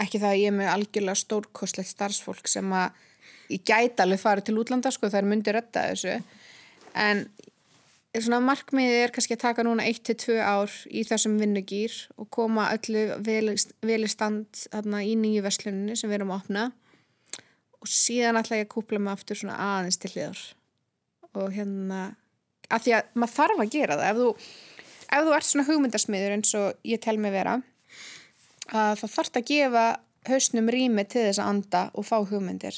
Ekki 0.01 0.23
það 0.23 0.33
að 0.33 0.41
ég 0.41 0.51
er 0.51 0.57
með 0.57 0.73
algjörlega 0.73 1.21
stórkostlegt 1.21 1.93
starfsfólk 1.93 2.49
sem 2.51 2.73
að 2.73 3.07
ég 3.51 3.63
gæti 3.67 4.03
alveg 4.05 4.21
farið 4.23 4.49
til 4.49 4.59
útlanda 4.63 4.93
sko 4.95 5.11
þær 5.13 5.29
myndi 5.29 5.55
retta 5.55 5.87
þessu. 5.91 6.17
En 6.99 7.25
svona 8.15 8.41
markmiðið 8.43 9.05
er 9.05 9.15
kannski 9.15 9.37
að 9.37 9.45
taka 9.45 9.65
núna 9.67 9.87
1-2 9.87 10.39
ár 10.43 10.75
í 10.91 11.05
þessum 11.07 11.37
vinnugýr 11.41 11.97
og 12.21 12.31
koma 12.35 12.71
öllu 12.75 13.07
vel, 13.27 13.55
vel 13.87 14.01
í 14.07 15.17
nýju 15.21 15.45
versluninu 15.47 15.99
sem 15.99 16.11
við 16.11 16.21
erum 16.21 16.35
að 16.35 16.43
opna. 16.43 16.67
Og 17.81 17.89
síðan 17.89 18.41
ætla 18.41 18.61
ég 18.61 18.69
að 18.69 18.75
kúpla 18.75 19.01
mig 19.01 19.15
aftur 19.15 19.39
svona 19.41 19.57
aðeins 19.57 20.01
til 20.01 20.13
hliðar. 20.15 20.43
Og 21.39 21.55
hérna 21.55 22.03
að 22.71 22.85
því 22.85 22.97
að 22.99 23.15
maður 23.19 23.37
þarf 23.39 23.63
að 23.63 23.73
gera 23.75 23.97
það. 23.99 24.11
Ef 24.11 24.21
þú, 24.21 24.29
ef 25.11 25.27
þú 25.27 25.37
ert 25.37 25.49
svona 25.49 25.69
hugmyndasmiður 25.71 26.37
eins 26.37 26.57
og 26.59 26.91
ég 26.91 27.03
tel 27.03 27.19
mig 27.19 27.35
vera 27.35 27.61
það 28.71 29.05
þarf 29.15 29.37
að 29.37 29.49
gefa 29.51 29.85
hausnum 30.29 30.71
rými 30.71 31.05
til 31.09 31.27
þess 31.27 31.43
að 31.43 31.53
anda 31.55 31.83
og 31.95 32.07
fá 32.07 32.19
hugmyndir 32.21 32.77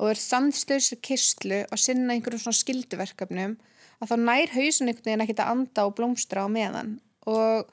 og 0.00 0.08
er 0.08 0.20
samstöðs 0.20 0.94
kistlu 1.04 1.62
að 1.66 1.82
sinna 1.82 2.14
einhverjum 2.14 2.42
svona 2.46 2.60
skilduverkefnum 2.60 3.58
að 4.00 4.12
þá 4.12 4.16
nær 4.24 4.54
hausin 4.54 4.88
einhvern 4.88 5.10
veginn 5.10 5.24
ekkert 5.26 5.44
að 5.44 5.52
anda 5.54 5.86
og 5.86 5.96
blómstra 5.98 6.46
á 6.46 6.48
meðan 6.52 6.96
og 7.28 7.68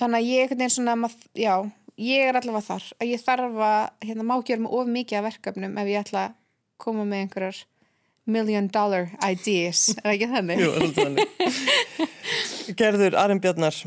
þannig 0.00 0.20
að 0.20 0.30
ég 0.30 0.44
einhvern 0.44 0.62
veginn 0.62 0.76
svona 0.78 1.10
já, 1.36 1.54
ég 2.00 2.30
er 2.30 2.38
allavega 2.40 2.66
þar 2.70 2.86
að 2.96 3.12
ég 3.12 3.24
þarf 3.24 3.64
að 3.68 4.06
hérna, 4.08 4.28
má 4.30 4.36
gera 4.40 4.64
mig 4.64 4.78
of 4.80 4.92
mikið 4.94 5.20
af 5.20 5.28
verkefnum 5.28 5.82
ef 5.82 5.90
ég 5.92 6.06
ætla 6.06 6.24
að 6.28 6.38
koma 6.78 7.04
með 7.04 7.26
einhverjar 7.26 7.64
million 8.28 8.68
dollar 8.72 9.08
ideas 9.24 9.88
er 9.94 10.02
það 10.04 10.14
ekki 10.14 10.28
þannig? 10.34 10.60
Jú, 10.64 10.90
þannig. 10.98 12.76
Gerður 12.78 13.16
Arin 13.16 13.40
Bjarnar, 13.40 13.78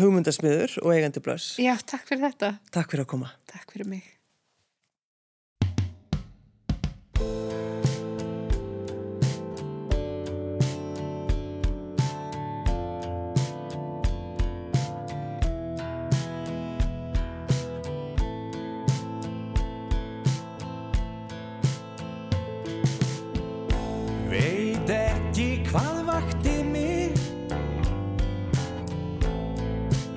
hugmyndasmiður 0.00 0.78
og 0.82 0.94
eigandi 0.94 1.22
blöss. 1.24 1.52
Já, 1.60 1.74
takk 1.84 2.08
fyrir 2.08 2.24
þetta. 2.30 2.54
Takk 2.72 2.94
fyrir 2.94 3.04
að 3.04 3.12
koma. 3.12 3.32
Takk 3.52 3.74
fyrir 3.74 3.90
mig. 3.92 4.08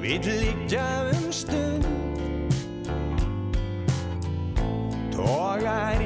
Vill 0.05 0.21
liggja 0.21 1.09
um 1.17 1.31
stund. 1.33 1.85
Togar 5.09 5.97
í 5.97 6.04